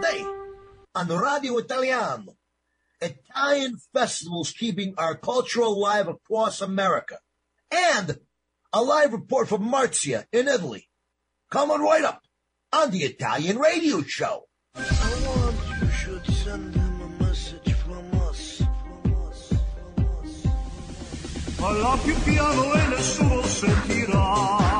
today 0.00 0.24
on 0.94 1.08
Radio 1.08 1.58
Italiano. 1.58 2.36
Italian 3.00 3.78
festivals 3.92 4.52
keeping 4.52 4.94
our 4.98 5.14
culture 5.16 5.60
alive 5.60 6.08
across 6.08 6.60
America. 6.60 7.18
And 7.70 8.18
a 8.72 8.82
live 8.82 9.12
report 9.12 9.48
from 9.48 9.70
Marzia 9.70 10.24
in 10.32 10.48
Italy. 10.48 10.88
Coming 11.50 11.80
right 11.80 12.04
up 12.04 12.22
on 12.72 12.90
the 12.90 12.98
Italian 12.98 13.58
radio 13.58 14.02
show. 14.02 14.44
Piano 22.24 22.72
e 22.72 22.86
nessuno 22.88 23.42
sentirà. 23.42 24.77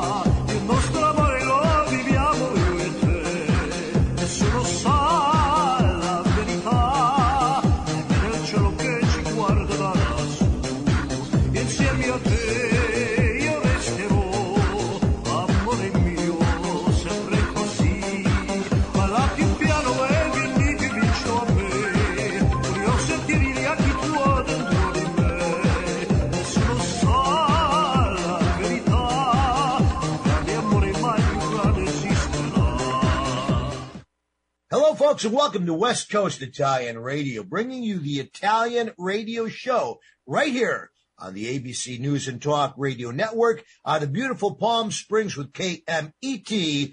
Folks, 35.09 35.25
and 35.25 35.33
welcome 35.33 35.65
to 35.65 35.73
West 35.73 36.11
Coast 36.11 36.43
Italian 36.43 36.99
Radio, 36.99 37.43
bringing 37.43 37.83
you 37.83 37.99
the 37.99 38.21
Italian 38.21 38.91
radio 38.99 39.49
show 39.49 39.99
right 40.27 40.53
here 40.53 40.91
on 41.19 41.33
the 41.33 41.59
ABC 41.59 41.99
News 41.99 42.29
and 42.29 42.43
Talk 42.43 42.75
Radio 42.77 43.11
Network 43.11 43.65
out 43.87 44.03
of 44.03 44.13
beautiful 44.13 44.55
Palm 44.55 44.91
Springs 44.91 45.35
with 45.35 45.55
KMET 45.55 46.93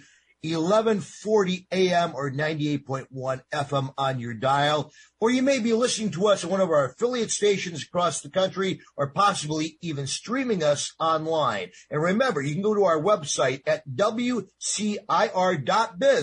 1140 0.53 1.67
AM 1.71 2.13
or 2.13 2.29
98.1 2.31 3.41
FM 3.53 3.93
on 3.97 4.19
your 4.19 4.33
dial. 4.33 4.91
Or 5.19 5.31
you 5.31 5.41
may 5.41 5.59
be 5.59 5.73
listening 5.73 6.11
to 6.11 6.27
us 6.27 6.43
at 6.43 6.51
one 6.51 6.61
of 6.61 6.69
our 6.69 6.85
affiliate 6.85 7.31
stations 7.31 7.83
across 7.83 8.21
the 8.21 8.29
country 8.29 8.81
or 8.95 9.11
possibly 9.11 9.77
even 9.81 10.05
streaming 10.07 10.61
us 10.63 10.93
online. 10.99 11.71
And 11.89 12.01
remember, 12.01 12.41
you 12.41 12.53
can 12.53 12.61
go 12.61 12.75
to 12.75 12.83
our 12.83 13.01
website 13.01 13.61
at 13.65 13.87
WCIR.biz. 13.89 14.41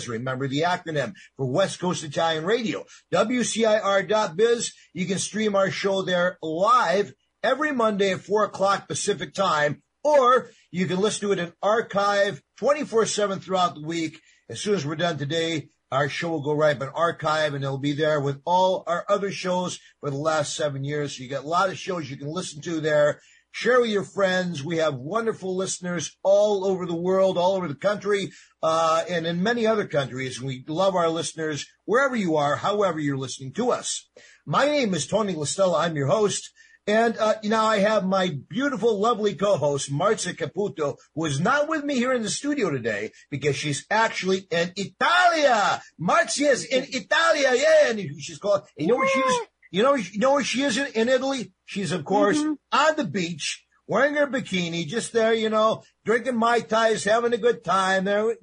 Remember 0.09 0.47
the 0.47 0.61
acronym 0.61 1.14
for 1.36 1.47
West 1.47 1.81
Coast 1.81 2.05
Italian 2.05 2.45
Radio. 2.45 2.84
WCIR.biz. 3.12 4.73
You 4.92 5.07
can 5.07 5.19
stream 5.19 5.57
our 5.57 5.70
show 5.70 6.03
there 6.03 6.39
live 6.42 7.12
every 7.42 7.73
Monday 7.73 8.12
at 8.12 8.20
four 8.20 8.45
o'clock 8.45 8.89
Pacific 8.89 9.34
time, 9.34 9.83
or 10.05 10.51
you 10.70 10.86
can 10.86 11.01
listen 11.01 11.29
to 11.29 11.33
it 11.33 11.39
in 11.39 11.53
archive 11.62 12.42
24 12.62 13.06
seven 13.06 13.41
throughout 13.41 13.74
the 13.74 13.82
week. 13.82 14.20
As 14.48 14.60
soon 14.60 14.77
as 14.77 14.86
we're 14.86 14.94
done 14.94 15.18
today, 15.18 15.66
our 15.91 16.08
show 16.08 16.28
will 16.28 16.44
go 16.44 16.52
right 16.52 16.80
up 16.80 16.92
archive 16.94 17.55
and 17.55 17.64
it'll 17.64 17.77
be 17.77 17.92
there 17.92 18.20
with 18.20 18.41
all 18.44 18.84
our 18.86 19.05
other 19.08 19.32
shows 19.32 19.80
for 19.98 20.10
the 20.10 20.16
last 20.16 20.55
seven 20.55 20.84
years. 20.84 21.16
So 21.16 21.24
you 21.24 21.28
got 21.28 21.42
a 21.42 21.48
lot 21.48 21.70
of 21.70 21.77
shows 21.77 22.08
you 22.08 22.16
can 22.16 22.28
listen 22.28 22.62
to 22.62 22.80
there. 22.80 23.20
Share 23.50 23.80
with 23.80 23.90
your 23.90 24.05
friends. 24.05 24.62
We 24.62 24.77
have 24.77 24.94
wonderful 24.94 25.56
listeners 25.56 26.17
all 26.22 26.64
over 26.64 26.86
the 26.86 26.95
world, 26.95 27.36
all 27.36 27.56
over 27.56 27.67
the 27.67 27.74
country, 27.74 28.30
uh, 28.62 29.02
and 29.11 29.27
in 29.27 29.42
many 29.42 29.67
other 29.67 29.89
countries. 29.89 30.40
We 30.40 30.64
love 30.68 30.95
our 30.95 31.08
listeners 31.08 31.67
wherever 31.84 32.14
you 32.14 32.36
are, 32.36 32.55
however 32.55 33.01
you're 33.01 33.18
listening 33.18 33.55
to 33.55 33.72
us. 33.72 34.08
My 34.46 34.67
name 34.67 34.95
is 34.95 35.08
Tony 35.08 35.34
Listella. 35.34 35.80
I'm 35.80 35.96
your 35.96 36.06
host. 36.06 36.48
And 36.87 37.17
uh, 37.17 37.35
now 37.45 37.67
I 37.67 37.79
have 37.79 38.05
my 38.05 38.37
beautiful, 38.48 39.01
lovely 39.01 39.37
co-host, 39.37 39.93
Marzia 39.93 40.35
Caputo, 40.35 40.97
who 41.15 41.25
is 41.27 41.39
not 41.39 41.69
with 41.69 41.85
me 41.85 41.95
here 41.95 42.13
in 42.13 42.23
the 42.23 42.31
studio 42.31 42.70
today 42.70 43.13
because 43.31 43.55
she's 43.55 43.87
actually 43.89 44.48
in 44.51 44.73
Italia. 44.75 45.81
Marzia's 46.01 46.65
in 46.65 46.85
Italia, 46.89 47.53
yeah, 47.55 47.91
and 47.91 48.01
she's 48.20 48.39
called. 48.39 48.63
You 48.77 48.89
know 48.89 48.97
where 48.97 49.09
she 49.09 49.20
is? 49.20 49.41
You 49.70 49.83
know, 49.85 49.95
you 49.95 50.19
know 50.19 50.33
where 50.33 50.45
she 50.45 50.63
is 50.63 50.77
in, 50.77 50.89
in 50.95 51.09
Italy? 51.09 51.53
She's 51.67 51.93
of 51.93 52.05
course 52.05 52.43
on 52.73 52.97
the 52.97 53.05
beach, 53.05 53.64
wearing 53.87 54.17
her 54.17 54.27
bikini, 54.27 54.85
just 54.85 55.13
there, 55.13 55.33
you 55.33 55.51
know, 55.51 55.85
drinking 56.05 56.37
mai 56.37 56.61
tais, 56.61 57.05
having 57.05 57.33
a 57.33 57.39
good 57.39 57.63
time. 57.63 58.05
There, 58.05 58.35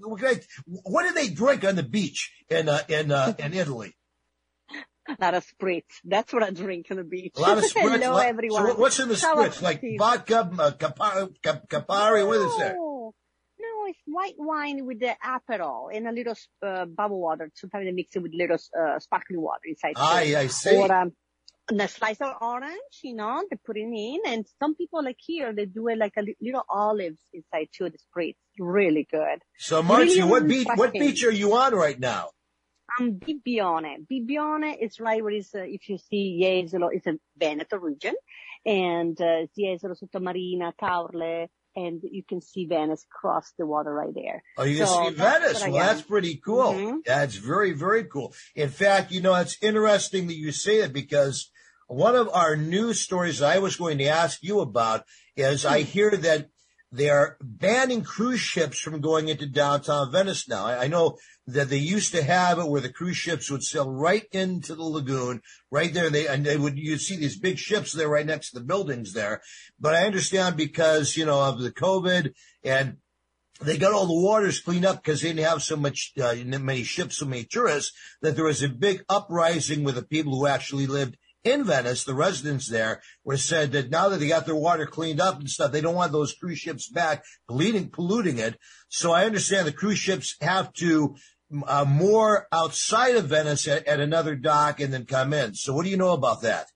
what 0.66 1.08
do 1.08 1.14
they 1.14 1.30
drink 1.30 1.66
on 1.66 1.76
the 1.76 1.84
beach 1.84 2.32
in 2.50 2.70
uh, 2.70 2.80
in 2.88 3.12
uh, 3.12 3.34
in 3.38 3.54
Italy? 3.54 3.96
A 5.20 5.24
lot 5.24 5.34
of 5.34 5.46
spritz. 5.46 5.84
That's 6.03 6.31
what 6.31 6.44
I 6.44 6.52
drink 6.52 6.88
on 6.92 6.97
the 6.97 7.03
beach. 7.03 7.34
A 7.38 7.42
lot 7.42 7.58
of 7.58 7.64
spritz. 7.72 8.00
Hello, 8.00 8.14
Lot- 8.14 8.25
everyone. 8.25 8.68
So 8.68 8.75
what's 8.75 9.00
in 9.00 9.09
the 9.09 9.16
spritz? 9.16 9.62
Like 9.62 9.81
vodka, 9.97 10.40
uh, 10.59 10.72
Campari, 10.72 11.42
Cap- 11.42 11.68
Campari, 11.68 12.28
what 12.28 12.38
is 12.42 12.58
there? 12.58 12.75
No, 12.75 13.14
no, 13.59 13.86
it's 13.88 14.00
white 14.06 14.36
wine 14.38 14.86
with 14.86 15.00
the 15.00 15.16
Aperol 15.25 15.90
and 15.96 16.08
a 16.08 16.12
little 16.12 16.36
uh, 16.66 16.86
bubble 16.86 17.20
water. 17.22 17.50
Sometimes 17.56 17.86
they 17.86 17.92
mix 17.92 18.16
it 18.16 18.20
with 18.22 18.34
little 18.34 18.58
uh, 18.80 19.00
sparkling 19.00 19.42
water 19.42 19.62
inside. 19.68 19.94
Ah, 19.96 20.22
too. 20.24 20.36
I 20.38 20.47
see. 20.47 20.75
Or 20.78 20.92
um, 20.92 21.12
and 21.72 21.81
a 21.81 21.88
slice 21.88 22.20
of 22.22 22.34
orange, 22.41 23.00
you 23.03 23.14
know, 23.16 23.44
they 23.50 23.58
put 23.64 23.78
it 23.78 23.81
in. 23.81 24.20
And 24.26 24.46
some 24.59 24.76
people 24.76 25.03
like 25.03 25.18
here, 25.20 25.53
they 25.53 25.66
do 25.66 25.88
it 25.88 25.97
like 26.00 26.14
a 26.18 26.22
li- 26.24 26.36
little 26.41 26.64
olives 26.70 27.20
inside 27.31 27.68
too, 27.76 27.90
the 27.90 27.97
spritz. 28.00 28.36
Really 28.59 29.08
good. 29.09 29.40
So, 29.58 29.81
Marcia, 29.84 30.26
what 30.26 30.47
beach? 30.47 30.68
What 30.76 30.94
beach 30.94 31.24
are 31.24 31.31
you 31.31 31.56
on 31.56 31.74
right 31.76 32.00
now? 32.00 32.30
Um, 33.00 33.20
Bibione. 33.20 34.06
Bibione 34.10 34.76
is 34.82 35.00
right 35.00 35.24
where 35.24 35.34
it's, 35.34 35.54
uh, 35.54 35.60
if 35.64 35.90
you 35.90 35.98
see 35.98 36.40
Jesolo, 36.42 36.90
it's 36.92 37.08
a 37.08 37.18
Veneto 37.38 37.78
region, 37.78 38.16
and 38.66 39.20
uh, 39.22 39.46
it's 39.46 39.58
Jesolo, 39.58 39.96
Sottomarina, 40.02 40.74
Caorle, 40.80 41.48
and 41.76 42.02
you 42.04 42.24
can 42.28 42.42
see 42.42 42.66
Venice 42.66 43.06
cross 43.12 43.54
the 43.58 43.66
water 43.66 43.94
right 43.94 44.14
there. 44.14 44.44
Oh, 44.58 44.64
you 44.64 44.78
can 44.78 44.88
So 44.88 45.04
see 45.10 45.16
Venice. 45.16 45.62
Well, 45.62 45.74
that's 45.74 46.02
pretty 46.02 46.38
cool. 46.44 46.74
Mhm. 46.74 47.04
That's 47.06 47.36
very, 47.36 47.74
very 47.74 48.06
cool. 48.06 48.34
In 48.56 48.70
fact, 48.70 49.12
you 49.12 49.22
know, 49.22 49.36
it's 49.36 49.58
interesting 49.62 50.28
that 50.28 50.36
you 50.36 50.52
say 50.52 50.80
it 50.80 50.94
because 50.94 51.52
one 51.88 52.16
of 52.16 52.30
our 52.34 52.56
news 52.56 53.00
stories 53.02 53.42
I 53.42 53.60
was 53.60 53.76
going 53.76 54.00
to 54.00 54.06
ask 54.08 54.44
you 54.44 54.60
about 54.60 55.06
is 55.36 55.66
I 55.66 55.82
hear 55.82 56.12
that 56.12 56.50
they're 56.92 57.38
banning 57.42 58.04
cruise 58.04 58.40
ships 58.40 58.80
from 58.80 59.02
going 59.02 59.30
into 59.30 59.46
downtown 59.46 60.12
Venice 60.12 60.48
now. 60.48 60.66
I, 60.66 60.86
I 60.86 60.88
know 60.88 61.18
that 61.46 61.70
they 61.70 61.78
used 61.78 62.14
to 62.14 62.24
have 62.24 62.60
it 62.60 62.68
where 62.68 62.82
the 62.82 62.92
cruise 62.92 63.18
ships 63.18 63.50
would 63.50 63.64
sail 63.64 63.90
right 63.90 64.26
into 64.32 64.76
the 64.76 64.84
lagoon, 64.84 65.42
right 65.72 65.94
there. 65.94 66.10
They 66.10 66.28
and 66.28 66.46
they 66.46 66.58
would 66.58 66.78
you'd 66.78 67.02
see 67.02 67.16
these 67.16 67.40
big 67.40 67.58
ships 67.58 67.94
there 67.94 68.10
right 68.10 68.26
next 68.26 68.52
to 68.52 68.60
the 68.60 68.66
buildings 68.66 69.14
there. 69.14 69.42
But 69.80 69.96
I 69.96 70.06
understand 70.06 70.58
because 70.58 71.16
you 71.16 71.26
know 71.26 71.42
of 71.42 71.60
the 71.60 71.72
COVID 71.72 72.34
and 72.64 72.98
they 73.62 73.78
got 73.78 73.94
all 73.94 74.08
the 74.08 74.14
waters 74.14 74.62
cleaned 74.62 74.86
up 74.86 75.04
because 75.04 75.22
they 75.22 75.30
didn't 75.30 75.46
have 75.46 75.62
so 75.62 75.76
much, 75.76 76.14
uh, 76.22 76.36
many 76.46 76.84
ships, 76.84 77.18
so 77.18 77.26
many 77.26 77.44
tourists, 77.44 77.92
that 78.22 78.36
there 78.36 78.46
was 78.46 78.64
a 78.64 78.70
big 78.70 79.04
uprising 79.10 79.84
with 79.84 79.96
the 79.96 80.04
people 80.04 80.38
who 80.38 80.48
actually 80.48 80.88
lived 80.88 81.18
in 81.44 81.64
Venice, 81.64 82.04
the 82.04 82.14
residents 82.14 82.68
there, 82.68 83.02
were 83.24 83.38
said 83.38 83.72
that 83.72 83.90
now 83.90 84.10
that 84.10 84.18
they 84.18 84.28
got 84.28 84.46
their 84.46 84.56
water 84.56 84.86
cleaned 84.86 85.22
up 85.22 85.40
and 85.40 85.50
stuff, 85.50 85.72
they 85.72 85.82
don't 85.82 85.96
want 85.96 86.12
those 86.12 86.34
cruise 86.34 86.60
ships 86.60 86.90
back 86.90 87.24
polluting, 87.48 87.90
polluting 87.90 88.38
it. 88.38 88.58
So 88.90 89.12
I 89.12 89.26
understand 89.26 89.68
the 89.68 89.72
cruise 89.72 90.00
ships 90.00 90.36
have 90.42 90.74
to 90.74 91.16
uh, 91.66 91.86
more 91.86 92.48
outside 92.52 93.16
of 93.16 93.26
Venice 93.26 93.68
at, 93.68 93.88
at 93.88 94.00
another 94.00 94.36
dock 94.36 94.80
and 94.80 94.94
then 94.94 95.06
come 95.06 95.34
in. 95.34 95.56
So 95.56 95.74
what 95.74 95.84
do 95.84 95.90
you 95.90 95.97
know 95.97 96.14
about 96.14 96.41
that? 96.41 96.68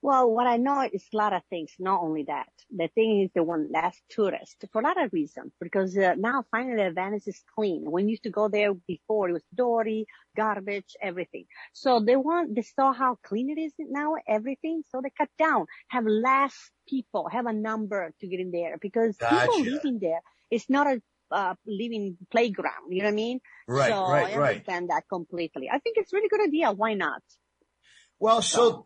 Well, 0.00 0.30
what 0.30 0.46
I 0.46 0.56
know 0.56 0.88
is 0.92 1.04
a 1.12 1.16
lot 1.16 1.32
of 1.32 1.42
things, 1.48 1.70
not 1.78 2.02
only 2.02 2.24
that. 2.24 2.48
The 2.74 2.88
thing 2.94 3.22
is 3.22 3.30
they 3.34 3.40
want 3.40 3.70
less 3.70 4.00
tourists 4.08 4.56
for 4.72 4.80
a 4.80 4.84
lot 4.84 5.02
of 5.02 5.12
reasons 5.12 5.52
because 5.60 5.96
uh, 5.96 6.14
now 6.16 6.44
finally 6.50 6.88
Venice 6.90 7.28
is 7.28 7.42
clean. 7.54 7.90
When 7.90 8.08
you 8.08 8.12
used 8.12 8.22
to 8.22 8.30
go 8.30 8.48
there 8.48 8.72
before, 8.74 9.28
it 9.28 9.32
was 9.32 9.42
dirty, 9.54 10.06
garbage, 10.36 10.96
everything. 11.00 11.44
So 11.74 12.00
they 12.00 12.16
want, 12.16 12.54
they 12.54 12.62
saw 12.62 12.92
how 12.92 13.18
clean 13.22 13.50
it 13.50 13.60
is 13.60 13.72
now, 13.78 14.14
everything. 14.26 14.82
So 14.90 15.00
they 15.02 15.10
cut 15.10 15.28
down, 15.38 15.66
have 15.88 16.06
less 16.06 16.54
people, 16.88 17.28
have 17.30 17.46
a 17.46 17.52
number 17.52 18.12
to 18.20 18.26
get 18.26 18.40
in 18.40 18.50
there 18.50 18.78
because 18.80 19.16
people 19.16 19.60
living 19.60 19.98
there, 20.00 20.20
it's 20.50 20.70
not 20.70 20.86
a 20.86 21.02
uh, 21.30 21.54
living 21.66 22.16
playground. 22.30 22.90
You 22.90 23.00
know 23.00 23.06
what 23.06 23.12
I 23.12 23.16
mean? 23.16 23.40
Right, 23.66 23.88
so 23.90 23.94
right, 23.94 24.32
I 24.34 24.36
right. 24.36 24.48
understand 24.48 24.90
that 24.90 25.04
completely. 25.08 25.68
I 25.70 25.78
think 25.78 25.96
it's 25.98 26.12
a 26.12 26.16
really 26.16 26.28
good 26.28 26.42
idea. 26.42 26.72
Why 26.72 26.94
not? 26.94 27.22
Well, 28.18 28.42
so 28.42 28.70
th- 28.70 28.84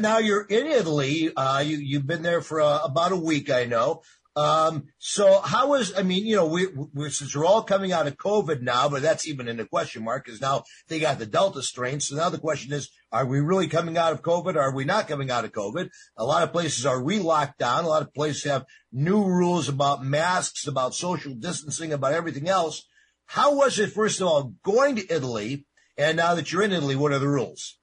now 0.00 0.18
you're 0.18 0.44
in 0.44 0.66
Italy. 0.66 1.32
Uh, 1.34 1.60
you 1.60 1.78
you've 1.78 2.06
been 2.06 2.22
there 2.22 2.40
for 2.40 2.60
uh, 2.60 2.80
about 2.84 3.12
a 3.12 3.16
week, 3.16 3.50
I 3.50 3.64
know. 3.64 4.02
Um, 4.38 4.84
so 4.98 5.40
how 5.40 5.74
is? 5.74 5.92
I 5.96 6.02
mean, 6.02 6.24
you 6.24 6.36
know, 6.36 6.46
we, 6.46 6.68
we 6.94 7.10
since 7.10 7.34
we're 7.34 7.44
all 7.44 7.64
coming 7.64 7.90
out 7.90 8.06
of 8.06 8.16
COVID 8.16 8.62
now, 8.62 8.88
but 8.88 9.02
that's 9.02 9.26
even 9.26 9.48
in 9.48 9.58
a 9.58 9.66
question 9.66 10.04
mark 10.04 10.24
because 10.24 10.40
now 10.40 10.62
they 10.86 11.00
got 11.00 11.18
the 11.18 11.26
Delta 11.26 11.60
strain. 11.60 11.98
So 11.98 12.14
now 12.14 12.28
the 12.28 12.38
question 12.38 12.72
is, 12.72 12.88
are 13.10 13.26
we 13.26 13.40
really 13.40 13.66
coming 13.66 13.98
out 13.98 14.12
of 14.12 14.22
COVID? 14.22 14.54
Or 14.54 14.60
are 14.60 14.74
we 14.74 14.84
not 14.84 15.08
coming 15.08 15.30
out 15.32 15.44
of 15.44 15.50
COVID? 15.50 15.90
A 16.16 16.24
lot 16.24 16.44
of 16.44 16.52
places 16.52 16.86
are 16.86 17.02
re-locked 17.02 17.58
down. 17.58 17.84
A 17.84 17.88
lot 17.88 18.02
of 18.02 18.14
places 18.14 18.44
have 18.44 18.64
new 18.92 19.24
rules 19.24 19.68
about 19.68 20.04
masks, 20.04 20.68
about 20.68 20.94
social 20.94 21.34
distancing, 21.34 21.92
about 21.92 22.12
everything 22.12 22.48
else. 22.48 22.86
How 23.26 23.56
was 23.56 23.80
it, 23.80 23.90
first 23.90 24.20
of 24.20 24.28
all, 24.28 24.54
going 24.62 24.96
to 24.96 25.12
Italy? 25.12 25.66
And 25.96 26.16
now 26.16 26.36
that 26.36 26.52
you're 26.52 26.62
in 26.62 26.72
Italy, 26.72 26.94
what 26.94 27.10
are 27.10 27.18
the 27.18 27.28
rules? 27.28 27.77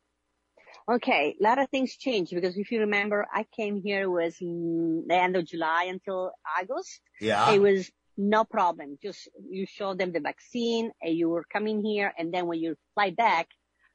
Okay, 0.90 1.36
a 1.40 1.44
lot 1.44 1.58
of 1.58 1.68
things 1.70 1.96
changed 1.98 2.34
because 2.34 2.58
if 2.58 2.72
you 2.72 2.82
remember, 2.82 3.26
I 3.34 3.46
came 3.58 3.82
here 3.82 4.08
was 4.10 4.36
mm, 4.38 5.02
the 5.08 5.16
end 5.16 5.36
of 5.36 5.46
July 5.48 5.88
until 5.90 6.32
August. 6.60 7.02
Yeah. 7.20 7.52
It 7.54 7.60
was 7.60 7.90
no 8.18 8.44
problem. 8.44 8.98
Just 9.02 9.28
you 9.50 9.66
show 9.66 9.96
them 9.96 10.12
the 10.12 10.20
vaccine 10.20 10.92
and 11.02 11.16
you 11.16 11.30
were 11.30 11.44
coming 11.52 11.84
here 11.84 12.14
and 12.18 12.32
then 12.32 12.46
when 12.46 12.60
you 12.60 12.76
fly 12.94 13.10
back, 13.10 13.48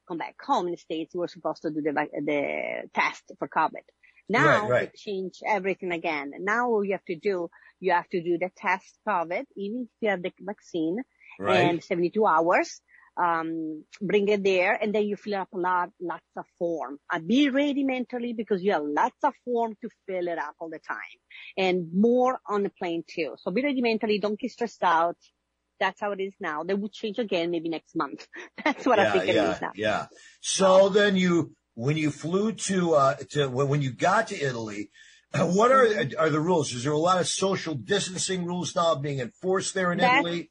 come 0.09 0.19
back 0.19 0.35
home 0.45 0.67
in 0.67 0.73
the 0.73 0.79
States, 0.79 1.15
you 1.15 1.21
were 1.21 1.29
supposed 1.29 1.63
to 1.63 1.71
do 1.71 1.81
the, 1.81 1.93
the 1.93 2.89
test 2.93 3.23
for 3.39 3.49
COVID. 3.49 3.85
Now 4.29 4.63
Right, 4.63 4.71
right. 4.71 4.91
they 4.93 5.13
changed 5.13 5.43
everything 5.47 5.93
again. 5.93 6.33
Now 6.41 6.71
what 6.71 6.83
you 6.87 6.93
have 6.93 7.05
to 7.05 7.17
do, 7.17 7.51
you 7.79 7.93
have 7.93 8.09
to 8.09 8.21
do 8.21 8.37
the 8.37 8.51
test 8.57 8.99
COVID, 9.09 9.45
even 9.57 9.83
if 9.83 9.89
you 10.01 10.09
have 10.11 10.23
the 10.23 10.33
vaccine 10.41 10.99
Right. 11.39 11.61
and 11.61 11.83
72 11.83 12.27
hours. 12.27 12.83
Um, 13.23 13.85
bring 14.01 14.29
it 14.29 14.43
there 14.43 14.73
and 14.81 14.95
then 14.95 15.03
you 15.05 15.17
fill 15.17 15.35
up 15.35 15.49
a 15.53 15.59
lot, 15.59 15.91
lots 16.01 16.25
of 16.37 16.45
form. 16.59 16.99
And 17.13 17.29
be 17.29 17.51
ready 17.51 17.85
mentally 17.85 18.33
because 18.33 18.63
you 18.63 18.73
have 18.73 18.83
lots 18.85 19.23
of 19.23 19.35
form 19.45 19.77
to 19.83 19.89
fill 20.07 20.27
it 20.29 20.39
up 20.39 20.55
all 20.59 20.71
the 20.71 20.79
time 20.79 21.19
and 21.57 21.89
more 21.95 22.39
on 22.49 22.63
the 22.63 22.71
plane 22.71 23.05
too. 23.07 23.35
So 23.39 23.51
be 23.51 23.63
ready 23.63 23.83
mentally. 23.83 24.19
Don't 24.19 24.39
get 24.41 24.53
stressed 24.53 24.83
out. 24.83 25.17
That's 25.79 26.01
how 26.01 26.13
it 26.13 26.21
is 26.21 26.33
now. 26.41 26.63
They 26.63 26.75
would 26.75 26.93
change 26.93 27.19
again 27.19 27.51
maybe 27.51 27.69
next 27.69 27.95
month. 27.95 28.27
That's 28.65 28.87
what 28.87 28.99
I 28.99 29.05
yeah, 29.05 29.13
think 29.13 29.25
it 29.25 29.29
is 29.31 29.35
yeah, 29.37 29.59
now. 29.61 29.71
yeah. 29.75 30.07
So 30.41 30.89
then 30.89 31.17
you, 31.17 31.55
when 31.75 31.97
you 31.97 32.11
flew 32.11 32.53
to, 32.53 32.95
uh, 32.95 33.15
to, 33.31 33.49
when, 33.49 33.83
you 33.83 33.93
got 33.93 34.29
to 34.29 34.37
Italy, 34.41 34.91
what 35.37 35.71
are, 35.73 35.87
are 36.19 36.31
the 36.31 36.41
rules? 36.41 36.73
Is 36.73 36.85
there 36.85 36.93
a 36.93 36.99
lot 36.99 37.21
of 37.21 37.29
social 37.29 37.75
distancing 37.75 38.45
rules 38.45 38.75
now 38.75 38.95
being 38.95 39.21
enforced 39.21 39.75
there 39.75 39.93
in 39.93 39.99
That's- 39.99 40.21
Italy? 40.21 40.51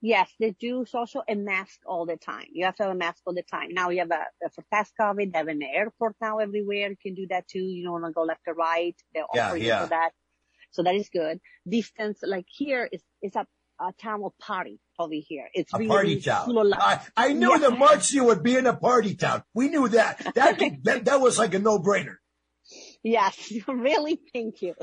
Yes, 0.00 0.30
they 0.38 0.52
do 0.60 0.84
social 0.88 1.24
and 1.26 1.44
mask 1.44 1.80
all 1.84 2.06
the 2.06 2.16
time. 2.16 2.46
You 2.52 2.66
have 2.66 2.76
to 2.76 2.84
have 2.84 2.92
a 2.92 2.94
mask 2.94 3.20
all 3.26 3.34
the 3.34 3.42
time. 3.42 3.70
Now 3.72 3.90
you 3.90 3.98
have 3.98 4.10
a, 4.12 4.26
for 4.54 4.64
test 4.72 4.92
COVID, 5.00 5.32
they 5.32 5.38
have 5.38 5.48
an 5.48 5.60
airport 5.62 6.14
now 6.20 6.38
everywhere. 6.38 6.88
You 6.90 6.96
can 7.02 7.14
do 7.14 7.26
that 7.30 7.48
too. 7.48 7.58
You 7.58 7.82
don't 7.84 7.92
want 7.94 8.04
to 8.06 8.12
go 8.12 8.22
left 8.22 8.42
or 8.46 8.54
right. 8.54 8.94
They're 9.12 9.24
Yeah, 9.34 9.46
offering 9.48 9.62
yeah. 9.64 9.78
you 9.80 9.84
for 9.86 9.90
that. 9.90 10.10
So 10.70 10.82
that 10.84 10.94
is 10.94 11.08
good. 11.12 11.40
Distance, 11.68 12.20
like 12.22 12.46
here 12.48 12.88
is, 12.92 13.02
is 13.22 13.34
a, 13.34 13.44
a 13.80 13.92
town 14.00 14.22
of 14.24 14.38
party 14.38 14.78
over 15.00 15.14
here. 15.14 15.48
It's 15.52 15.72
A 15.74 15.78
really 15.78 15.88
party 15.88 16.20
town. 16.20 16.44
full 16.46 16.58
of 16.60 16.68
life. 16.68 17.10
I, 17.16 17.30
I 17.30 17.32
knew 17.32 17.50
Yeah. 17.50 17.58
that 17.58 17.70
Marzia 17.72 18.24
would 18.24 18.42
be 18.44 18.56
in 18.56 18.66
a 18.66 18.76
party 18.76 19.16
town. 19.16 19.42
We 19.54 19.68
knew 19.68 19.88
that. 19.88 20.18
That, 20.36 20.60
that, 20.84 21.04
that 21.06 21.20
was 21.20 21.38
like 21.38 21.54
a 21.54 21.58
no-brainer. 21.58 22.16
Yes, 23.02 23.52
really. 23.68 24.20
Thank 24.34 24.62
you. 24.62 24.74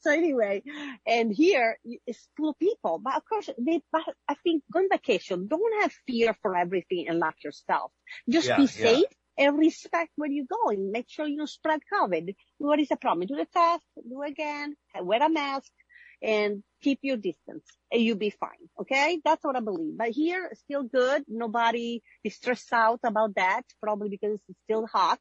So 0.00 0.10
anyway, 0.10 0.62
and 1.06 1.32
here 1.32 1.78
it's 2.06 2.26
full 2.36 2.50
of 2.50 2.58
people, 2.58 3.00
but 3.02 3.16
of 3.16 3.22
course 3.28 3.50
they, 3.58 3.82
but 3.92 4.02
I 4.28 4.34
think 4.42 4.62
go 4.72 4.80
on 4.80 4.88
vacation, 4.90 5.46
don't 5.46 5.82
have 5.82 5.92
fear 6.06 6.34
for 6.42 6.56
everything 6.56 7.06
and 7.08 7.18
lock 7.18 7.36
yourself. 7.44 7.92
Just 8.28 8.48
Yeah, 8.48 8.56
be 8.56 8.62
yeah. 8.62 8.68
safe 8.68 9.12
and 9.38 9.58
respect 9.58 10.10
where 10.16 10.30
you're 10.30 10.46
going. 10.64 10.90
Make 10.90 11.06
sure 11.08 11.26
you 11.26 11.36
don't 11.38 11.48
spread 11.48 11.80
COVID. 11.92 12.34
What 12.58 12.80
is 12.80 12.88
the 12.88 12.96
problem? 12.96 13.26
Do 13.26 13.36
the 13.36 13.46
test, 13.46 13.84
do 13.96 14.22
again, 14.22 14.74
wear 15.02 15.22
a 15.22 15.28
mask 15.28 15.70
and 16.22 16.62
keep 16.82 16.98
your 17.02 17.16
distance 17.16 17.64
and 17.92 18.02
you'll 18.02 18.16
be 18.16 18.30
fine. 18.30 18.68
Okay. 18.80 19.20
That's 19.24 19.44
what 19.44 19.56
I 19.56 19.60
believe. 19.60 19.96
But 19.96 20.10
here 20.10 20.50
still 20.54 20.82
good. 20.84 21.24
Nobody 21.28 22.02
is 22.24 22.36
stressed 22.36 22.72
out 22.72 23.00
about 23.04 23.34
that, 23.36 23.62
probably 23.82 24.08
because 24.08 24.38
it's 24.48 24.58
still 24.64 24.86
hot. 24.86 25.20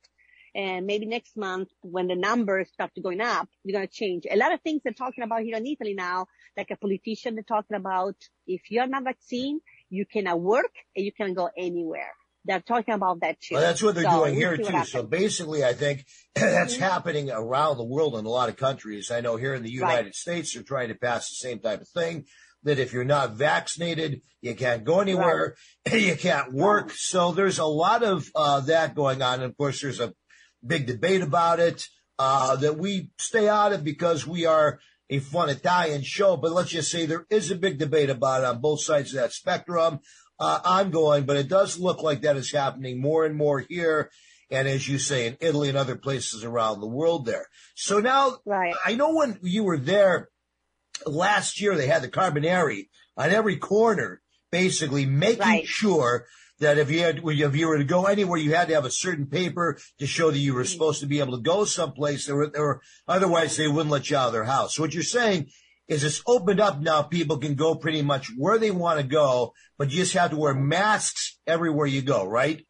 And 0.59 0.85
maybe 0.85 1.05
next 1.05 1.37
month 1.37 1.69
when 1.81 2.07
the 2.07 2.15
numbers 2.17 2.67
start 2.73 2.91
to 2.95 3.01
going 3.01 3.21
up, 3.21 3.47
they're 3.63 3.77
going 3.77 3.87
to 3.87 3.93
change. 3.93 4.23
A 4.29 4.35
lot 4.35 4.53
of 4.53 4.59
things 4.61 4.81
they're 4.83 4.91
talking 5.05 5.23
about 5.23 5.41
here 5.41 5.55
in 5.55 5.65
Italy 5.65 5.93
now, 5.93 6.27
like 6.57 6.69
a 6.69 6.75
politician, 6.75 7.35
they're 7.35 7.43
talking 7.55 7.77
about 7.77 8.15
if 8.45 8.69
you're 8.69 8.85
not 8.85 9.05
vaccine, 9.05 9.61
you 9.89 10.05
cannot 10.05 10.41
work 10.41 10.73
and 10.93 11.05
you 11.05 11.13
can 11.13 11.33
go 11.33 11.49
anywhere. 11.57 12.11
They're 12.43 12.59
talking 12.59 12.93
about 12.93 13.21
that 13.21 13.39
too. 13.39 13.55
Well, 13.55 13.63
that's 13.63 13.81
what 13.81 13.95
they're 13.95 14.03
So 14.03 14.19
doing 14.19 14.35
here 14.35 14.57
too. 14.57 14.83
So 14.83 15.03
basically, 15.03 15.63
I 15.63 15.71
think 15.71 16.05
that's 16.35 16.75
Mhm. 16.75 16.79
happening 16.79 17.31
around 17.31 17.77
the 17.77 17.85
world 17.85 18.15
in 18.15 18.25
a 18.25 18.29
lot 18.29 18.49
of 18.49 18.57
countries. 18.57 19.11
I 19.11 19.21
know 19.21 19.37
here 19.37 19.53
in 19.53 19.63
the 19.63 19.77
Right. 19.77 19.91
United 19.91 20.15
States, 20.15 20.53
they're 20.53 20.63
trying 20.63 20.89
to 20.89 20.95
pass 20.95 21.29
the 21.29 21.35
same 21.35 21.59
type 21.59 21.79
of 21.79 21.87
thing. 21.87 22.25
That 22.63 22.79
if 22.79 22.91
you're 22.91 23.05
not 23.05 23.35
vaccinated, 23.35 24.21
you 24.41 24.53
can't 24.55 24.83
go 24.83 24.99
anywhere, 24.99 25.55
you 25.93 26.17
can't 26.17 26.51
work. 26.51 26.91
So 26.91 27.31
there's 27.31 27.59
a 27.59 27.65
lot 27.65 28.03
of 28.03 28.27
uh, 28.35 28.59
that 28.61 28.95
going 28.95 29.21
on. 29.21 29.35
And 29.35 29.43
of 29.43 29.55
course, 29.55 29.81
there's 29.81 30.01
a 30.01 30.13
big 30.65 30.85
debate 30.87 31.21
about 31.21 31.59
it 31.59 31.87
uh, 32.17 32.55
that 32.57 32.77
we 32.77 33.11
stay 33.17 33.47
out 33.47 33.73
of 33.73 33.83
because 33.83 34.27
we 34.27 34.45
are 34.45 34.79
a 35.09 35.19
fun 35.19 35.49
Italian 35.49 36.03
show. 36.03 36.37
But 36.37 36.51
let's 36.51 36.69
just 36.69 36.91
say 36.91 37.05
there 37.05 37.25
is 37.29 37.49
a 37.51 37.55
big 37.55 37.79
debate 37.79 38.09
about 38.09 38.41
it 38.41 38.45
on 38.47 38.61
both 38.61 38.81
sides 38.81 39.13
of 39.13 39.21
that 39.21 39.33
spectrum 39.33 39.99
uh, 40.39 40.59
ongoing, 40.63 41.25
but 41.25 41.37
it 41.37 41.47
does 41.47 41.79
look 41.79 42.01
like 42.01 42.21
that 42.21 42.37
is 42.37 42.51
happening 42.51 43.01
more 43.01 43.25
and 43.25 43.35
more 43.35 43.59
here. 43.59 44.11
And 44.51 44.67
as 44.67 44.87
you 44.87 44.97
say, 44.97 45.27
in 45.27 45.37
Italy 45.41 45.69
and 45.69 45.77
other 45.77 45.95
places 45.95 46.43
around 46.43 46.79
the 46.79 46.87
world 46.87 47.25
there. 47.25 47.47
So 47.75 47.99
now 47.99 48.37
Right. 48.45 48.73
I 48.85 48.95
know 48.95 49.13
when 49.13 49.37
you 49.43 49.63
were 49.63 49.77
there 49.77 50.29
last 51.05 51.61
year, 51.61 51.75
they 51.75 51.87
had 51.87 52.01
the 52.01 52.09
Carabinieri 52.09 52.89
on 53.15 53.29
every 53.29 53.57
corner, 53.57 54.21
basically 54.51 55.05
making 55.05 55.39
Right. 55.39 55.67
sure 55.67 56.25
that 56.59 56.77
if 56.77 56.91
you 56.91 57.01
had, 57.01 57.21
if 57.23 57.55
you 57.55 57.67
were 57.67 57.77
to 57.77 57.83
go 57.83 58.05
anywhere, 58.05 58.39
you 58.39 58.53
had 58.53 58.67
to 58.67 58.73
have 58.75 58.85
a 58.85 58.91
certain 58.91 59.25
paper 59.25 59.77
to 59.99 60.05
show 60.07 60.31
that 60.31 60.37
you 60.37 60.53
were 60.53 60.65
supposed 60.65 61.01
to 61.01 61.07
be 61.07 61.19
able 61.19 61.35
to 61.37 61.41
go 61.43 61.65
someplace 61.65 62.29
or, 62.29 62.51
or 62.55 62.81
otherwise 63.07 63.55
they 63.55 63.67
wouldn't 63.67 63.91
let 63.91 64.09
you 64.09 64.17
out 64.17 64.27
of 64.27 64.33
their 64.33 64.43
house. 64.43 64.75
So 64.75 64.83
what 64.83 64.93
you're 64.93 65.03
saying 65.03 65.47
is 65.87 66.03
it's 66.03 66.21
opened 66.27 66.59
up 66.59 66.79
now. 66.79 67.01
People 67.01 67.37
can 67.37 67.55
go 67.55 67.75
pretty 67.75 68.01
much 68.01 68.29
where 68.37 68.59
they 68.59 68.71
want 68.71 68.99
to 68.99 69.05
go, 69.05 69.53
but 69.77 69.89
you 69.89 69.97
just 69.97 70.13
have 70.13 70.31
to 70.31 70.37
wear 70.37 70.53
masks 70.53 71.39
everywhere 71.47 71.87
you 71.87 72.01
go, 72.01 72.25
right? 72.25 72.65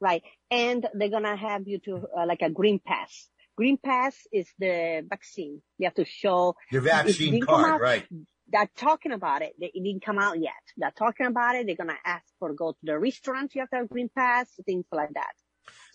Right. 0.00 0.22
And 0.50 0.86
they're 0.94 1.10
going 1.10 1.22
to 1.24 1.36
have 1.36 1.66
you 1.66 1.78
to, 1.84 2.06
uh, 2.16 2.26
like 2.26 2.42
a 2.42 2.50
green 2.50 2.80
pass. 2.84 3.28
Green 3.56 3.76
pass 3.76 4.16
is 4.32 4.48
the 4.58 5.04
vaccine. 5.08 5.60
You 5.78 5.86
have 5.86 5.94
to 5.94 6.04
show 6.06 6.54
Your 6.70 6.80
vaccine 6.82 7.40
card, 7.42 7.74
out- 7.74 7.80
right? 7.80 8.06
They're 8.52 8.70
talking 8.76 9.12
about 9.12 9.42
it. 9.42 9.54
They, 9.58 9.72
it 9.74 9.82
didn't 9.82 10.04
come 10.04 10.18
out 10.18 10.38
yet. 10.38 10.52
They're 10.76 10.92
talking 10.96 11.26
about 11.26 11.56
it. 11.56 11.66
They're 11.66 11.76
going 11.76 11.88
to 11.88 11.96
ask 12.04 12.24
for 12.38 12.52
go 12.52 12.72
to 12.72 12.78
the 12.82 12.98
restaurant. 12.98 13.54
You 13.54 13.62
have 13.62 13.70
to 13.70 13.76
have 13.76 13.88
green 13.88 14.10
pass, 14.16 14.48
things 14.66 14.84
like 14.92 15.14
that. 15.14 15.32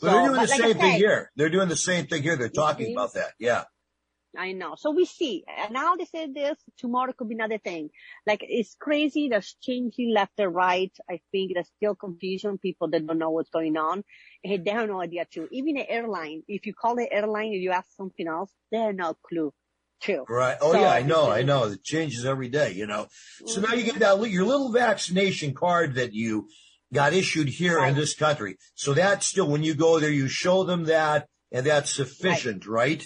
But 0.02 0.12
they're 0.12 0.14
So, 0.14 0.20
doing 0.20 0.32
the 0.34 0.40
but 0.40 0.50
like 0.50 0.62
I 0.62 0.64
same 0.64 0.74
thing 0.78 0.92
said, 0.92 0.98
here. 0.98 1.32
They're 1.36 1.50
doing 1.50 1.70
the 1.70 1.76
same 1.78 2.08
thing 2.08 2.24
here. 2.24 2.36
They're 2.36 2.50
talking 2.50 2.92
about 2.94 3.14
that. 3.14 3.34
Yeah. 3.40 3.64
I 4.38 4.52
know. 4.52 4.76
So 4.78 4.92
we 4.92 5.06
see. 5.06 5.44
And 5.48 5.74
now 5.74 5.96
they 5.96 6.06
say 6.06 6.32
this, 6.32 6.58
tomorrow 6.78 7.12
could 7.14 7.30
be 7.30 7.36
another 7.36 7.58
thing. 7.58 7.90
Like 8.28 8.42
it's 8.48 8.76
crazy. 8.80 9.30
There's 9.30 9.56
changing 9.62 10.14
left 10.14 10.34
and 10.38 10.54
right. 10.54 10.92
I 11.10 11.22
think 11.32 11.54
there's 11.56 11.72
still 11.78 11.96
confusion. 11.96 12.58
People 12.60 12.90
that 12.90 13.08
don't 13.08 13.18
know 13.18 13.32
what's 13.32 13.50
going 13.50 13.78
on. 13.78 14.04
And 14.44 14.64
they 14.64 14.72
have 14.72 14.90
no 14.90 15.02
idea 15.02 15.26
too. 15.26 15.48
Even 15.52 15.76
the 15.76 15.90
airline, 15.90 16.44
if 16.48 16.66
you 16.68 16.74
call 16.74 16.96
the 16.96 17.12
airline 17.12 17.54
and 17.54 17.64
you 17.64 17.72
ask 17.72 17.90
something 17.96 18.28
else, 18.28 18.52
they 18.72 18.78
have 18.78 18.96
no 18.96 19.16
clue 19.28 19.54
too. 20.00 20.26
Right. 20.30 20.58
Oh 20.62 20.74
So- 20.74 20.82
yeah, 20.82 20.90
I 20.90 21.02
know, 21.04 21.30
I 21.30 21.44
know. 21.44 21.66
It 21.66 21.84
changes 21.84 22.26
every 22.26 22.50
day, 22.50 22.72
you 22.74 22.88
know. 22.88 23.08
So 23.46 23.62
now 23.62 23.74
you 23.74 23.84
get 23.84 24.00
that 24.00 24.20
your 24.30 24.46
little 24.46 24.72
vaccination 24.72 25.54
card 25.54 25.96
that 25.96 26.14
you 26.14 26.48
got 26.94 27.14
issued 27.14 27.50
here 27.50 27.84
in 27.84 27.96
this 27.96 28.16
country. 28.16 28.58
So 28.76 28.94
that's 28.94 29.26
still 29.26 29.48
when 29.50 29.64
you 29.64 29.74
go 29.76 30.00
there, 30.00 30.10
you 30.12 30.28
show 30.28 30.64
them 30.64 30.86
that, 30.86 31.28
and 31.52 31.66
that's 31.66 31.92
sufficient, 31.92 32.66
right? 32.68 33.04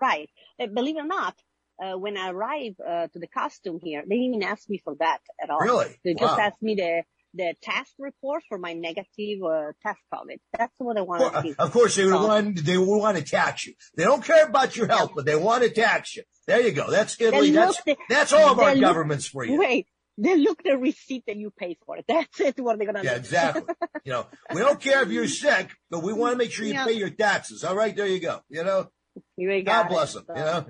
Right. 0.00 0.30
Uh, 0.60 0.66
believe 0.66 0.96
it 0.96 1.00
or 1.00 1.06
not, 1.06 1.34
uh, 1.82 1.98
when 1.98 2.16
I 2.16 2.30
arrived 2.30 2.76
uh, 2.80 3.08
to 3.08 3.18
the 3.18 3.26
costume 3.26 3.80
here, 3.82 4.02
they 4.02 4.14
didn't 4.16 4.34
even 4.34 4.42
ask 4.42 4.68
me 4.68 4.78
for 4.84 4.94
that 5.00 5.18
at 5.42 5.50
all. 5.50 5.60
Really? 5.60 5.98
They 6.04 6.14
just 6.14 6.36
Wow. 6.38 6.44
asked 6.46 6.62
me 6.62 6.74
the 6.74 7.02
the 7.34 7.54
test 7.62 7.92
report 7.98 8.42
for 8.48 8.58
my 8.58 8.72
negative 8.72 9.42
uh, 9.44 9.72
test 9.82 9.98
COVID. 10.12 10.38
That's 10.58 10.74
what 10.78 10.96
I 10.98 11.02
want 11.02 11.20
Well, 11.20 11.30
to 11.30 11.42
see. 11.48 11.54
of 11.58 11.70
course, 11.72 11.96
they 11.96 12.04
would 12.04 12.14
So- 12.14 12.26
want 12.26 12.64
they 12.64 12.76
would 12.78 12.96
want 12.98 13.16
to 13.18 13.22
tax 13.22 13.66
you. 13.66 13.74
They 13.96 14.04
don't 14.04 14.24
care 14.24 14.46
about 14.46 14.76
your 14.76 14.88
health, 14.88 15.12
but 15.14 15.24
they 15.26 15.36
want 15.36 15.62
to 15.62 15.70
tax 15.70 16.16
you. 16.16 16.24
There 16.46 16.60
you 16.60 16.72
go. 16.72 16.90
That's 16.90 17.20
Italy. 17.20 17.50
That's 17.52 17.80
look- 17.86 17.98
that's 18.08 18.32
all 18.32 18.52
of 18.52 18.58
our 18.58 18.74
look- 18.74 18.80
governments 18.82 19.26
for 19.28 19.44
you. 19.44 19.58
Wait, 19.58 19.86
they 20.18 20.36
look 20.36 20.62
the 20.64 20.76
receipt 20.76 21.22
that 21.28 21.36
you 21.36 21.50
pay 21.56 21.76
for. 21.86 21.96
It. 21.98 22.04
That's 22.08 22.40
it. 22.40 22.58
What 22.60 22.78
they're 22.78 22.86
gonna 22.86 23.04
Yeah, 23.04 23.14
do. 23.14 23.20
exactly. 23.20 23.62
you 24.04 24.12
know, 24.12 24.26
we 24.52 24.60
don't 24.60 24.80
care 24.80 25.02
if 25.02 25.10
you're 25.10 25.28
sick, 25.28 25.70
but 25.90 26.02
we 26.02 26.12
want 26.12 26.32
to 26.32 26.36
make 26.38 26.50
sure 26.50 26.64
you 26.66 26.72
Yeah. 26.74 26.84
pay 26.84 26.92
your 26.94 27.10
taxes. 27.10 27.62
All 27.62 27.76
right, 27.76 27.94
there 27.94 28.06
you 28.08 28.18
go. 28.20 28.40
You 28.48 28.64
know, 28.64 28.88
You 29.36 29.62
God 29.62 29.64
got 29.84 29.88
bless 29.88 30.14
them. 30.14 30.24
You 30.28 30.34
know. 30.34 30.66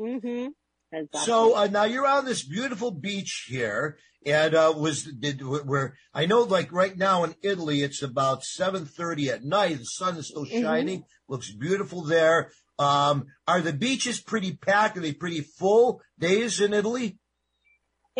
Mm-hmm. 0.00 0.46
Exactly. 0.90 1.20
So 1.26 1.54
uh, 1.54 1.66
now 1.66 1.84
you're 1.84 2.06
on 2.06 2.24
this 2.24 2.42
beautiful 2.42 2.90
beach 2.90 3.46
here, 3.48 3.98
and 4.26 4.54
uh, 4.54 4.74
was 4.76 5.04
did 5.04 5.40
where 5.42 5.96
I 6.12 6.26
know 6.26 6.42
like 6.42 6.72
right 6.72 6.96
now 6.96 7.24
in 7.24 7.34
Italy 7.42 7.82
it's 7.82 8.02
about 8.02 8.44
seven 8.44 8.84
thirty 8.84 9.30
at 9.30 9.44
night. 9.44 9.78
The 9.78 9.84
sun 9.84 10.16
is 10.16 10.28
still 10.28 10.44
Mhm. 10.46 10.62
shining, 10.62 11.04
looks 11.28 11.50
beautiful 11.52 12.02
there. 12.02 12.50
Um, 12.78 13.26
are 13.46 13.60
the 13.60 13.72
beaches 13.72 14.20
pretty 14.20 14.56
packed? 14.56 14.96
Are 14.96 15.00
they 15.00 15.12
pretty 15.12 15.40
full 15.40 16.00
days 16.18 16.60
in 16.60 16.72
Italy? 16.72 17.18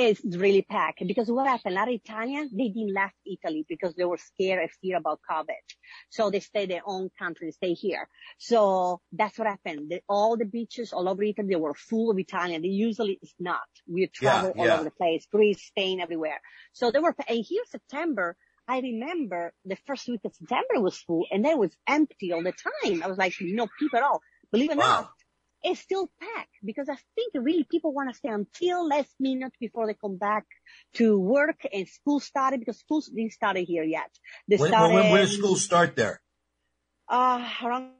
It's 0.01 0.21
really 0.25 0.63
packed 0.63 1.03
because 1.05 1.29
what 1.29 1.49
happened? 1.49 1.75
A 1.75 1.79
lot 1.81 1.89
of 1.89 1.95
Italians, 1.95 2.53
they 2.53 2.69
didn't 2.69 2.95
left 2.95 3.17
Italy 3.27 3.67
because 3.69 3.97
they 3.97 4.05
were 4.05 4.17
scared 4.17 4.61
and 4.61 4.71
fear 4.81 4.97
about 4.97 5.19
COVID. 5.29 5.65
So 6.09 6.31
they 6.31 6.39
stay 6.39 6.67
their 6.67 6.83
own 6.87 7.11
country, 7.19 7.51
stay 7.51 7.73
here. 7.73 8.09
So 8.39 9.01
that's 9.11 9.37
what 9.37 9.49
happened. 9.49 9.91
The, 9.91 10.01
all 10.09 10.37
the 10.37 10.45
beaches 10.45 10.93
all 10.93 11.09
over 11.09 11.25
Italy, 11.25 11.49
they 11.49 11.57
were 11.57 11.75
full 11.75 12.13
of 12.13 12.19
Italian. 12.19 12.63
They 12.63 12.69
usually 12.69 13.19
it's 13.21 13.35
not. 13.41 13.69
We 13.89 14.07
travel 14.07 14.53
all 14.57 14.67
yeah. 14.67 14.75
over 14.75 14.85
the 14.85 14.93
place, 14.93 15.27
Greece, 15.33 15.67
Spain, 15.67 16.01
everywhere. 16.01 16.41
So 16.75 16.93
they 16.93 17.01
were, 17.01 17.17
and 17.29 17.45
here 17.45 17.65
September, 17.69 18.37
I 18.69 18.79
remember 18.79 19.53
the 19.65 19.79
first 19.89 20.07
week 20.07 20.21
of 20.25 20.33
September 20.33 20.81
was 20.81 20.97
full 20.97 21.27
and 21.33 21.45
then 21.45 21.53
it 21.55 21.59
was 21.59 21.77
empty 21.89 22.33
all 22.33 22.45
the 22.45 22.53
time. 22.53 23.03
I 23.03 23.09
was 23.09 23.19
like, 23.19 23.35
no 23.41 23.67
people 23.81 23.99
at 23.99 24.05
all. 24.05 24.21
Believe 24.53 24.71
it 24.71 24.77
or 24.79 24.81
Wow. 24.81 25.01
not, 25.01 25.11
it's 25.63 25.81
still 25.81 26.11
packed 26.21 26.55
because 26.65 26.89
I 26.89 26.97
think 27.15 27.33
really 27.35 27.65
people 27.65 27.93
want 27.93 28.11
to 28.11 28.15
stay 28.17 28.29
until 28.29 28.87
last 28.87 29.13
minute 29.19 29.53
before 29.61 29.87
they 29.87 29.95
come 29.95 30.17
back 30.17 30.45
to 30.95 31.19
work 31.19 31.67
and 31.73 31.89
school 31.89 32.21
started 32.21 32.61
because 32.61 32.79
school 32.79 33.03
didn't 33.15 33.33
start 33.33 33.57
here 33.57 33.83
yet. 33.85 34.11
They 34.49 34.57
When, 34.57 34.71
started 34.71 34.95
when, 34.95 35.13
when 35.13 35.27
did 35.27 35.31
school 35.31 35.57
start 35.57 35.97
there? 35.97 36.21
uh, 37.09 37.45
around 37.65 37.93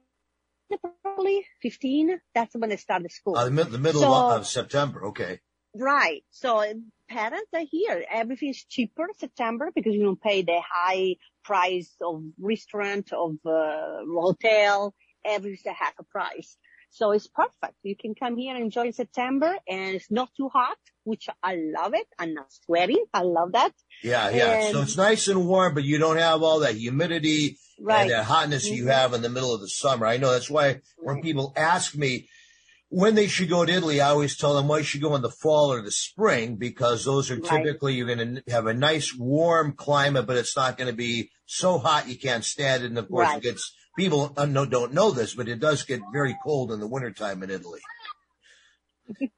probably 1.03 1.47
15. 1.63 2.21
That's 2.35 2.55
when 2.55 2.71
they 2.71 2.77
started 2.77 3.11
school. 3.11 3.37
Uh, 3.37 3.47
the, 3.47 3.51
mid- 3.51 3.71
the 3.71 3.79
middle 3.79 4.03
So- 4.03 4.31
of 4.37 4.47
September. 4.47 5.07
Okay. 5.07 5.41
Right. 5.75 6.25
So 6.31 6.65
parents 7.09 7.51
are 7.55 7.65
here. 7.71 8.05
Everything 8.11 8.49
is 8.49 8.65
cheaper 8.65 9.07
September 9.19 9.71
because 9.75 9.95
you 9.95 10.03
don't 10.03 10.21
pay 10.21 10.43
the 10.43 10.61
high 10.67 11.17
price 11.45 11.95
of 12.01 12.23
restaurant, 12.39 13.13
of 13.13 13.37
uh, 13.45 13.99
hotel. 14.07 14.95
Everything's 15.25 15.67
a 15.67 15.73
half 15.73 15.93
a 15.99 16.05
price. 16.05 16.57
So 16.91 17.13
it's 17.13 17.27
perfect. 17.29 17.77
You 17.83 17.97
can 17.97 18.15
come 18.15 18.37
here 18.37 18.55
and 18.55 18.65
enjoy 18.65 18.91
September 18.91 19.55
and 19.69 19.97
it's 19.97 20.11
not 20.11 20.31
too 20.37 20.49
hot, 20.49 20.77
which 21.05 21.29
I 21.43 21.57
love 21.57 21.95
it. 21.95 22.07
I'm 22.19 22.35
not 22.35 22.53
sweating. 22.65 23.05
I 23.13 23.23
love 23.23 23.53
that. 23.53 23.73
Yeah, 24.03 24.31
yeah. 24.31 24.71
so 24.73 24.83
it's 24.83 24.97
nice 24.97 25.29
and 25.29 25.47
warm, 25.47 25.75
but 25.75 25.85
you 25.85 25.99
don't 25.99 26.17
have 26.17 26.43
all 26.43 26.61
that 26.61 26.77
humidity 26.77 27.59
Right. 27.81 28.03
and 28.03 28.11
that 28.11 28.25
hotness 28.25 28.65
you 28.71 28.85
Mhm. 28.87 28.93
have 28.93 29.15
in 29.15 29.23
the 29.23 29.29
middle 29.29 29.55
of 29.55 29.61
the 29.61 29.69
summer. 29.69 30.07
I 30.07 30.17
know 30.17 30.33
that's 30.33 30.51
why 30.51 30.81
when 30.97 31.17
Right. 31.17 31.23
people 31.23 31.53
ask 31.57 31.95
me 31.95 32.29
when 32.91 33.15
they 33.15 33.27
should 33.29 33.51
go 33.51 33.67
to 33.67 33.71
Italy, 33.73 34.01
I 34.01 34.09
always 34.09 34.35
tell 34.39 34.55
them, 34.55 34.67
well, 34.67 34.79
you 34.79 34.85
should 34.85 35.03
go 35.03 35.15
in 35.15 35.21
the 35.21 35.31
fall 35.31 35.71
or 35.71 35.83
the 35.83 35.91
spring 35.93 36.57
because 36.57 37.05
those 37.05 37.31
are 37.31 37.37
Right. 37.39 37.63
typically, 37.63 37.95
you're 37.95 38.07
going 38.07 38.37
to 38.37 38.43
have 38.51 38.67
a 38.67 38.73
nice 38.73 39.15
warm 39.15 39.73
climate, 39.75 40.27
but 40.27 40.39
it's 40.39 40.57
not 40.57 40.79
going 40.79 40.89
to 40.91 40.97
be 40.97 41.31
so 41.45 41.77
hot 41.77 42.09
you 42.09 42.19
can't 42.19 42.45
stand 42.47 42.83
it. 42.85 42.87
And 42.87 42.97
of 42.99 43.09
course, 43.11 43.29
Right. 43.29 43.37
it 43.37 43.43
gets, 43.43 43.75
people 43.99 44.29
don't 44.29 44.95
know 44.95 45.11
this, 45.11 45.35
but 45.35 45.49
it 45.49 45.59
does 45.59 45.83
get 45.83 46.01
very 46.13 46.37
cold 46.45 46.71
in 46.71 46.79
the 46.79 46.87
wintertime 46.87 47.43
in 47.43 47.51
Italy. 47.51 47.81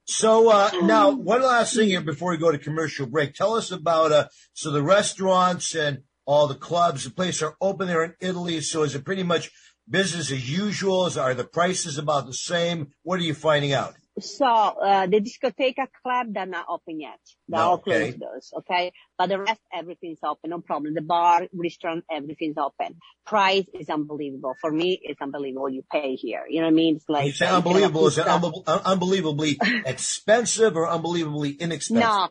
So 0.05 0.51
uh, 0.51 0.71
now, 0.83 1.11
one 1.11 1.43
last 1.43 1.75
thing 1.75 1.89
here 1.89 2.03
before 2.03 2.33
we 2.33 2.37
go 2.37 2.53
to 2.53 2.59
commercial 2.59 3.07
break. 3.07 3.35
Tell 3.35 3.55
us 3.55 3.71
about 3.71 4.13
uh, 4.13 4.29
so 4.53 4.71
the 4.71 4.83
restaurants 4.83 5.75
and 5.75 6.01
all 6.27 6.47
the 6.47 6.55
clubs, 6.57 7.05
the 7.05 7.11
places 7.11 7.43
are 7.43 7.57
open 7.61 7.89
there 7.89 8.05
in 8.05 8.15
Italy. 8.21 8.61
So 8.61 8.83
is 8.83 8.95
it 8.95 9.05
pretty 9.05 9.23
much 9.23 9.51
business 9.89 10.31
as 10.31 10.51
usual? 10.51 11.11
Are 11.19 11.35
the 11.35 11.45
prices 11.45 11.97
about 11.97 12.27
the 12.27 12.35
same? 12.35 12.89
What 13.03 13.19
are 13.21 13.25
you 13.25 13.35
finding 13.35 13.73
out? 13.73 13.95
So 14.21 14.47
uh, 14.47 15.07
the 15.07 15.21
discoteca 15.21 15.89
club 16.03 16.29
they're 16.35 16.47
not 16.47 16.67
open 16.69 17.01
yet. 17.01 17.21
They're 17.49 17.61
No, 17.61 17.73
all 17.73 17.79
okay. 17.79 18.13
closed 18.13 18.21
those, 18.21 18.53
okay? 18.59 18.93
But 19.19 19.29
the 19.31 19.41
rest 19.41 19.61
everything's 19.73 20.21
open, 20.25 20.51
no 20.51 20.61
problem. 20.61 20.95
The 20.95 21.03
bar, 21.03 21.49
restaurant, 21.55 22.05
everything's 22.11 22.59
open. 22.59 22.97
Price 23.27 23.67
is 23.75 23.91
unbelievable. 23.91 24.57
For 24.61 24.73
me, 24.73 25.01
it's 25.03 25.23
unbelievable. 25.23 25.69
You 25.71 25.85
pay 25.93 26.17
here. 26.17 26.45
You 26.49 26.61
know 26.61 26.67
what 26.69 26.73
I 26.73 26.75
mean? 26.75 26.97
It's 26.97 27.09
like 27.09 27.27
you 27.27 27.33
say 27.33 27.47
you 27.47 27.51
can 27.51 27.57
unbelievable. 27.57 28.07
Is 28.09 28.19
it 28.19 28.29
un- 28.29 28.83
unbelievably 28.85 29.59
expensive 29.87 30.77
or 30.77 30.89
unbelievably 30.89 31.53
inexpensive? 31.53 32.09
No, 32.09 32.31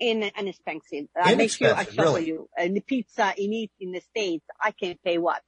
in 0.00 0.22
an 0.22 0.30
inexpensive. 0.38 1.06
Uh, 1.16 1.22
I 1.24 1.34
make 1.34 1.50
sure 1.50 1.74
I 1.74 1.84
show 1.84 2.02
really? 2.02 2.26
you. 2.26 2.48
And 2.56 2.76
the 2.76 2.80
pizza 2.80 3.32
in 3.36 3.52
it 3.52 3.70
in 3.80 3.92
the 3.92 4.00
states, 4.00 4.44
I 4.62 4.70
can 4.72 4.96
pay 5.04 5.18
what? 5.18 5.42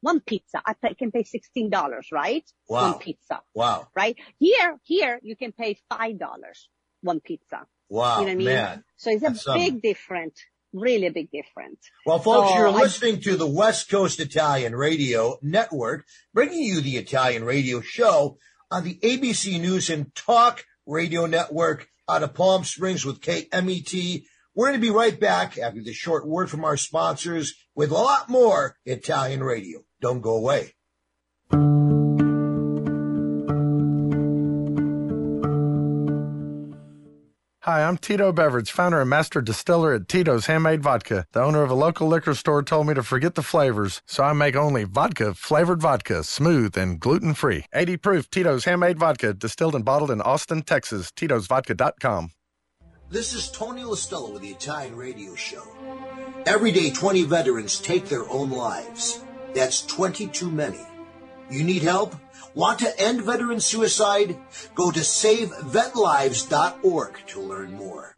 One 0.00 0.20
pizza, 0.20 0.62
I 0.64 0.72
pay, 0.74 0.94
can 0.94 1.10
pay 1.10 1.24
sixteen 1.24 1.68
dollars, 1.68 2.08
right? 2.12 2.44
Wow. 2.68 2.92
One 2.92 2.98
pizza, 3.00 3.40
Wow. 3.54 3.88
right? 3.94 4.16
Here, 4.38 4.78
here 4.82 5.20
you 5.22 5.36
can 5.36 5.52
pay 5.52 5.78
five 5.90 6.18
dollars 6.18 6.68
one 7.02 7.20
pizza. 7.20 7.66
Wow. 7.90 8.20
you 8.20 8.26
know 8.26 8.26
what 8.26 8.32
I 8.32 8.34
mean? 8.36 8.46
Man. 8.46 8.84
So 8.96 9.10
it's 9.10 9.22
a 9.22 9.26
That's 9.28 9.42
something. 9.44 9.74
big 9.74 9.82
difference, 9.82 10.40
really 10.72 11.06
a 11.06 11.10
big 11.12 11.30
difference. 11.30 11.80
Well, 12.06 12.18
folks, 12.18 12.50
So 12.50 12.56
you're 12.56 12.68
I- 12.68 12.72
listening 12.72 13.20
to 13.22 13.36
the 13.36 13.46
West 13.46 13.90
Coast 13.90 14.20
Italian 14.20 14.74
Radio 14.74 15.38
Network, 15.42 16.06
bringing 16.34 16.62
you 16.62 16.80
the 16.80 16.96
Italian 16.96 17.44
Radio 17.44 17.80
Show 17.80 18.38
on 18.70 18.84
the 18.84 18.98
ABC 19.02 19.60
News 19.60 19.90
and 19.90 20.14
Talk 20.14 20.64
Radio 20.86 21.26
Network 21.26 21.88
out 22.08 22.22
of 22.22 22.34
Palm 22.34 22.64
Springs 22.64 23.04
with 23.04 23.20
KMET. 23.20 24.24
We're 24.54 24.68
going 24.68 24.80
to 24.80 24.86
be 24.86 24.90
right 24.90 25.18
back 25.18 25.58
after 25.58 25.82
the 25.82 25.92
short 25.92 26.26
word 26.26 26.50
from 26.50 26.64
our 26.64 26.76
sponsors 26.76 27.54
with 27.74 27.90
a 27.90 27.94
lot 27.94 28.28
more 28.28 28.76
Italian 28.84 29.42
radio. 29.42 29.80
Don't 30.00 30.20
go 30.20 30.36
away. 30.36 30.74
Hi, 37.68 37.84
I'm 37.84 37.98
Tito 37.98 38.32
Beveridge, 38.32 38.72
founder 38.72 39.02
and 39.02 39.10
master 39.10 39.42
distiller 39.42 39.92
at 39.92 40.08
Tito's 40.08 40.46
Handmade 40.46 40.82
Vodka. 40.82 41.26
The 41.32 41.42
owner 41.42 41.62
of 41.62 41.70
a 41.70 41.74
local 41.74 42.08
liquor 42.08 42.32
store 42.34 42.62
told 42.62 42.86
me 42.86 42.94
to 42.94 43.02
forget 43.02 43.34
the 43.34 43.42
flavors, 43.42 44.00
so 44.06 44.24
I 44.24 44.32
make 44.32 44.56
only 44.56 44.84
vodka 44.84 45.34
flavored 45.34 45.82
vodka, 45.82 46.24
smooth 46.24 46.78
and 46.78 46.98
gluten 46.98 47.34
free. 47.34 47.66
80 47.74 47.98
proof 47.98 48.30
Tito's 48.30 48.64
Handmade 48.64 48.98
Vodka, 48.98 49.34
distilled 49.34 49.74
and 49.74 49.84
bottled 49.84 50.10
in 50.10 50.22
Austin, 50.22 50.62
Texas. 50.62 51.12
Tito'sVodka.com. 51.12 52.30
This 53.10 53.34
is 53.34 53.50
Tony 53.50 53.82
Listella 53.82 54.32
with 54.32 54.40
the 54.40 54.48
Italian 54.48 54.96
Radio 54.96 55.34
Show. 55.34 55.68
Every 56.46 56.72
day, 56.72 56.88
20 56.88 57.24
veterans 57.24 57.80
take 57.80 58.06
their 58.06 58.26
own 58.30 58.48
lives. 58.48 59.22
That's 59.52 59.84
20 59.84 60.28
too 60.28 60.50
many. 60.50 60.80
You 61.50 61.64
need 61.64 61.82
help? 61.82 62.14
Want 62.54 62.78
to 62.80 63.00
end 63.00 63.22
veteran 63.22 63.60
suicide? 63.60 64.36
Go 64.74 64.90
to 64.90 65.00
SaveVetLives.org 65.00 67.26
to 67.28 67.40
learn 67.40 67.72
more. 67.72 68.17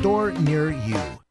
store 0.01 0.31
near 0.31 0.71
you. 0.71 1.20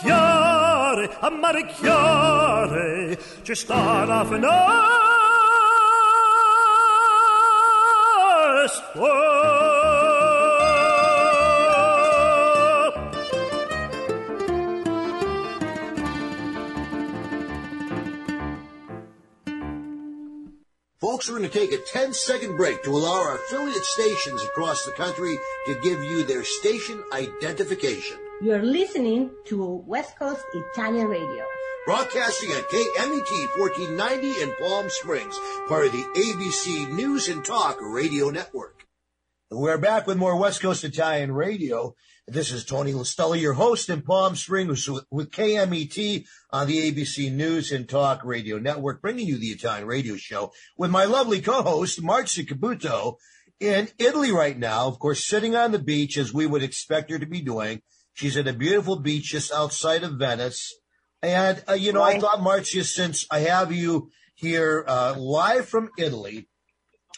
Ammaricchiare, 0.00 1.16
ammaricchiare, 1.20 3.18
ci 3.42 3.54
sta 3.54 3.74
una 3.74 4.24
finestra. 4.24 5.10
Folks, 20.98 21.28
we're 21.28 21.38
going 21.38 21.50
to 21.50 21.58
take 21.58 21.72
a 21.72 21.78
10 21.92 22.14
second 22.14 22.56
break 22.56 22.82
to 22.84 22.90
allow 22.90 23.12
our 23.12 23.34
affiliate 23.36 23.84
stations 23.84 24.42
across 24.44 24.84
the 24.84 24.92
country 24.92 25.36
to 25.66 25.74
give 25.82 26.02
you 26.02 26.24
their 26.24 26.44
station 26.44 27.02
identification. 27.12 28.21
You're 28.42 28.64
listening 28.64 29.30
to 29.44 29.84
West 29.86 30.18
Coast 30.18 30.42
Italian 30.52 31.06
Radio. 31.06 31.44
Broadcasting 31.86 32.50
at 32.50 32.68
KMET 32.70 33.56
1490 33.56 34.42
in 34.42 34.52
Palm 34.58 34.90
Springs, 34.90 35.38
part 35.68 35.86
of 35.86 35.92
the 35.92 36.02
ABC 36.16 36.92
News 36.92 37.28
and 37.28 37.44
Talk 37.44 37.78
Radio 37.80 38.30
Network. 38.30 38.88
We're 39.48 39.78
back 39.78 40.08
with 40.08 40.16
more 40.16 40.36
West 40.36 40.60
Coast 40.60 40.82
Italian 40.82 41.30
Radio. 41.30 41.94
This 42.26 42.50
is 42.50 42.64
Tony 42.64 42.92
Listella, 42.92 43.40
your 43.40 43.52
host 43.52 43.88
in 43.88 44.02
Palm 44.02 44.34
Springs 44.34 44.88
with, 44.88 45.04
with 45.08 45.30
KMET 45.30 46.24
on 46.50 46.66
the 46.66 46.90
ABC 46.90 47.30
News 47.30 47.70
and 47.70 47.88
Talk 47.88 48.24
Radio 48.24 48.58
Network, 48.58 49.00
bringing 49.00 49.28
you 49.28 49.38
the 49.38 49.52
Italian 49.52 49.86
radio 49.86 50.16
show 50.16 50.52
with 50.76 50.90
my 50.90 51.04
lovely 51.04 51.40
co-host, 51.40 52.02
Marzia 52.02 52.44
Caputo, 52.44 53.18
in 53.60 53.88
Italy 54.00 54.32
right 54.32 54.58
now, 54.58 54.88
of 54.88 54.98
course, 54.98 55.24
sitting 55.24 55.54
on 55.54 55.70
the 55.70 55.78
beach 55.78 56.18
as 56.18 56.34
we 56.34 56.44
would 56.44 56.64
expect 56.64 57.08
her 57.12 57.20
to 57.20 57.26
be 57.26 57.40
doing. 57.40 57.80
She's 58.14 58.36
at 58.36 58.48
a 58.48 58.52
beautiful 58.52 58.96
beach 58.96 59.24
just 59.30 59.52
outside 59.52 60.02
of 60.02 60.18
Venice. 60.18 60.74
And, 61.22 61.62
uh, 61.68 61.74
you 61.74 61.92
know, 61.92 62.02
I 62.02 62.12
Right. 62.12 62.20
thought, 62.20 62.40
Marzia, 62.40 62.84
since 62.84 63.26
I 63.30 63.40
have 63.40 63.72
you 63.72 64.10
here 64.34 64.84
uh, 64.86 65.14
live 65.16 65.68
from 65.68 65.90
Italy, 65.98 66.48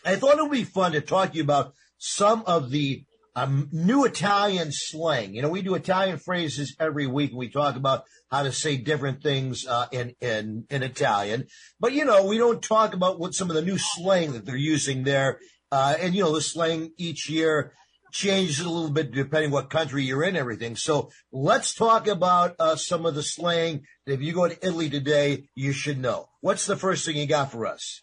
I 0.04 0.16
thought 0.16 0.38
it 0.38 0.42
would 0.42 0.50
be 0.52 0.64
fun 0.64 0.92
to 0.92 1.00
talk 1.00 1.30
to 1.32 1.36
you 1.38 1.42
about 1.42 1.72
some 1.98 2.42
of 2.46 2.70
the 2.70 3.04
um, 3.36 3.68
new 3.72 4.04
Italian 4.04 4.68
slang. 4.70 5.34
You 5.34 5.42
know, 5.42 5.48
we 5.48 5.62
do 5.62 5.74
Italian 5.74 6.18
phrases 6.18 6.76
every 6.78 7.06
week. 7.06 7.30
and 7.30 7.38
We 7.38 7.48
talk 7.50 7.74
about 7.74 8.04
how 8.30 8.44
to 8.44 8.52
say 8.52 8.76
different 8.76 9.22
things 9.22 9.66
uh, 9.66 9.86
in 9.90 10.14
in 10.20 10.66
in 10.70 10.82
Italian, 10.84 11.46
but 11.80 11.92
you 11.92 12.04
know, 12.04 12.24
we 12.24 12.38
don't 12.38 12.62
talk 12.62 12.94
about 12.94 13.18
what 13.18 13.34
some 13.34 13.50
of 13.50 13.56
the 13.56 13.62
new 13.62 13.78
slang 13.78 14.32
that 14.32 14.44
they're 14.44 14.54
using 14.56 15.02
there. 15.02 15.40
Uh, 15.72 15.96
and 15.98 16.14
you 16.14 16.22
know, 16.22 16.32
the 16.32 16.40
slang 16.40 16.92
each 16.96 17.28
year 17.28 17.72
changes 18.14 18.61
a 18.61 18.71
little 18.71 18.90
bit 18.90 19.11
depending 19.11 19.50
what 19.50 19.68
country 19.68 20.04
you're 20.04 20.23
in. 20.23 20.37
Everything. 20.37 20.76
So 20.76 21.11
let's 21.33 21.75
talk 21.75 22.06
about 22.06 22.54
uh, 22.59 22.76
some 22.76 23.04
of 23.06 23.14
the 23.14 23.23
slang 23.23 23.83
that 24.06 24.14
if 24.14 24.23
you 24.23 24.33
go 24.33 24.49
to 24.49 24.66
Italy 24.66 24.88
today, 24.88 25.49
you 25.56 25.73
should 25.73 25.99
know. 25.99 26.28
What's 26.40 26.64
the 26.66 26.76
first 26.76 27.04
thing 27.04 27.16
you 27.16 27.26
got 27.26 27.50
for 27.50 27.66
us? 27.66 28.00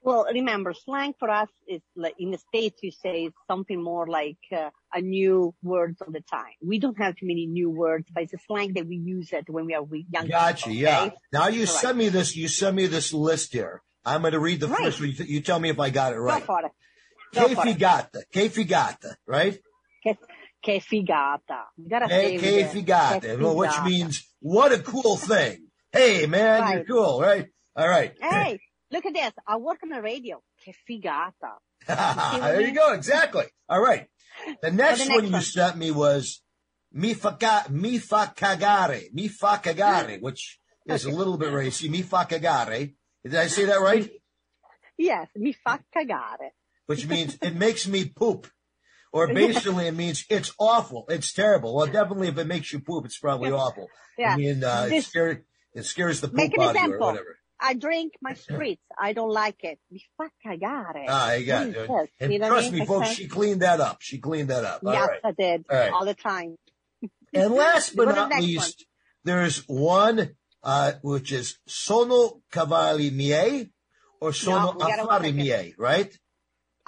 Well, 0.00 0.26
remember, 0.32 0.72
slang 0.72 1.12
for 1.18 1.28
us 1.28 1.48
is 1.66 1.82
like 1.96 2.14
in 2.18 2.30
the 2.30 2.38
States, 2.38 2.78
you 2.82 2.90
say 2.92 3.24
it's 3.26 3.36
something 3.50 3.82
more 3.82 4.06
like 4.06 4.38
uh, 4.56 4.70
a 4.94 5.00
new 5.00 5.54
words 5.62 6.00
all 6.00 6.12
the 6.12 6.22
time. 6.22 6.54
We 6.64 6.78
don't 6.78 6.96
have 6.98 7.16
too 7.16 7.26
many 7.26 7.46
new 7.46 7.68
words, 7.70 8.08
but 8.12 8.22
it's 8.22 8.32
a 8.32 8.38
slang 8.46 8.72
that 8.74 8.86
we 8.86 8.96
use 8.96 9.32
it 9.32 9.44
when 9.48 9.66
we 9.66 9.74
are 9.74 9.84
young. 9.92 10.28
Gotcha. 10.28 10.68
people, 10.68 10.80
Yeah. 10.82 11.10
Now 11.32 11.48
you 11.48 11.66
Correct. 11.66 11.80
send 11.80 11.98
me 11.98 12.08
this. 12.08 12.34
You 12.36 12.48
send 12.48 12.76
me 12.76 12.86
this 12.86 13.12
list 13.12 13.52
here. 13.52 13.82
I'm 14.04 14.22
going 14.22 14.32
to 14.32 14.40
read 14.40 14.60
the 14.60 14.68
Right. 14.68 14.84
first 14.84 15.00
one. 15.00 15.12
You, 15.26 15.40
tell 15.42 15.58
me 15.58 15.68
if 15.68 15.78
I 15.80 15.90
got 15.90 16.12
it 16.12 16.16
Go 16.16 16.22
right. 16.22 16.42
for 16.44 16.60
it. 16.60 16.62
Go 16.62 16.72
Che 17.30 17.56
figata. 17.56 18.20
Che 18.28 18.48
figata. 18.48 19.18
Right. 19.26 19.60
Che, 20.02 20.18
che 20.60 20.80
figata. 20.80 21.72
You 21.76 21.88
gotta 21.88 22.06
Che, 22.06 22.68
figata. 22.70 23.20
Che 23.20 23.36
Well, 23.36 23.56
which 23.56 23.80
means 23.84 24.26
what 24.40 24.72
a 24.72 24.80
cool 24.80 25.16
thing. 25.16 25.68
Hey 25.90 26.26
man, 26.26 26.72
you're 26.72 26.84
cool, 26.84 27.20
right? 27.20 27.48
All 27.74 27.88
right. 27.88 28.14
Hey, 28.20 28.60
look 28.90 29.06
at 29.06 29.14
this. 29.14 29.32
I 29.46 29.56
work 29.56 29.82
on 29.82 29.90
the 29.90 30.02
radio. 30.02 30.42
Che 30.62 30.72
figata. 30.72 31.58
there 31.86 32.60
you 32.60 32.72
go. 32.72 32.92
Exactly. 32.92 33.46
All 33.68 33.80
right. 33.80 34.08
The 34.62 34.70
next, 34.70 35.00
next 35.00 35.10
one 35.10 35.26
you 35.26 35.32
one. 35.32 35.42
sent 35.42 35.76
me 35.76 35.90
was 35.90 36.42
mi 36.92 37.14
fa, 37.14 37.36
mi 37.70 37.98
fa 37.98 38.32
cagare. 38.34 39.08
Mi 39.12 39.28
fa 39.28 39.60
cagare, 39.62 40.18
mm. 40.18 40.22
which 40.22 40.58
is 40.86 41.04
a 41.04 41.10
little 41.10 41.36
bit 41.36 41.52
racy. 41.52 41.88
Mi 41.88 42.02
fa 42.02 42.26
cagare. 42.28 42.94
Did 43.22 43.34
I 43.34 43.46
say 43.48 43.64
that 43.66 43.80
right? 43.80 44.10
Yes, 45.00 45.28
mi 45.36 45.52
fa 45.52 45.78
cagare. 45.94 46.57
Which 46.88 47.06
means 47.06 47.36
it 47.42 47.54
makes 47.54 47.86
me 47.86 48.06
poop. 48.06 48.48
Or 49.12 49.28
basically 49.32 49.86
it 49.86 49.94
means 49.94 50.24
it's 50.28 50.52
awful. 50.58 51.04
It's 51.08 51.32
terrible. 51.32 51.74
Well, 51.74 51.86
definitely 51.86 52.28
if 52.28 52.38
it 52.38 52.46
makes 52.46 52.72
you 52.72 52.80
poop, 52.80 53.04
it's 53.04 53.18
probably 53.18 53.50
awful. 53.50 53.88
Yeah. 54.18 54.32
I 54.32 54.36
mean, 54.36 54.64
uh, 54.64 54.88
it, 54.90 55.04
scares, 55.04 55.38
it 55.74 55.84
scares 55.84 56.20
the 56.20 56.28
poop 56.28 56.38
out 56.40 56.46
of 56.46 56.52
you 56.52 56.62
or 56.62 56.70
example. 56.70 57.06
whatever. 57.06 57.38
I 57.60 57.74
drink 57.74 58.12
my 58.22 58.32
spritz. 58.34 58.78
I 58.98 59.12
don't 59.12 59.30
like 59.30 59.64
it. 59.64 59.78
Mi 59.90 60.02
fa 60.16 60.30
cagare. 60.44 61.04
Ah, 61.08 61.32
you 61.34 61.46
got 61.46 61.66
it. 61.66 62.10
And 62.20 62.32
You 62.32 62.38
know 62.38 62.46
I 62.46 62.48
trust 62.48 62.70
mean? 62.72 62.80
me, 62.80 62.86
folks, 62.86 63.08
she 63.08 63.26
cleaned 63.28 63.62
that 63.62 63.80
up. 63.80 63.98
She 64.00 64.18
cleaned 64.18 64.50
that 64.50 64.64
up. 64.64 64.80
All 64.84 64.92
yes, 64.92 65.08
right. 65.08 65.20
I 65.24 65.32
did. 65.32 65.64
All 65.68 65.76
right. 65.76 65.92
All 65.92 66.04
the 66.04 66.14
time. 66.14 66.56
And 67.34 67.54
last 67.64 67.96
but 67.96 68.08
the 68.08 68.14
not 68.14 68.30
next 68.30 68.44
least, 68.44 68.86
there's 69.24 69.64
one, 69.66 70.36
uh, 70.62 70.92
which 71.02 71.32
is 71.32 71.58
sono 71.66 72.40
cavalli 72.52 73.10
miei 73.10 73.70
or 74.20 74.32
sono 74.32 74.72
No, 74.72 74.86
affari 74.86 75.34
miei, 75.34 75.74
right? 75.78 76.16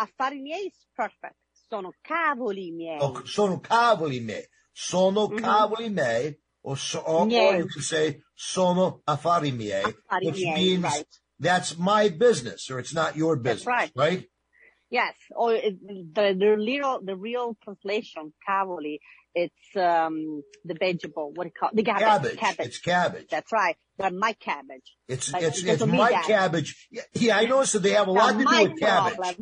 Affari 0.01 0.41
miei 0.41 0.67
is 0.67 0.87
perfect. 0.97 1.37
Sono 1.69 1.93
cavoli 2.03 2.73
miei. 2.73 2.99
Oh, 3.01 3.23
sono 3.27 3.61
cavoli 3.61 4.21
miei. 4.21 4.45
Sono 4.73 5.29
Mhm. 5.29 5.39
cavoli 5.39 5.91
miei. 5.91 6.37
Or, 6.63 6.77
so, 6.77 6.99
or, 7.01 7.23
or 7.23 7.57
you 7.57 7.69
can 7.69 7.83
say 7.83 8.21
sono 8.35 9.01
affari 9.09 9.51
miei, 9.51 9.83
Affari 9.83 10.27
which 10.27 10.37
miei, 10.45 10.55
means 10.55 10.83
right. 10.85 11.07
that's 11.39 11.77
my 11.79 12.11
business 12.11 12.71
or 12.71 12.79
it's 12.79 12.93
not 12.93 13.17
your 13.17 13.37
business, 13.37 13.67
right. 13.67 13.93
right? 13.97 14.29
Yes. 14.91 15.15
Or 15.35 15.55
it, 15.55 15.81
the, 15.81 16.35
the 16.39 16.57
real, 16.59 17.01
the 17.03 17.17
real 17.17 17.57
translation, 17.65 18.35
cavoli, 18.47 18.99
it's, 19.35 19.75
um, 19.77 20.43
the 20.65 20.75
vegetable, 20.75 21.33
what 21.35 21.45
do 21.45 21.49
you 21.49 21.59
call 21.59 21.71
it? 21.71 21.77
The 21.77 21.83
cabbage. 21.85 22.37
Cabbage. 22.37 22.67
It's 22.67 22.79
cabbage. 22.79 23.29
That's 23.31 23.53
right. 23.53 23.77
But 23.97 24.13
my 24.13 24.35
cabbage. 24.35 24.97
It's 25.09 25.31
But 25.31 25.43
it's 25.45 25.63
it 25.63 25.69
it's 25.69 25.87
my 25.87 26.11
that. 26.11 26.25
cabbage. 26.27 26.89
Yeah, 26.91 27.03
yeah, 27.15 27.39
I 27.39 27.47
noticed 27.47 27.73
that 27.75 27.83
they 27.85 27.93
have 27.93 28.09
a 28.09 28.13
lot 28.13 28.33
to 28.33 28.45
do 28.45 28.45
with 28.45 28.79
cabbage. 28.81 29.39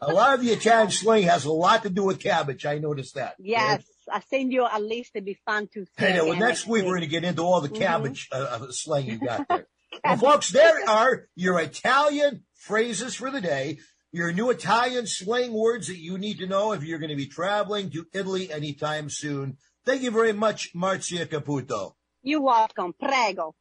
A 0.00 0.12
lot 0.12 0.34
of 0.34 0.40
the 0.44 0.50
Italian 0.52 0.90
slang 0.90 1.24
has 1.24 1.44
a 1.44 1.52
lot 1.52 1.82
to 1.82 1.90
do 1.90 2.04
with 2.04 2.20
cabbage. 2.20 2.64
I 2.66 2.78
noticed 2.78 3.14
that. 3.16 3.34
Yes. 3.38 3.84
I 4.10 4.20
send 4.30 4.52
you 4.52 4.66
a 4.70 4.80
list. 4.80 5.12
It'd 5.14 5.24
be 5.24 5.38
fun 5.44 5.68
to 5.74 5.84
see. 5.84 5.90
Hey, 5.96 6.20
well, 6.20 6.36
next 6.36 6.66
week 6.66 6.82
we're 6.84 6.90
going 6.96 7.00
to 7.02 7.06
get 7.06 7.24
into 7.24 7.42
all 7.42 7.60
the 7.60 7.68
Mhm. 7.68 7.78
cabbage 7.78 8.28
uh, 8.32 8.36
uh, 8.36 8.66
slang 8.70 9.06
you 9.06 9.18
got 9.18 9.46
there. 9.48 9.66
well, 10.04 10.16
folks, 10.16 10.50
there 10.50 10.88
are 10.88 11.28
your 11.36 11.60
Italian 11.60 12.44
phrases 12.54 13.14
for 13.14 13.30
the 13.30 13.40
day. 13.40 13.78
Your 14.10 14.32
new 14.32 14.50
Italian 14.50 15.06
slang 15.06 15.52
words 15.52 15.86
that 15.86 15.98
you 15.98 16.18
need 16.18 16.38
to 16.38 16.46
know 16.46 16.72
if 16.72 16.82
you're 16.84 16.98
going 16.98 17.10
to 17.10 17.16
be 17.16 17.26
traveling 17.26 17.90
to 17.90 18.06
Italy 18.12 18.52
anytime 18.52 19.08
soon. 19.08 19.56
Thank 19.86 20.02
you 20.02 20.10
very 20.10 20.32
much, 20.32 20.74
Marzia 20.74 21.26
Caputo. 21.26 21.94
You're 22.22 22.42
welcome. 22.42 22.92
Prego. 22.92 23.54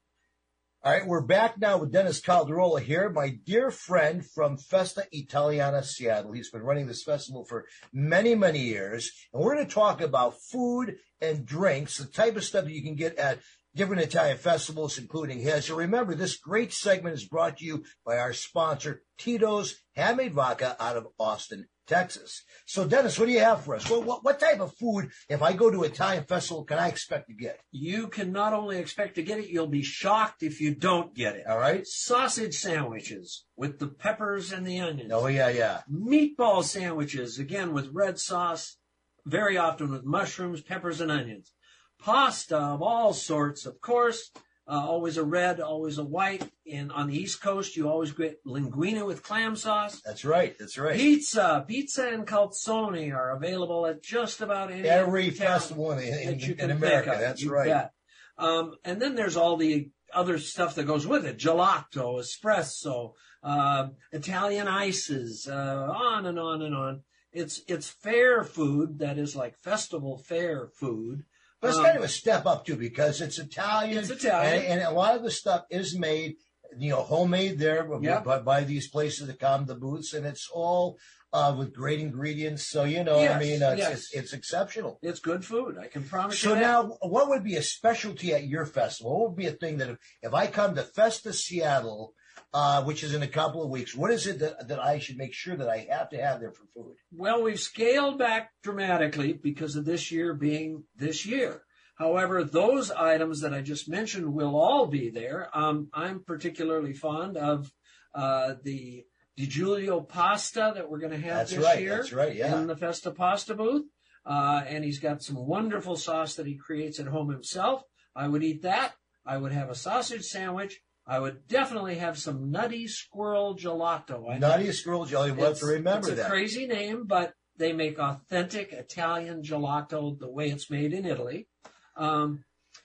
All 0.83 0.91
right, 0.91 1.05
we're 1.05 1.21
back 1.21 1.59
now 1.59 1.77
with 1.77 1.91
Dennis 1.91 2.19
Caldirola 2.19 2.81
here, 2.81 3.07
my 3.07 3.29
dear 3.29 3.69
friend 3.69 4.25
from 4.25 4.57
Festa 4.57 5.05
Italiana 5.11 5.83
Seattle. 5.83 6.31
He's 6.31 6.49
been 6.49 6.63
running 6.63 6.87
this 6.87 7.03
festival 7.03 7.45
for 7.45 7.67
many, 7.93 8.33
many 8.33 8.61
years. 8.61 9.11
And 9.31 9.43
we're 9.43 9.53
going 9.53 9.67
to 9.67 9.71
talk 9.71 10.01
about 10.01 10.41
food 10.41 10.95
and 11.21 11.45
drinks, 11.45 11.99
the 11.99 12.05
type 12.05 12.35
of 12.35 12.43
stuff 12.43 12.65
that 12.65 12.73
you 12.73 12.81
can 12.81 12.95
get 12.95 13.15
at 13.17 13.41
different 13.75 14.01
Italian 14.01 14.39
festivals, 14.39 14.97
including 14.97 15.39
his. 15.39 15.65
So 15.65 15.75
remember, 15.75 16.15
this 16.15 16.37
great 16.37 16.73
segment 16.73 17.13
is 17.13 17.27
brought 17.27 17.57
to 17.57 17.65
you 17.65 17.83
by 18.03 18.17
our 18.17 18.33
sponsor, 18.33 19.03
Tito's 19.19 19.75
Handmade 19.95 20.33
Vodka 20.33 20.75
out 20.79 20.97
of 20.97 21.09
Austin, 21.19 21.67
Texas. 21.87 22.43
So, 22.65 22.87
Dennis, 22.87 23.19
what 23.19 23.25
do 23.25 23.31
you 23.31 23.39
have 23.39 23.63
for 23.63 23.75
us? 23.75 23.89
What, 23.89 24.05
what, 24.05 24.23
what 24.23 24.39
type 24.39 24.59
of 24.59 24.75
food, 24.77 25.09
if 25.29 25.41
I 25.41 25.53
go 25.53 25.69
to 25.69 25.83
an 25.83 25.91
Italian 25.91 26.23
festival, 26.23 26.63
can 26.63 26.79
I 26.79 26.87
expect 26.87 27.27
to 27.27 27.33
get? 27.33 27.59
You 27.71 28.07
can 28.07 28.31
not 28.31 28.53
only 28.53 28.77
expect 28.77 29.15
to 29.15 29.23
get 29.23 29.39
it, 29.39 29.49
you'll 29.49 29.67
be 29.67 29.83
shocked 29.83 30.43
if 30.43 30.61
you 30.61 30.73
don't 30.73 31.13
get 31.15 31.35
it. 31.35 31.47
All 31.47 31.57
right? 31.57 31.85
Sausage 31.85 32.55
sandwiches 32.55 33.45
with 33.55 33.79
the 33.79 33.87
peppers 33.87 34.51
and 34.51 34.65
the 34.65 34.79
onions. 34.79 35.11
Oh, 35.13 35.27
yeah, 35.27 35.49
yeah. 35.49 35.81
Meatball 35.91 36.63
sandwiches, 36.63 37.39
again 37.39 37.73
with 37.73 37.89
red 37.91 38.19
sauce, 38.19 38.77
very 39.25 39.57
often 39.57 39.91
with 39.91 40.03
mushrooms, 40.03 40.61
peppers, 40.61 41.01
and 41.01 41.11
onions. 41.11 41.53
Pasta 41.99 42.57
of 42.57 42.81
all 42.81 43.13
sorts, 43.13 43.65
of 43.65 43.79
course. 43.81 44.31
Uh, 44.71 44.85
always 44.85 45.17
a 45.17 45.23
red, 45.23 45.59
always 45.59 45.97
a 45.97 46.03
white. 46.03 46.49
And 46.71 46.93
on 46.93 47.07
the 47.07 47.17
East 47.17 47.41
Coast, 47.41 47.75
you 47.75 47.89
always 47.89 48.13
get 48.13 48.41
linguine 48.45 49.05
with 49.05 49.21
clam 49.21 49.57
sauce. 49.57 50.01
That's 50.05 50.23
right. 50.23 50.57
That's 50.57 50.77
right. 50.77 50.95
Pizza, 50.95 51.65
pizza 51.67 52.07
and 52.07 52.25
calzone 52.25 53.13
are 53.13 53.35
available 53.35 53.85
at 53.85 54.01
just 54.01 54.39
about 54.39 54.71
any 54.71 54.87
Every 54.87 55.29
festival 55.29 55.91
in, 55.91 55.99
in, 55.99 56.39
you 56.39 56.51
in 56.53 56.57
can 56.57 56.71
America. 56.71 57.17
That's 57.19 57.43
You 57.43 57.51
right. 57.51 57.89
Um, 58.37 58.75
and 58.85 59.01
then 59.01 59.15
there's 59.15 59.35
all 59.35 59.57
the 59.57 59.89
other 60.13 60.37
stuff 60.37 60.75
that 60.75 60.87
goes 60.87 61.05
with 61.05 61.25
it: 61.25 61.37
gelato, 61.37 62.21
espresso, 62.21 63.15
uh, 63.43 63.89
Italian 64.13 64.69
ices, 64.69 65.49
uh, 65.51 65.91
on 65.93 66.25
and 66.25 66.39
on 66.39 66.61
and 66.61 66.73
on. 66.73 67.01
It's 67.33 67.61
it's 67.67 67.89
fair 67.89 68.45
food 68.45 68.99
that 68.99 69.17
is 69.17 69.35
like 69.35 69.57
festival 69.57 70.17
fair 70.17 70.67
food. 70.67 71.25
But 71.61 71.69
it's 71.69 71.77
Um, 71.77 71.85
kind 71.85 71.97
of 71.97 72.03
a 72.03 72.07
step 72.09 72.45
up 72.45 72.65
too 72.65 72.75
because 72.75 73.21
it's 73.21 73.37
Italian. 73.37 73.99
It's 73.99 74.09
Italian. 74.09 74.63
and, 74.63 74.79
and 74.79 74.81
a 74.81 74.91
lot 74.91 75.15
of 75.15 75.23
the 75.23 75.31
stuff 75.31 75.65
is 75.69 75.97
made, 75.97 76.35
you 76.77 76.89
know, 76.89 77.03
homemade 77.03 77.59
there 77.59 77.83
by, 77.83 77.99
Yeah. 78.01 78.19
by, 78.21 78.39
by 78.39 78.63
these 78.63 78.89
places 78.89 79.27
that 79.27 79.39
come 79.39 79.65
the 79.65 79.75
booths, 79.75 80.13
and 80.13 80.25
it's 80.25 80.49
all 80.51 80.97
uh, 81.33 81.55
with 81.57 81.73
great 81.73 81.99
ingredients. 81.99 82.67
So 82.67 82.83
you 82.83 83.03
know, 83.03 83.19
I 83.19 83.39
mean, 83.39 83.63
uh, 83.63 83.69
it's, 83.71 83.77
yes. 83.79 83.91
it's 83.93 84.13
it's 84.13 84.33
exceptional. 84.33 84.99
It's 85.01 85.19
good 85.19 85.45
food. 85.45 85.77
I 85.79 85.87
can 85.87 86.03
promise 86.03 86.39
So 86.39 86.55
now, 86.55 86.97
what 87.01 87.29
would 87.29 87.43
be 87.43 87.55
a 87.55 87.61
specialty 87.63 88.33
at 88.33 88.47
your 88.47 88.65
festival? 88.65 89.11
What 89.19 89.29
would 89.29 89.37
be 89.37 89.47
a 89.47 89.53
thing 89.53 89.77
that 89.77 89.89
if, 89.91 89.97
if 90.21 90.33
I 90.33 90.47
come 90.47 90.75
to 90.75 90.83
Festa 90.83 91.31
Seattle, 91.31 92.13
uh, 92.53 92.83
which 92.83 93.03
is 93.03 93.13
in 93.13 93.23
a 93.23 93.27
couple 93.27 93.63
of 93.63 93.69
weeks, 93.69 93.95
what 93.95 94.11
is 94.11 94.27
it 94.27 94.39
that, 94.39 94.67
that 94.67 94.79
I 94.79 94.99
should 94.99 95.17
make 95.17 95.33
sure 95.33 95.55
that 95.55 95.69
I 95.69 95.87
have 95.89 96.09
to 96.09 96.21
have 96.21 96.39
there 96.39 96.51
for 96.51 96.65
food? 96.73 96.95
Well, 97.11 97.41
we've 97.43 97.59
scaled 97.59 98.17
back 98.19 98.51
dramatically 98.61 99.33
because 99.33 99.75
of 99.75 99.85
this 99.85 100.11
year 100.11 100.33
being 100.33 100.83
this 100.95 101.25
year. 101.25 101.63
However, 101.95 102.43
those 102.43 102.91
items 102.91 103.41
that 103.41 103.53
I 103.53 103.61
just 103.61 103.87
mentioned 103.87 104.33
will 104.33 104.55
all 104.55 104.87
be 104.87 105.09
there. 105.09 105.49
Um, 105.53 105.89
I'm 105.93 106.23
particularly 106.23 106.93
fond 106.93 107.37
of 107.37 107.71
uh, 108.15 108.55
the 108.63 109.05
Di 109.37 109.45
Giulio 109.45 110.01
pasta 110.01 110.73
that 110.75 110.89
we're 110.89 110.99
going 110.99 111.13
to 111.13 111.27
have 111.27 111.37
That's 111.37 111.51
this 111.51 111.63
right, 111.63 111.79
year. 111.79 111.97
that's 111.97 112.11
right, 112.11 112.35
yeah. 112.35 112.59
In 112.59 112.67
the 112.67 112.75
Festa 112.75 113.11
Pasta 113.11 113.53
booth. 113.53 113.85
Uh, 114.25 114.61
and 114.67 114.83
he's 114.83 114.99
got 114.99 115.23
some 115.23 115.35
wonderful 115.35 115.95
sauce 115.95 116.35
that 116.35 116.45
he 116.45 116.55
creates 116.55 116.99
at 116.99 117.07
home 117.07 117.29
himself. 117.29 117.83
I 118.15 118.27
would 118.27 118.43
eat 118.43 118.61
that. 118.63 118.93
I 119.25 119.37
would 119.37 119.51
have 119.51 119.69
a 119.69 119.75
sausage 119.75 120.23
sandwich. 120.23 120.81
I 121.07 121.19
would 121.19 121.47
definitely 121.47 121.95
have 121.95 122.17
some 122.17 122.51
nutty 122.51 122.87
squirrel 122.87 123.55
gelato. 123.55 124.29
I 124.31 124.37
Nutty 124.37 124.71
Squirrel 124.71 125.05
Jelly. 125.05 125.31
We'll 125.31 125.47
have 125.49 125.57
to 125.59 125.65
it's- 125.65 125.77
remember 125.77 126.07
it's 126.09 126.19
a 126.19 126.21
that. 126.23 126.29
crazy 126.29 126.67
name, 126.67 127.05
but 127.05 127.33
they 127.57 127.73
make 127.73 127.99
authentic 127.99 128.71
Italian 128.71 129.41
gelato 129.43 130.17
the 130.17 130.29
way 130.29 130.49
it's 130.49 130.69
made 130.69 130.93
in 130.93 131.05
Italy. 131.05 131.47
Um, 131.95 132.43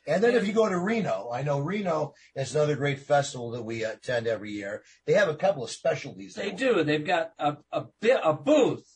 And 0.09 0.23
then 0.23 0.35
if 0.35 0.47
you 0.47 0.53
go 0.53 0.69
to 0.69 0.79
Reno, 0.79 1.31
I 1.33 1.43
know 1.43 1.59
Reno 1.61 2.15
is 2.35 2.55
another 2.55 2.77
great 2.77 3.01
festival 3.01 3.51
that 3.53 3.63
we 3.65 3.85
attend 3.85 4.27
every 4.27 4.53
year. 4.53 4.83
They 5.05 5.15
have 5.15 5.29
a 5.29 5.37
couple 5.37 5.63
of 5.65 5.71
specialties. 5.71 6.35
They 6.35 6.51
there. 6.53 6.75
do. 6.75 6.85
They've 6.85 7.07
got 7.07 7.33
a 7.39 7.59
a, 7.73 7.87
bit, 8.01 8.21
a 8.25 8.33
booth 8.33 8.87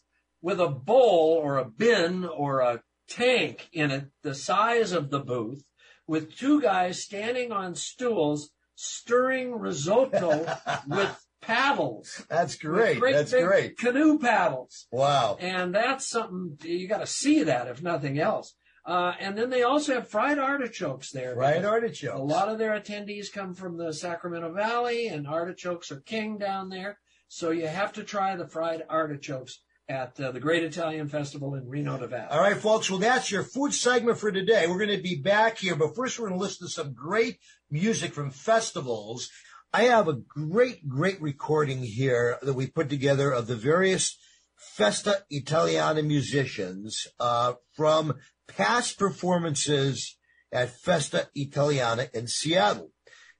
with 0.43 0.61
a 0.61 0.69
bowl 0.69 1.39
or 1.43 1.59
a 1.59 1.65
bin 1.65 2.25
or 2.25 2.61
a 2.61 2.83
tank 3.09 3.69
in 3.73 3.91
it, 3.91 4.07
the 4.23 4.35
size 4.35 4.93
of 4.93 5.11
the 5.11 5.21
booth, 5.21 5.65
with 6.07 6.35
two 6.37 6.61
guys 6.61 7.03
standing 7.03 7.53
on 7.53 7.75
stools 7.75 8.51
stirring 8.81 9.59
risotto 9.59 10.47
with 10.89 11.27
paddles. 11.43 12.25
That's 12.29 12.57
great. 12.57 12.99
great 12.99 13.13
That's 13.13 13.33
big 13.33 13.45
great. 13.45 13.79
Canoe 13.79 14.19
paddles. 14.19 14.87
Wow. 14.91 15.37
And 15.41 15.75
that's 15.75 16.07
something 16.07 16.59
you 16.63 16.89
got 16.89 17.01
to 17.01 17.07
see 17.07 17.43
that 17.43 17.69
if 17.69 17.83
nothing 17.83 18.19
else. 18.19 18.55
Uh, 18.87 19.13
and 19.21 19.37
then 19.37 19.51
they 19.51 19.63
also 19.63 19.95
have 19.95 20.09
fried 20.09 20.39
artichokes 20.39 21.11
there. 21.13 21.35
Fried 21.35 21.65
artichokes. 21.65 22.19
A 22.19 22.23
lot 22.23 22.49
of 22.49 22.59
their 22.59 22.73
attendees 22.73 23.31
come 23.33 23.53
from 23.53 23.77
the 23.77 23.93
Sacramento 23.93 24.53
Valley, 24.55 25.09
and 25.09 25.29
artichokes 25.29 25.93
are 25.93 26.01
king 26.01 26.39
down 26.39 26.71
there. 26.71 26.99
So 27.29 27.51
you 27.51 27.67
have 27.67 27.93
to 27.93 28.03
try 28.03 28.35
the 28.35 28.49
fried 28.49 28.83
artichokes 28.89 29.61
at 29.91 30.19
uh, 30.21 30.31
the 30.31 30.39
Great 30.39 30.63
Italian 30.63 31.09
Festival 31.09 31.57
in 31.57 31.69
Reno, 31.69 31.99
Nevada. 31.99 32.33
All 32.33 32.41
right, 32.41 32.57
folks. 32.57 32.89
Well, 32.89 33.01
that's 33.01 33.31
your 33.31 33.43
food 33.43 33.75
segment 33.75 34.19
for 34.19 34.31
today. 34.31 34.67
We're 34.69 34.79
going 34.79 34.97
to 34.97 35.03
be 35.03 35.17
back 35.17 35.59
here, 35.59 35.75
but 35.75 35.97
first 35.97 36.17
we're 36.19 36.29
going 36.29 36.39
to 36.39 36.45
listen 36.45 36.69
to 36.69 36.73
some 36.73 36.95
great 36.95 37.39
music 37.73 38.15
from 38.15 38.31
festivals. 38.31 39.29
I 39.73 39.85
have 39.85 40.07
a 40.07 40.15
great, 40.15 40.89
great 40.89 41.21
recording 41.21 41.83
here 41.83 42.39
that 42.41 42.55
we 42.55 42.69
put 42.69 42.89
together 42.89 43.33
of 43.33 43.49
the 43.49 43.57
various 43.57 44.17
Festa 44.57 45.25
Italiana 45.29 46.05
musicians 46.05 47.09
uh, 47.19 47.55
from 47.73 48.15
past 48.47 48.97
performances 48.97 50.17
at 50.53 50.71
Festa 50.71 51.29
Italiana 51.35 52.07
in 52.15 52.29
Seattle. 52.29 52.93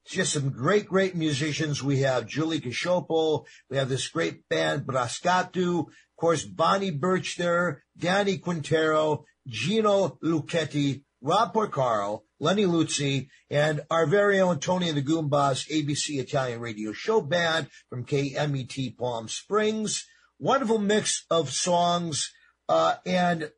Just 0.07 0.33
some 0.33 0.51
great, 0.51 0.87
great 0.87 1.15
musicians. 1.15 1.85
We 1.85 2.01
have 2.01 2.27
Julie 2.27 2.61
Cashopo. 2.61 3.45
We 3.69 3.77
have 3.77 3.89
this 3.89 4.09
great 4.09 4.49
band, 4.49 4.83
Brascatu. 4.83 5.87
Course, 6.21 6.45
Bonnie 6.45 6.91
Birch 6.91 7.39
there, 7.39 7.83
Danny 7.97 8.37
Quintero, 8.37 9.25
Gino 9.49 10.19
Lucchetti, 10.23 11.03
Rob 11.23 11.55
Porcaro, 11.55 12.25
Lenny 12.39 12.67
Luzzi, 12.67 13.29
and 13.49 13.81
our 13.91 14.05
very 14.05 14.39
own 14.39 14.59
Tony 14.59 14.93
the 14.93 15.01
Goombas 15.01 15.67
ABC 15.71 16.21
Italian 16.21 16.61
Radio 16.61 16.93
Show 16.93 17.23
Band 17.23 17.69
from 17.89 18.05
KMET 18.05 18.99
Palm 18.99 19.29
Springs. 19.29 20.07
Wonderful 20.39 20.79
mix 20.79 21.25
of 21.31 21.51
songs, 21.51 22.31
uh, 22.69 22.97
and 23.07 23.51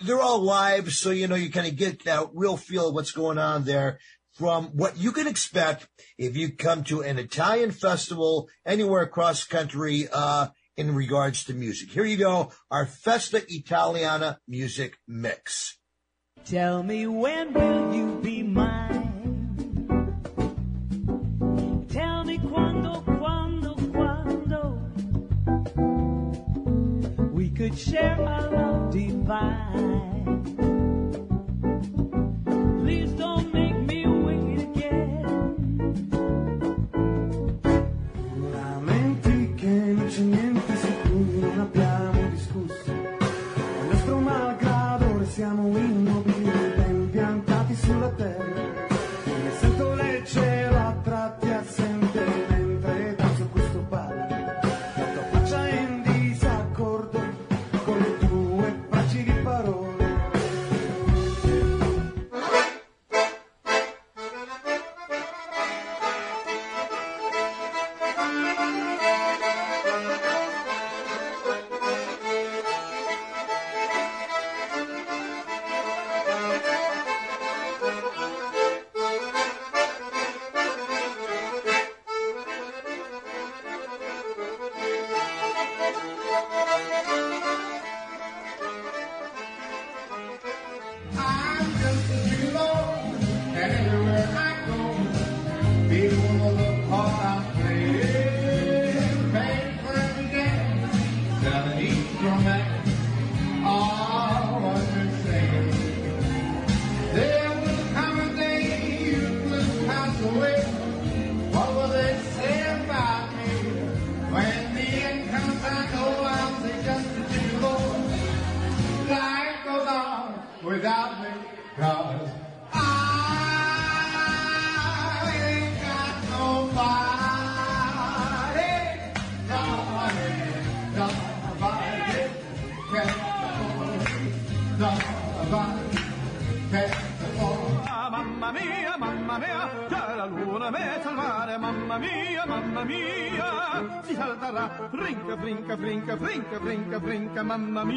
they're 0.00 0.20
all 0.20 0.42
live, 0.42 0.92
so 0.92 1.10
you 1.12 1.26
know 1.26 1.36
you 1.36 1.50
kind 1.50 1.68
of 1.68 1.76
get 1.76 2.04
that 2.04 2.28
real 2.34 2.58
feel 2.58 2.88
of 2.88 2.94
what's 2.94 3.12
going 3.12 3.38
on 3.38 3.64
there 3.64 3.98
from 4.34 4.66
what 4.76 4.98
you 4.98 5.12
can 5.12 5.26
expect 5.26 5.88
if 6.18 6.36
you 6.36 6.52
come 6.52 6.84
to 6.84 7.00
an 7.00 7.18
Italian 7.18 7.70
festival 7.70 8.50
anywhere 8.66 9.02
across 9.02 9.46
the 9.46 9.56
country 9.56 10.06
uh, 10.12 10.48
in 10.80 10.94
regards 10.94 11.44
to 11.44 11.52
music. 11.52 11.90
Here 11.90 12.06
you 12.06 12.16
go, 12.16 12.52
our 12.70 12.86
Festa 12.86 13.44
Italiana 13.48 14.38
music 14.48 14.96
mix. 15.06 15.78
Tell 16.46 16.82
me 16.82 17.06
when 17.06 17.52
will 17.52 17.94
you 17.94 18.18
be 18.22 18.42
mine? 18.42 18.96
Tell 21.90 22.24
me 22.24 22.38
quando, 22.38 23.02
quando, 23.02 23.74
quando 23.92 24.80
we 27.30 27.50
could 27.50 27.78
share 27.78 28.18
our 28.18 28.50
love 28.50 28.90
divine. 28.90 30.09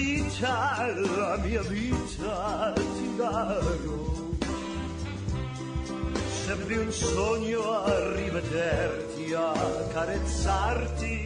Vita, 0.03 0.87
la 1.17 1.37
mia 1.39 1.63
vita 1.63 2.73
ti 2.75 3.17
darò. 3.17 4.01
Sembri 6.45 6.77
un 6.77 6.91
sogno 6.91 7.83
a 7.85 8.15
rivederti, 8.15 9.33
a 9.33 9.53
carezzarti. 9.93 11.25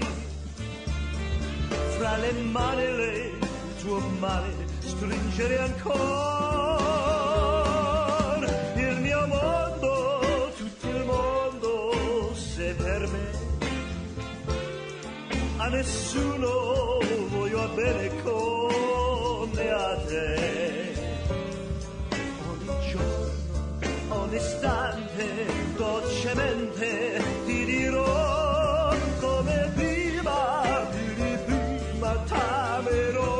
Fra 1.97 2.17
le 2.19 2.33
mani 2.33 2.97
le 2.97 3.33
tuo 3.81 3.99
male 4.19 4.53
stringere 4.81 5.59
ancora. 5.59 6.85
Il 8.77 9.01
mio 9.01 9.27
mondo, 9.27 10.53
tutto 10.57 10.89
il 10.89 11.05
mondo, 11.05 12.35
se 12.35 12.75
per 12.75 13.09
me 13.09 13.45
a 15.59 15.69
nessuno 15.69 16.99
voglio 17.31 17.69
bene 17.75 18.23
come 18.23 18.56
a 19.77 19.97
te. 20.09 20.95
Ogni 22.49 22.75
giorno, 22.91 23.31
ogni 24.09 24.37
istante, 24.37 25.47
dolcemente 25.77 27.23
ti 27.45 27.65
dirò 27.65 28.95
come 29.21 29.73
prima, 29.75 30.89
di 30.91 31.37
prima 31.45 32.13
t'amerò. 32.29 33.35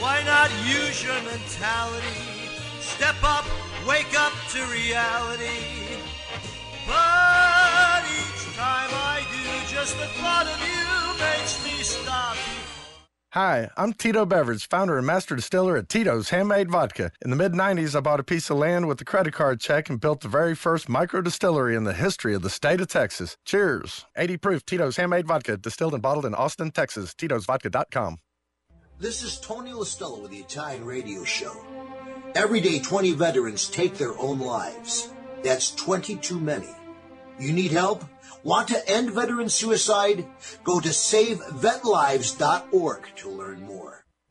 Why 0.00 0.22
not 0.24 0.50
use 0.64 1.04
your 1.04 1.20
mentality? 1.22 2.48
Step 2.80 3.22
up, 3.22 3.44
wake 3.86 4.14
up 4.16 4.32
to 4.52 4.60
reality. 4.66 5.60
But 6.86 8.02
each 8.18 8.42
time 8.56 8.90
I 8.90 9.22
do, 9.30 9.74
just 9.74 9.96
the 9.98 10.06
thought 10.18 10.46
of 10.46 10.58
you 10.60 10.92
makes 11.18 11.54
me 11.64 11.82
stop. 11.82 12.36
Hi, 13.32 13.70
I'm 13.78 13.94
Tito 13.94 14.26
Beveridge, 14.26 14.68
founder 14.68 14.98
and 14.98 15.06
master 15.06 15.34
distiller 15.34 15.78
at 15.78 15.88
Tito's 15.88 16.28
Handmade 16.28 16.70
Vodka. 16.70 17.12
In 17.24 17.30
the 17.30 17.36
mid 17.36 17.52
90s, 17.52 17.96
I 17.96 18.00
bought 18.00 18.20
a 18.20 18.22
piece 18.22 18.50
of 18.50 18.58
land 18.58 18.86
with 18.88 19.00
a 19.00 19.06
credit 19.06 19.32
card 19.32 19.58
check 19.58 19.88
and 19.88 19.98
built 19.98 20.20
the 20.20 20.28
very 20.28 20.54
first 20.54 20.86
micro 20.86 21.22
distillery 21.22 21.74
in 21.74 21.84
the 21.84 21.94
history 21.94 22.34
of 22.34 22.42
the 22.42 22.50
state 22.50 22.82
of 22.82 22.88
Texas. 22.88 23.38
Cheers. 23.46 24.04
80 24.18 24.36
proof 24.36 24.66
Tito's 24.66 24.98
Handmade 24.98 25.26
Vodka, 25.26 25.56
distilled 25.56 25.94
and 25.94 26.02
bottled 26.02 26.26
in 26.26 26.34
Austin, 26.34 26.72
Texas. 26.72 27.14
Tito'sVodka.com. 27.14 28.18
This 28.98 29.22
is 29.22 29.40
Tony 29.40 29.70
Listella 29.70 30.20
with 30.20 30.30
the 30.30 30.40
Italian 30.40 30.84
Radio 30.84 31.24
Show. 31.24 31.56
Every 32.34 32.60
day, 32.60 32.80
20 32.80 33.12
veterans 33.12 33.70
take 33.70 33.94
their 33.94 34.12
own 34.18 34.40
lives. 34.40 35.10
That's 35.42 35.74
20 35.74 36.16
too 36.16 36.38
many. 36.38 36.68
You 37.38 37.52
need 37.52 37.72
help? 37.72 38.04
Want 38.44 38.68
to 38.68 38.88
end 38.88 39.10
veteran 39.10 39.48
suicide? 39.48 40.24
Go 40.64 40.80
to 40.80 40.88
SaveVetLives.org 40.88 43.06
to 43.16 43.30
learn 43.30 43.62
more. 43.62 44.01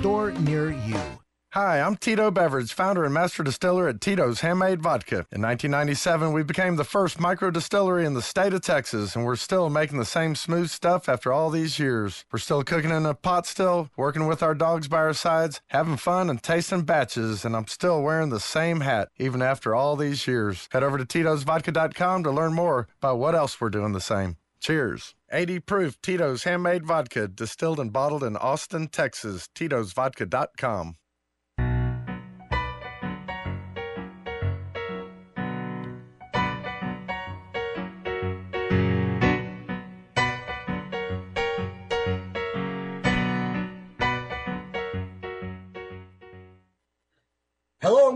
store 0.00 0.32
near 0.32 0.70
you. 0.70 1.00
Hi, 1.50 1.80
I'm 1.80 1.96
Tito 1.96 2.30
Beveridge, 2.30 2.74
founder 2.74 3.04
and 3.04 3.14
master 3.14 3.42
distiller 3.42 3.88
at 3.88 4.02
Tito's 4.02 4.40
Handmade 4.40 4.82
Vodka. 4.82 5.24
In 5.32 5.40
1997, 5.40 6.34
we 6.34 6.42
became 6.42 6.76
the 6.76 6.84
first 6.84 7.18
micro 7.18 7.50
distillery 7.50 8.04
in 8.04 8.12
the 8.12 8.20
state 8.20 8.52
of 8.52 8.60
Texas, 8.60 9.16
and 9.16 9.24
we're 9.24 9.36
still 9.36 9.70
making 9.70 9.98
the 9.98 10.04
same 10.04 10.34
smooth 10.34 10.68
stuff 10.68 11.08
after 11.08 11.32
all 11.32 11.48
these 11.48 11.78
years. 11.78 12.26
We're 12.30 12.40
still 12.40 12.62
cooking 12.62 12.90
in 12.90 13.06
a 13.06 13.14
pot 13.14 13.46
still, 13.46 13.88
working 13.96 14.26
with 14.26 14.42
our 14.42 14.54
dogs 14.54 14.86
by 14.86 14.98
our 14.98 15.14
sides, 15.14 15.62
having 15.68 15.96
fun 15.96 16.28
and 16.28 16.42
tasting 16.42 16.82
batches, 16.82 17.42
and 17.42 17.56
I'm 17.56 17.68
still 17.68 18.02
wearing 18.02 18.28
the 18.28 18.38
same 18.40 18.80
hat 18.80 19.08
even 19.18 19.40
after 19.40 19.74
all 19.74 19.96
these 19.96 20.26
years. 20.26 20.68
Head 20.72 20.82
over 20.82 20.98
to 20.98 21.06
Tito'sVodka.com 21.06 22.22
to 22.22 22.30
learn 22.30 22.52
more 22.52 22.86
about 22.98 23.18
what 23.18 23.34
else 23.34 23.58
we're 23.58 23.70
doing 23.70 23.92
the 23.92 24.00
same. 24.02 24.36
Cheers. 24.60 25.15
80 25.30 25.60
proof 25.60 26.00
Tito's 26.00 26.44
Handmade 26.44 26.86
Vodka, 26.86 27.26
distilled 27.26 27.80
and 27.80 27.92
bottled 27.92 28.22
in 28.22 28.36
Austin, 28.36 28.88
Texas. 28.88 29.48
Tito'sVodka.com. 29.54 30.96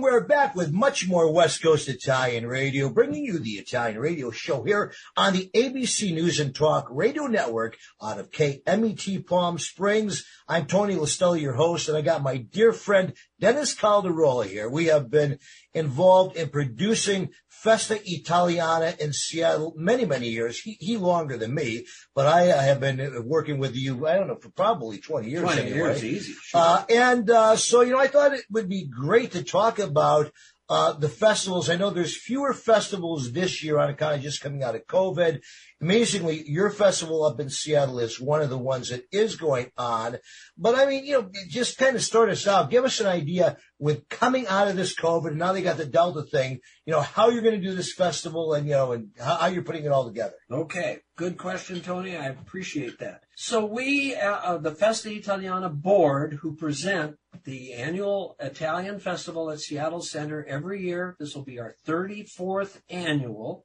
and 0.00 0.04
we're 0.06 0.24
back 0.24 0.54
with 0.54 0.72
much 0.72 1.06
more 1.06 1.30
West 1.30 1.62
Coast 1.62 1.86
Italian 1.86 2.46
radio, 2.46 2.88
bringing 2.88 3.22
you 3.22 3.38
the 3.38 3.58
Italian 3.58 3.98
radio 3.98 4.30
show 4.30 4.62
here 4.62 4.94
on 5.14 5.34
the 5.34 5.50
ABC 5.54 6.14
News 6.14 6.40
and 6.40 6.54
Talk 6.54 6.86
Radio 6.90 7.26
Network 7.26 7.76
out 8.02 8.18
of 8.18 8.30
KMET 8.30 9.26
Palm 9.26 9.58
Springs. 9.58 10.24
I'm 10.48 10.64
Tony 10.64 10.94
Listella, 10.94 11.38
your 11.38 11.52
host, 11.52 11.88
and 11.88 11.98
I 11.98 12.00
got 12.00 12.22
my 12.22 12.38
dear 12.38 12.72
friend 12.72 13.12
Dennis 13.40 13.74
Caldirola 13.74 14.46
here. 14.46 14.70
We 14.70 14.86
have 14.86 15.10
been 15.10 15.38
involved 15.74 16.34
in 16.34 16.48
producing 16.48 17.32
Festa 17.62 18.00
Italiana 18.04 18.94
in 18.98 19.12
Seattle 19.12 19.74
many, 19.76 20.06
many 20.06 20.28
years. 20.28 20.60
He, 20.60 20.78
he 20.80 20.96
longer 20.96 21.36
than 21.36 21.54
me, 21.54 21.86
but 22.14 22.26
I 22.26 22.50
uh, 22.50 22.60
have 22.60 22.80
been 22.80 23.26
working 23.26 23.58
with 23.58 23.76
you, 23.76 24.06
I 24.06 24.14
don't 24.14 24.28
know, 24.28 24.36
for 24.36 24.50
probably 24.50 24.98
20 24.98 25.28
years 25.28 25.42
20 25.42 25.60
anyway. 25.60 25.76
years, 25.76 26.04
easy, 26.04 26.32
sure. 26.32 26.60
Uh, 26.60 26.84
and 26.88 27.28
uh, 27.28 27.56
so, 27.56 27.82
you 27.82 27.92
know, 27.92 27.98
I 27.98 28.06
thought 28.06 28.32
it 28.32 28.44
would 28.50 28.68
be 28.68 28.86
great 28.86 29.32
to 29.32 29.44
talk 29.44 29.78
about 29.78 30.32
uh, 30.70 30.94
the 30.94 31.08
festivals. 31.08 31.68
I 31.68 31.76
know 31.76 31.90
there's 31.90 32.16
fewer 32.16 32.54
festivals 32.54 33.32
this 33.32 33.62
year 33.62 33.78
on 33.78 33.90
account 33.90 34.14
of 34.14 34.22
just 34.22 34.40
coming 34.40 34.62
out 34.62 34.76
of 34.76 34.86
COVID. 34.86 35.40
Amazingly, 35.82 36.44
your 36.46 36.68
festival 36.68 37.24
up 37.24 37.40
in 37.40 37.48
Seattle 37.48 38.00
is 38.00 38.20
one 38.20 38.42
of 38.42 38.50
the 38.50 38.58
ones 38.58 38.90
that 38.90 39.04
is 39.10 39.36
going 39.36 39.70
on. 39.78 40.18
But 40.58 40.74
I 40.74 40.84
mean, 40.84 41.06
you 41.06 41.12
know, 41.12 41.30
just 41.48 41.78
kind 41.78 41.96
of 41.96 42.02
start 42.02 42.28
us 42.28 42.46
out. 42.46 42.70
Give 42.70 42.84
us 42.84 43.00
an 43.00 43.06
idea 43.06 43.56
with 43.78 44.06
coming 44.10 44.46
out 44.46 44.68
of 44.68 44.76
this 44.76 44.94
COVID. 44.94 45.28
and 45.28 45.38
Now 45.38 45.52
they 45.52 45.62
got 45.62 45.78
the 45.78 45.86
Delta 45.86 46.22
thing. 46.22 46.60
You 46.84 46.92
know 46.92 47.00
how 47.00 47.30
you're 47.30 47.42
going 47.42 47.58
to 47.58 47.66
do 47.66 47.74
this 47.74 47.94
festival, 47.94 48.52
and 48.52 48.66
you 48.66 48.72
know, 48.72 48.92
and 48.92 49.08
how, 49.18 49.46
you're 49.46 49.62
putting 49.62 49.84
it 49.84 49.92
all 49.92 50.04
together. 50.04 50.34
Okay, 50.50 50.98
good 51.16 51.38
question, 51.38 51.80
Tony. 51.80 52.14
I 52.14 52.26
appreciate 52.26 52.98
that. 52.98 53.22
So 53.36 53.64
we, 53.64 54.14
uh, 54.14 54.32
uh, 54.32 54.58
the 54.58 54.74
Festa 54.74 55.10
Italiana 55.10 55.70
board, 55.70 56.40
who 56.42 56.56
present 56.56 57.16
the 57.44 57.72
annual 57.72 58.36
Italian 58.38 59.00
festival 59.00 59.50
at 59.50 59.60
Seattle 59.60 60.02
Center 60.02 60.44
every 60.46 60.82
year. 60.82 61.16
This 61.18 61.34
will 61.34 61.44
be 61.44 61.58
our 61.58 61.74
34th 61.86 62.82
annual. 62.90 63.64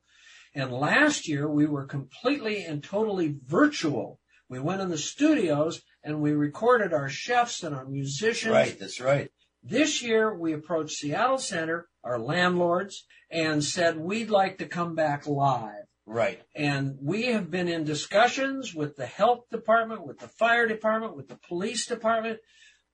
And 0.55 0.71
last 0.71 1.27
year 1.27 1.47
we 1.49 1.65
were 1.65 1.85
completely 1.85 2.63
and 2.63 2.81
totally 2.81 3.35
virtual. 3.45 4.19
We 4.49 4.59
went 4.59 4.81
in 4.81 4.89
the 4.89 4.97
studios 4.97 5.81
and 6.03 6.21
we 6.21 6.31
recorded 6.31 6.93
our 6.93 7.09
chefs 7.09 7.61
and 7.61 7.75
our 7.75 7.85
musicians. 7.85 8.53
Right, 8.53 8.79
that's 8.79 9.01
right. 9.01 9.29
This 9.67 10.03
year, 10.03 10.31
we 10.31 10.53
approached 10.53 10.97
Seattle 10.97 11.39
Center, 11.39 11.87
our 12.03 12.19
landlords, 12.19 13.07
and 13.31 13.63
said 13.63 13.97
we'd 13.97 14.29
like 14.29 14.59
to 14.59 14.67
come 14.67 14.93
back 14.93 15.25
live. 15.25 15.85
Right. 16.05 16.39
And 16.55 16.99
we 17.01 17.25
have 17.27 17.49
been 17.49 17.67
in 17.67 17.83
discussions 17.83 18.75
with 18.75 18.95
the 18.95 19.07
health 19.07 19.49
department, 19.49 20.05
with 20.05 20.19
the 20.19 20.27
fire 20.27 20.67
department, 20.67 21.15
with 21.15 21.29
the 21.29 21.39
police 21.47 21.87
department 21.87 22.41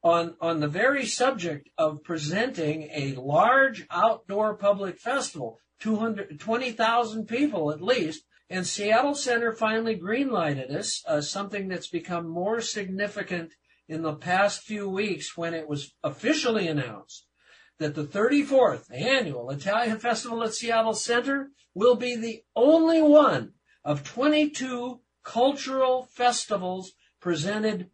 on, 0.02 0.36
on 0.40 0.62
the 0.62 0.70
very 0.70 1.06
subject 1.06 1.70
of 1.78 2.04
presenting 2.04 2.84
a 2.94 3.16
large 3.16 3.86
outdoor 3.92 4.56
public 4.56 4.98
festival, 4.98 5.60
200, 5.60 5.71
20,000 5.82 7.28
people 7.28 7.72
at 7.72 7.82
least. 7.82 8.24
And 8.50 8.68
Seattle 8.68 9.16
Center 9.16 9.54
finally 9.54 9.98
greenlighted 9.98 10.72
us, 10.72 11.04
uh, 11.08 11.22
something 11.22 11.68
that's 11.68 11.88
become 11.88 12.28
more 12.28 12.60
significant 12.60 13.54
in 13.88 14.02
the 14.02 14.14
past 14.14 14.64
few 14.64 14.90
weeks 14.90 15.38
when 15.38 15.54
it 15.54 15.68
was 15.68 15.94
officially 16.04 16.68
announced 16.68 17.26
that 17.80 17.96
the 17.96 18.04
34th 18.04 18.86
annual 18.94 19.50
Italian 19.50 19.98
Festival 19.98 20.44
at 20.44 20.54
Seattle 20.54 20.94
Center 20.94 21.50
will 21.74 21.96
be 21.96 22.16
the 22.16 22.44
only 22.56 23.02
one 23.02 23.54
of 23.84 24.04
22 24.04 25.00
cultural 25.24 26.08
festivals 26.12 26.94
presented 27.20 27.90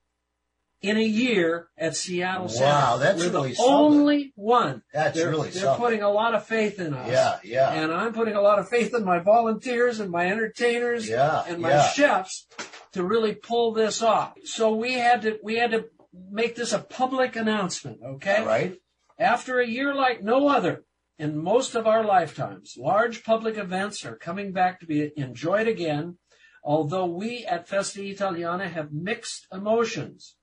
in 0.81 0.97
a 0.97 1.03
year 1.03 1.69
at 1.77 1.95
Seattle 1.95 2.49
Center. 2.49 2.65
Wow, 2.67 2.97
that's 2.97 3.19
We're 3.23 3.31
really 3.31 3.49
the 3.49 3.55
something. 3.55 3.73
only 3.73 4.33
one. 4.35 4.83
That's 4.93 5.17
they're, 5.17 5.29
really 5.29 5.49
They're 5.49 5.63
something. 5.63 5.83
putting 5.83 6.01
a 6.03 6.09
lot 6.11 6.35
of 6.35 6.45
faith 6.45 6.79
in 6.79 6.93
us. 6.93 7.09
Yeah, 7.09 7.39
yeah. 7.43 7.71
And 7.73 7.91
I'm 7.91 8.13
putting 8.13 8.35
a 8.35 8.41
lot 8.41 8.59
of 8.59 8.69
faith 8.69 8.93
in 8.93 9.03
my 9.03 9.19
volunteers 9.19 9.99
and 9.99 10.11
my 10.11 10.27
entertainers 10.27 11.09
Yeah, 11.09 11.43
and 11.47 11.61
my 11.61 11.69
yeah. 11.69 11.87
chefs 11.89 12.47
to 12.93 13.03
really 13.03 13.33
pull 13.33 13.73
this 13.73 14.01
off. 14.01 14.33
So 14.45 14.73
we 14.75 14.93
had 14.93 15.23
to 15.23 15.39
we 15.43 15.55
had 15.55 15.71
to 15.71 15.85
make 16.31 16.55
this 16.55 16.73
a 16.73 16.79
public 16.79 17.35
announcement, 17.35 17.99
okay? 18.05 18.37
All 18.37 18.45
right. 18.45 18.75
After 19.19 19.59
a 19.59 19.67
year 19.67 19.93
like 19.95 20.23
no 20.23 20.47
other 20.47 20.83
in 21.19 21.37
most 21.37 21.73
of 21.75 21.87
our 21.87 22.03
lifetimes, 22.03 22.75
large 22.77 23.23
public 23.23 23.57
events 23.57 24.05
are 24.05 24.15
coming 24.15 24.51
back 24.51 24.79
to 24.79 24.85
be 24.85 25.11
enjoyed 25.17 25.67
again, 25.67 26.17
although 26.63 27.05
we 27.07 27.43
at 27.45 27.67
Festa 27.67 28.03
Italiana 28.03 28.69
have 28.69 28.91
mixed 28.91 29.47
emotions. 29.51 30.35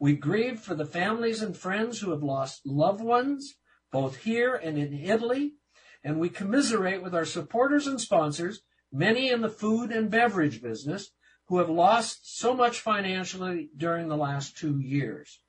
We 0.00 0.16
grieve 0.16 0.60
for 0.60 0.74
the 0.74 0.86
families 0.86 1.42
and 1.42 1.54
friends 1.54 2.00
who 2.00 2.10
have 2.10 2.22
lost 2.22 2.62
loved 2.64 3.02
ones, 3.02 3.56
both 3.92 4.16
here 4.16 4.54
and 4.54 4.78
in 4.78 4.94
Italy, 4.94 5.56
and 6.02 6.18
we 6.18 6.30
commiserate 6.30 7.02
with 7.02 7.14
our 7.14 7.26
supporters 7.26 7.86
and 7.86 8.00
sponsors, 8.00 8.62
many 8.90 9.28
in 9.28 9.42
the 9.42 9.50
food 9.50 9.92
and 9.92 10.10
beverage 10.10 10.62
business, 10.62 11.10
who 11.48 11.58
have 11.58 11.68
lost 11.68 12.38
so 12.38 12.54
much 12.54 12.80
financially 12.80 13.68
during 13.76 14.08
the 14.08 14.16
last 14.16 14.56
two 14.56 14.80
years. 14.80 15.40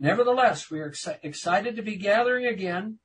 Nevertheless, 0.00 0.70
we 0.70 0.80
are 0.80 0.90
exci- 0.90 1.18
excited 1.22 1.76
to 1.76 1.82
be 1.82 1.96
gathering 1.96 2.46
again, 2.46 3.00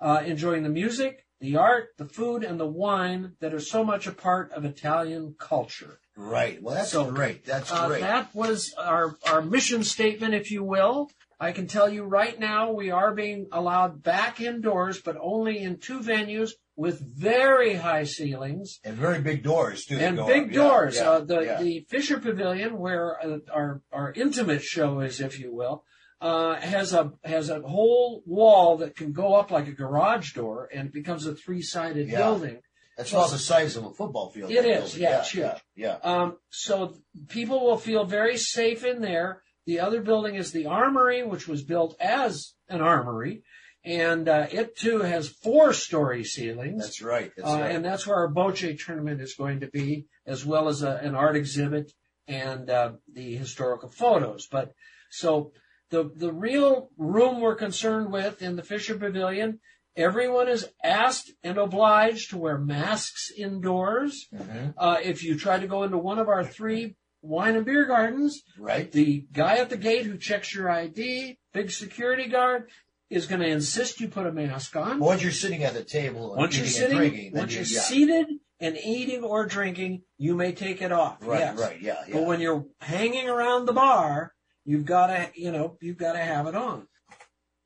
uh, 0.00 0.22
enjoying 0.26 0.64
the 0.64 0.68
music, 0.68 1.26
the 1.38 1.56
art, 1.56 1.90
the 1.96 2.08
food, 2.08 2.42
and 2.42 2.58
the 2.58 2.66
wine 2.66 3.36
that 3.40 3.54
are 3.54 3.60
so 3.60 3.84
much 3.84 4.08
a 4.08 4.12
part 4.12 4.50
of 4.50 4.64
Italian 4.64 5.36
culture. 5.38 6.00
Right. 6.16 6.62
Well, 6.62 6.74
that's 6.74 6.90
So, 6.90 7.10
great. 7.10 7.44
That's 7.44 7.70
Uh, 7.70 7.88
great. 7.88 8.00
that 8.00 8.34
was 8.34 8.72
our, 8.78 9.16
our 9.30 9.42
mission 9.42 9.84
statement, 9.84 10.34
if 10.34 10.50
you 10.50 10.64
will. 10.64 11.10
I 11.38 11.52
can 11.52 11.66
tell 11.66 11.90
you 11.90 12.04
right 12.04 12.38
now 12.40 12.72
we 12.72 12.90
are 12.90 13.12
being 13.14 13.46
allowed 13.52 14.02
back 14.02 14.40
indoors, 14.40 15.02
but 15.02 15.16
only 15.20 15.58
in 15.58 15.78
two 15.78 16.00
venues 16.00 16.52
with 16.76 17.00
very 17.00 17.74
high 17.74 18.04
ceilings 18.04 18.80
and 18.84 18.96
very 18.96 19.20
big 19.20 19.42
doors 19.42 19.84
too. 19.84 19.98
and 19.98 20.16
big 20.26 20.44
up. 20.44 20.52
Yeah, 20.52 20.62
doors. 20.68 20.96
yeah, 20.96 21.10
uh, 21.10 21.20
the 21.20 21.40
yeah. 21.44 21.62
the 21.62 21.86
Fisher 21.90 22.18
Pavilion, 22.18 22.78
where 22.78 23.22
uh, 23.22 23.38
our 23.52 23.82
our 23.92 24.12
intimate 24.14 24.62
show 24.62 25.00
is, 25.00 25.20
if 25.20 25.38
you 25.38 25.54
will, 25.54 25.84
uh, 26.22 26.54
has 26.56 26.94
a 26.94 27.12
has 27.24 27.50
a 27.50 27.60
whole 27.60 28.22
wall 28.26 28.78
that 28.78 28.96
can 28.96 29.12
go 29.12 29.34
up 29.34 29.50
like 29.50 29.68
a 29.68 29.72
garage 29.72 30.32
door, 30.32 30.68
and 30.72 30.88
it 30.88 30.94
becomes 30.94 31.26
a 31.26 31.34
three 31.34 31.60
sided 31.60 32.08
Yeah. 32.08 32.16
building. 32.18 32.60
That's 32.96 33.10
So- 33.10 33.18
about 33.18 33.30
the 33.30 33.38
size 33.38 33.76
of 33.76 33.84
a 33.84 33.90
football 33.92 34.30
field. 34.30 34.50
It 34.50 34.64
is, 34.64 34.96
yeah, 34.96 35.20
it's 35.20 35.30
huge. 35.30 35.44
yeah, 35.44 35.58
yeah. 35.74 35.98
Um, 36.02 36.38
so 36.50 36.96
people 37.28 37.64
will 37.64 37.76
feel 37.76 38.04
very 38.04 38.36
safe 38.36 38.84
in 38.84 39.00
there. 39.02 39.42
The 39.66 39.80
other 39.80 40.00
building 40.00 40.36
is 40.36 40.52
the 40.52 40.66
Armory, 40.66 41.22
which 41.24 41.46
was 41.48 41.62
built 41.64 41.96
as 42.00 42.54
an 42.68 42.80
armory, 42.80 43.42
and 43.84 44.28
uh, 44.28 44.46
it 44.50 44.76
too 44.78 45.00
has 45.00 45.28
four 45.28 45.72
story 45.72 46.24
ceilings. 46.24 46.82
That's 46.82 47.02
right. 47.02 47.32
That's 47.36 47.48
Uh, 47.48 47.58
right. 47.60 47.74
and 47.74 47.84
that's 47.84 48.06
where 48.06 48.16
our 48.16 48.32
bocce 48.32 48.78
tournament 48.84 49.20
is 49.20 49.34
going 49.34 49.60
to 49.60 49.66
be, 49.68 50.06
as 50.24 50.44
well 50.46 50.68
as 50.68 50.82
a, 50.82 50.92
an 51.02 51.14
art 51.14 51.36
exhibit 51.36 51.92
and 52.28 52.70
uh, 52.70 52.92
the 53.12 53.36
historical 53.36 53.88
photos. 53.88 54.46
But 54.50 54.72
so 55.10 55.52
the 55.90 56.10
the 56.14 56.32
real 56.32 56.90
room 56.96 57.40
we're 57.40 57.54
concerned 57.56 58.10
with 58.12 58.42
in 58.42 58.56
the 58.56 58.62
Fisher 58.64 58.96
Pavilion, 58.98 59.60
everyone 59.96 60.48
is 60.48 60.68
asked 60.84 61.32
and 61.42 61.58
obliged 61.58 62.30
to 62.30 62.38
wear 62.38 62.58
masks 62.58 63.30
indoors. 63.36 64.28
Mhm. 64.34 64.74
Uh, 64.76 64.98
if 65.02 65.22
you 65.24 65.38
try 65.38 65.58
to 65.58 65.66
go 65.66 65.82
into 65.82 65.98
one 65.98 66.18
of 66.18 66.28
our 66.28 66.44
three 66.44 66.96
wine 67.22 67.56
and 67.56 67.64
beer 67.66 67.84
gardens, 67.86 68.42
Right. 68.58 68.90
the 68.92 69.26
guy 69.32 69.56
at 69.56 69.70
the 69.70 69.76
gate 69.76 70.06
who 70.06 70.16
checks 70.18 70.54
your 70.54 70.70
ID, 70.70 71.38
big 71.52 71.70
security 71.70 72.28
guard, 72.28 72.70
is 73.08 73.26
going 73.26 73.40
to 73.40 73.46
insist 73.48 74.00
you 74.00 74.08
put 74.08 74.26
a 74.26 74.32
mask 74.32 74.76
on. 74.76 74.98
Once 74.98 75.22
you're 75.22 75.32
sitting 75.32 75.62
at 75.64 75.74
the 75.74 75.84
table 75.84 76.32
and 76.32 76.40
Once 76.40 76.56
you're 76.56 76.66
sitting, 76.66 76.96
drinking, 76.96 77.32
once 77.34 77.52
you, 77.52 77.58
you're 77.60 77.66
yeah. 77.68 77.80
seated 77.80 78.26
and 78.60 78.76
eating 78.76 79.22
or 79.22 79.46
drinking, 79.46 80.02
you 80.18 80.34
may 80.34 80.52
take 80.52 80.82
it 80.82 80.92
off. 80.92 81.18
Right, 81.20 81.40
yes. 81.40 81.58
right, 81.58 81.80
yeah, 81.80 81.96
yeah. 82.06 82.14
But 82.14 82.24
when 82.24 82.40
you're 82.40 82.66
hanging 82.80 83.28
around 83.28 83.66
the 83.66 83.72
bar, 83.72 84.32
you've 84.64 84.84
got 84.86 85.06
to, 85.08 85.30
you 85.34 85.52
know, 85.52 85.78
you've 85.80 85.98
got 85.98 86.14
to 86.14 86.18
have 86.18 86.46
it 86.46 86.54
on. 86.56 86.88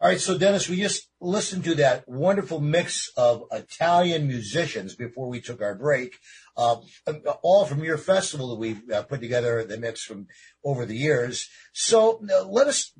All 0.02 0.08
right, 0.08 0.18
so 0.18 0.38
Dennis, 0.38 0.66
we 0.66 0.76
just 0.76 1.10
listened 1.20 1.64
to 1.64 1.74
that 1.74 2.08
wonderful 2.08 2.58
mix 2.58 3.12
of 3.18 3.44
Italian 3.52 4.26
musicians 4.26 4.94
before 4.94 5.28
we 5.28 5.42
took 5.42 5.60
our 5.60 5.74
break, 5.74 6.16
uh, 6.56 6.76
all 7.42 7.66
from 7.66 7.84
your 7.84 7.98
festival 7.98 8.48
that 8.48 8.54
we've 8.54 8.80
uh, 8.90 9.02
put 9.02 9.20
together, 9.20 9.62
the 9.62 9.76
mix 9.76 10.02
from 10.02 10.26
over 10.64 10.86
the 10.86 10.96
years. 10.96 11.50
So 11.74 12.24
uh, 12.32 12.46
let 12.46 12.66
us 12.66 12.94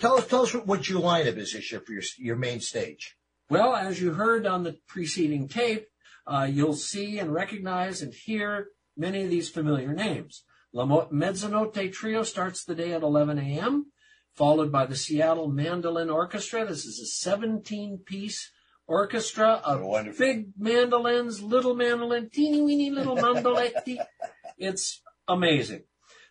tell 0.00 0.18
us 0.18 0.26
tell 0.26 0.42
us 0.42 0.52
what 0.52 0.88
your 0.88 1.00
lineup 1.00 1.36
is 1.36 1.52
this 1.52 1.70
year 1.70 1.80
for 1.80 1.92
your 1.92 2.02
your 2.18 2.36
main 2.36 2.58
stage. 2.58 3.16
Well, 3.48 3.76
as 3.76 4.00
you 4.00 4.14
heard 4.14 4.44
on 4.44 4.64
the 4.64 4.78
preceding 4.88 5.46
tape, 5.46 5.86
uh, 6.26 6.48
you'll 6.50 6.74
see 6.74 7.20
and 7.20 7.32
recognize 7.32 8.02
and 8.02 8.12
hear 8.12 8.70
many 8.96 9.22
of 9.22 9.30
these 9.30 9.48
familiar 9.48 9.92
names. 9.92 10.42
La 10.72 10.86
Mezzanotte 10.86 11.92
Trio 11.92 12.24
starts 12.24 12.64
the 12.64 12.74
day 12.74 12.94
at 12.94 13.02
11 13.02 13.38
a.m., 13.38 13.92
followed 14.34 14.72
by 14.72 14.86
the 14.86 14.96
Seattle 14.96 15.48
Mandolin 15.48 16.10
Orchestra. 16.10 16.64
This 16.66 16.84
is 16.84 16.98
a 17.00 17.06
17 17.06 18.00
piece 18.04 18.50
orchestra 18.86 19.60
of 19.64 20.18
big 20.18 20.48
mandolins, 20.58 21.42
little 21.42 21.74
mandolin, 21.74 22.30
teeny 22.30 22.60
weeny 22.60 22.90
little 22.90 23.16
mandoletti. 23.16 23.98
it's 24.58 25.02
amazing. 25.28 25.82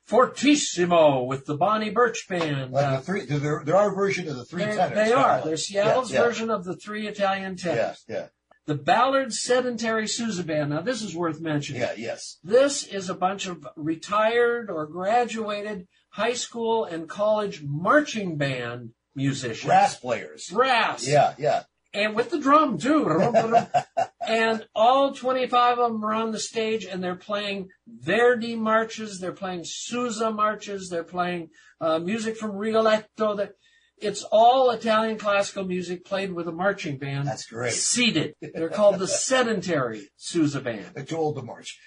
Fortissimo 0.06 1.24
with 1.24 1.45
the 1.45 1.56
Bonnie 1.56 1.89
Birch 1.89 2.28
Band. 2.28 2.72
Like 2.74 2.86
uh, 2.86 2.95
the 2.97 3.02
three, 3.02 3.26
there, 3.26 3.62
there 3.66 3.78
are 3.78 3.95
version 3.95 4.28
of 4.28 4.36
the 4.36 4.43
three 4.45 4.64
they're- 4.66 4.76
tenors. 4.76 4.95
They 4.95 5.14
are. 5.14 5.36
like- 5.38 5.43
They're 5.45 5.58
Seattle's 5.58 6.12
yeah, 6.12 6.20
yeah, 6.20 6.26
version 6.26 6.49
of 6.49 6.66
the 6.66 6.76
three 6.76 7.08
Italian 7.08 7.56
tenors. 7.56 8.04
Yeah, 8.08 8.16
yeah, 8.16 8.28
The 8.66 8.76
Ballard 8.76 9.32
Sedentary 9.34 10.08
Sousa 10.08 10.43
Band. 10.43 10.72
Now, 10.72 10.82
this 10.82 11.02
is 11.02 11.16
worth 11.16 11.39
mentioning. 11.39 11.82
yeah, 11.82 11.93
yes. 11.95 12.39
This 12.43 12.84
is 12.86 13.10
a 13.10 13.14
bunch 13.16 13.47
of 13.47 13.66
retired 13.78 14.70
or 14.70 14.86
graduated 14.86 15.88
high 16.12 16.34
school 16.34 16.86
and 16.86 17.09
college 17.09 17.64
marching 17.64 18.38
band 18.38 18.91
musicians. 19.16 19.66
Brass 19.66 19.99
players. 19.99 20.47
Brass. 20.47 21.07
Yeah, 21.07 21.34
yeah. 21.38 21.64
And 21.93 22.16
with 22.16 22.30
the 22.30 22.39
drum, 22.39 22.78
too. 22.78 23.05
and 24.28 24.66
all 24.74 25.14
25 25.14 25.80
of 25.80 25.91
them 25.91 26.05
are 26.05 26.14
on 26.14 26.32
the 26.32 26.39
stage 26.39 26.86
and 26.86 27.03
they're 27.03 27.16
playing 27.16 27.70
Verdi 27.88 28.55
marches, 28.55 29.20
they're 29.20 29.34
playing 29.34 29.64
Sousa 29.66 30.32
marches, 30.32 30.89
they're 30.89 31.03
playing 31.03 31.49
uh, 31.82 31.99
music 31.99 32.38
from 32.38 32.51
Rigoletto. 32.51 33.36
That 33.36 33.53
it's 33.97 34.24
all 34.24 34.72
Italian 34.72 35.18
classical 35.18 35.66
music 35.66 36.05
played 36.05 36.32
with 36.32 36.47
a 36.47 36.51
marching 36.53 36.97
band. 36.97 37.28
That's 37.28 37.45
great. 37.45 37.74
Seated. 37.74 38.36
They're 38.41 38.70
called 38.70 38.99
the 38.99 39.07
sedentary 39.28 40.09
Sousa 40.16 40.62
band. 40.62 40.86
They're 40.95 41.03
too 41.03 41.18
old 41.18 41.36
to 41.36 41.43
march. 41.43 41.78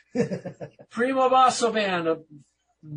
Primo 0.91 1.31
Basso 1.31 1.73
Band, 1.73 2.09
a 2.09 2.19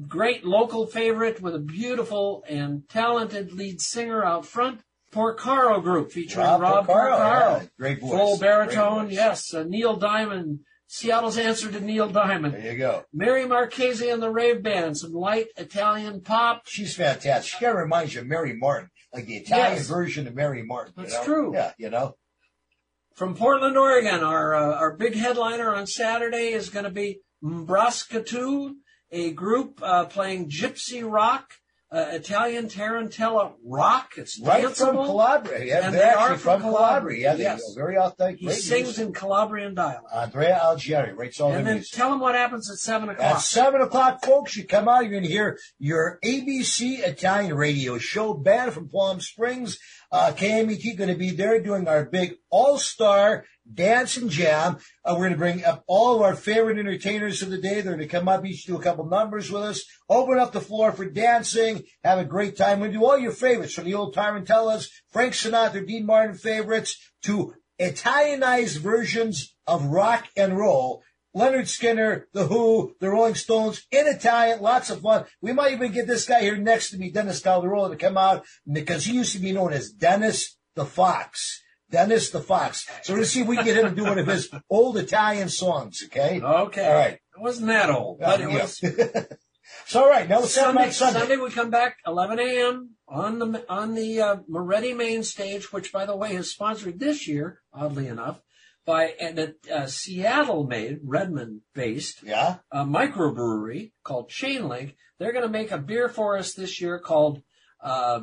great 0.08 0.46
local 0.46 0.86
favorite 0.88 1.42
with 1.42 1.56
a 1.56 1.60
beautiful 1.60 2.44
and 2.50 2.88
talented 2.90 3.54
lead 3.54 3.80
singer 3.82 4.24
out 4.24 4.46
front. 4.46 4.82
Porcaro 5.14 5.82
Group 5.82 6.12
featuring 6.12 6.46
Rob 6.46 6.62
Rob, 6.62 6.86
Porcaro, 6.88 7.18
Porcaro. 7.18 7.62
yeah, 7.62 7.68
great 7.80 8.02
voice, 8.02 8.12
Full 8.12 8.38
baritone, 8.40 9.06
voice. 9.06 9.14
yes. 9.16 9.54
Uh, 9.54 9.64
Neil 9.64 9.96
Diamond, 9.96 10.60
Seattle's 10.88 11.38
answer 11.38 11.72
to 11.72 11.80
Neil 11.80 12.10
Diamond. 12.10 12.54
There 12.56 12.74
you 12.74 12.78
go. 12.78 13.06
Mary 13.14 13.46
Marchese 13.46 14.10
and 14.10 14.22
the 14.22 14.30
Rave 14.30 14.62
Band, 14.62 14.98
some 14.98 15.14
light 15.14 15.48
Italian 15.56 16.22
pop. 16.22 16.64
She's 16.68 16.94
fantastic. 16.94 17.52
She 17.54 17.58
kind 17.66 17.78
of 17.78 17.80
reminds 17.82 18.14
you 18.16 18.22
of 18.22 18.28
Mary 18.28 18.54
Martin, 18.54 18.90
like 19.14 19.26
the 19.28 19.38
Italian 19.38 19.78
Yes. 19.78 19.88
version 19.88 20.28
of 20.28 20.36
Mary 20.36 20.62
Martin. 20.62 20.94
you 20.98 21.04
That's 21.04 21.16
know? 21.16 21.24
true. 21.24 21.54
Yeah, 21.56 21.72
you 21.78 21.90
know. 21.90 22.16
From 23.16 23.34
Portland, 23.34 23.78
Oregon, 23.78 24.22
our 24.24 24.54
uh, 24.54 24.76
our 24.76 24.96
big 24.98 25.16
headliner 25.16 25.74
on 25.74 25.88
Saturday 25.88 26.50
is 26.52 26.70
going 26.70 26.86
to 26.86 26.92
be 26.92 27.22
Mbraskatu, 27.44 28.74
a 29.12 29.32
group 29.32 29.80
uh, 29.82 30.06
playing 30.06 30.50
gypsy 30.50 31.10
rock, 31.10 31.54
uh, 31.90 32.08
Italian 32.12 32.68
tarantella 32.68 33.54
rock. 33.64 34.12
It's 34.18 34.40
Right 34.42 34.70
from. 34.76 34.96
Calabria. 34.96 35.66
Yeah, 35.66 35.86
and 35.86 35.96
they're 35.96 36.08
they 36.08 36.14
are 36.14 36.38
from 36.38 36.62
Calabria. 36.62 37.22
Yeah, 37.22 37.36
they 37.36 37.44
yes. 37.44 37.74
very 37.76 37.98
authentic. 37.98 38.40
He 38.40 38.52
sings 38.52 38.88
music. 38.88 39.08
in 39.08 39.14
Calabrian 39.14 39.74
dialect. 39.74 40.06
Andrea 40.14 40.60
Algieri 40.62 41.16
writes 41.16 41.40
all 41.40 41.52
the 41.52 41.58
and 41.60 41.68
then 41.68 41.76
music. 41.76 41.94
tell 41.94 42.12
him 42.12 42.20
what 42.20 42.36
happens 42.36 42.70
at 42.70 42.78
seven 42.78 43.10
o'clock. 43.10 43.36
At 43.36 43.42
seven 43.42 43.82
o'clock, 43.82 44.26
folks, 44.26 44.58
you 44.58 44.66
come 44.66 44.90
out, 44.90 45.04
you're 45.04 45.12
going 45.12 45.24
to 45.24 45.30
hear 45.30 45.58
your 45.80 46.20
ABC 46.26 47.00
Italian 47.00 47.56
radio 47.56 47.98
show 47.98 48.34
band 48.34 48.74
from 48.74 48.90
Palm 48.90 49.22
Springs. 49.22 49.80
Uh, 50.12 50.32
KMET 50.36 50.98
going 50.98 51.10
to 51.10 51.16
be 51.16 51.32
there 51.32 51.62
doing 51.62 51.88
our 51.88 52.06
big 52.06 52.36
all-star 52.50 53.46
dance 53.74 54.18
and 54.18 54.30
jam. 54.30 54.78
Uh, 55.04 55.14
we're 55.14 55.30
going 55.30 55.32
to 55.32 55.38
bring 55.38 55.64
up 55.64 55.84
all 55.88 56.16
of 56.16 56.22
our 56.22 56.36
favorite 56.36 56.78
entertainers 56.78 57.42
of 57.42 57.50
the 57.50 57.58
day. 57.58 57.82
They're 57.82 57.96
going 57.96 58.00
to 58.00 58.08
come 58.08 58.28
up, 58.28 58.46
each 58.46 58.66
do 58.66 58.78
a 58.78 58.82
couple 58.82 59.06
numbers 59.06 59.52
with 59.52 59.64
us, 59.64 59.84
open 60.10 60.40
up 60.40 60.52
the 60.52 60.62
floor 60.62 60.92
for 60.92 61.10
dancing, 61.10 61.84
have 62.04 62.20
a 62.20 62.26
great 62.26 62.58
time. 62.58 62.80
We 62.80 62.90
do 62.90 63.06
all 63.06 63.18
your 63.18 63.32
favorites 63.32 63.74
from 63.74 63.86
the 63.86 63.94
old 63.94 64.16
Tarantellas, 64.16 64.90
Frank 65.12 65.34
Sinatra, 65.34 65.86
Dean 65.86 66.06
Martin 66.06 66.36
favorites 66.36 66.98
to 67.24 67.54
Italianized 67.80 68.80
versions 68.80 69.56
of 69.68 69.86
rock 69.86 70.28
and 70.36 70.58
roll. 70.58 71.04
Lynyrd 71.36 71.68
Skynyrd, 71.68 72.24
The 72.34 72.48
Who, 72.48 72.96
The 73.00 73.10
Rolling 73.10 73.36
Stones 73.36 73.86
in 73.92 74.08
Italian, 74.08 74.60
lots 74.60 74.90
of 74.90 75.02
fun. 75.02 75.26
We 75.40 75.54
might 75.54 75.74
even 75.74 75.92
get 75.92 76.08
this 76.08 76.26
guy 76.26 76.42
here 76.42 76.58
next 76.58 76.90
to 76.90 76.98
me, 76.98 77.12
Dennis 77.12 77.42
Caldirola, 77.42 77.92
to 77.92 77.96
come 77.96 78.18
out 78.18 78.44
because 78.72 79.06
he 79.06 79.14
used 79.14 79.34
to 79.34 79.40
be 79.40 79.52
known 79.52 79.72
as 79.72 79.92
Dennis 79.92 80.58
the 80.74 80.86
Fox. 80.86 81.62
Dennis 81.90 82.30
the 82.32 82.42
Fox. 82.42 82.86
So 83.04 83.14
we're 83.14 83.18
going 83.18 83.26
to 83.26 83.30
see 83.30 83.42
if 83.42 83.48
we 83.48 83.56
can 83.56 83.66
get 83.66 83.78
him 83.78 83.90
to 83.90 83.96
do 83.96 84.04
one 84.04 84.20
of 84.20 84.28
his 84.28 84.50
old 84.70 84.98
Italian 84.98 85.50
songs, 85.50 86.02
okay? 86.06 86.42
Okay. 86.42 86.86
All 86.88 86.94
right. 86.94 87.14
It 87.14 87.42
wasn't 87.42 87.68
that 87.68 87.90
old, 87.90 88.20
but 88.20 88.42
it 88.42 88.50
Yeah. 88.50 88.62
was 88.64 88.82
So, 89.86 90.04
all 90.04 90.10
right, 90.10 90.28
now 90.28 90.40
let's 90.40 90.54
talk 90.56 90.66
Sunday, 90.66 90.82
about 90.84 90.94
Sunday. 90.94 91.20
Sunday 91.20 91.38
we 91.38 91.50
come 91.50 91.70
back 91.70 91.98
11 92.06 92.40
a.m. 92.40 92.92
on 93.08 93.40
the 93.40 93.66
on 93.70 93.96
the 93.96 94.22
uh, 94.22 94.36
Moretti 94.48 94.94
main 94.94 95.24
stage, 95.24 95.72
which 95.72 95.92
by 95.94 96.06
the 96.06 96.16
way 96.16 96.32
is 96.36 96.52
sponsored 96.52 97.00
this 97.00 97.28
year, 97.28 97.62
oddly 97.74 98.08
enough, 98.08 98.42
by 98.86 99.08
an 99.20 99.56
uh, 99.74 99.86
Seattle-made, 99.86 101.00
Redmond-based 101.04 102.24
Yeah. 102.24 102.58
uh, 102.72 102.86
microbrewery 102.86 103.92
called 104.04 104.30
Chainlink. 104.30 104.96
They're 105.20 105.32
going 105.34 105.44
to 105.46 105.50
make 105.50 105.72
a 105.72 105.78
beer 105.78 106.10
for 106.10 106.38
us 106.38 106.54
this 106.54 106.82
year 106.82 107.00
called 107.00 107.42
uh, 107.82 108.22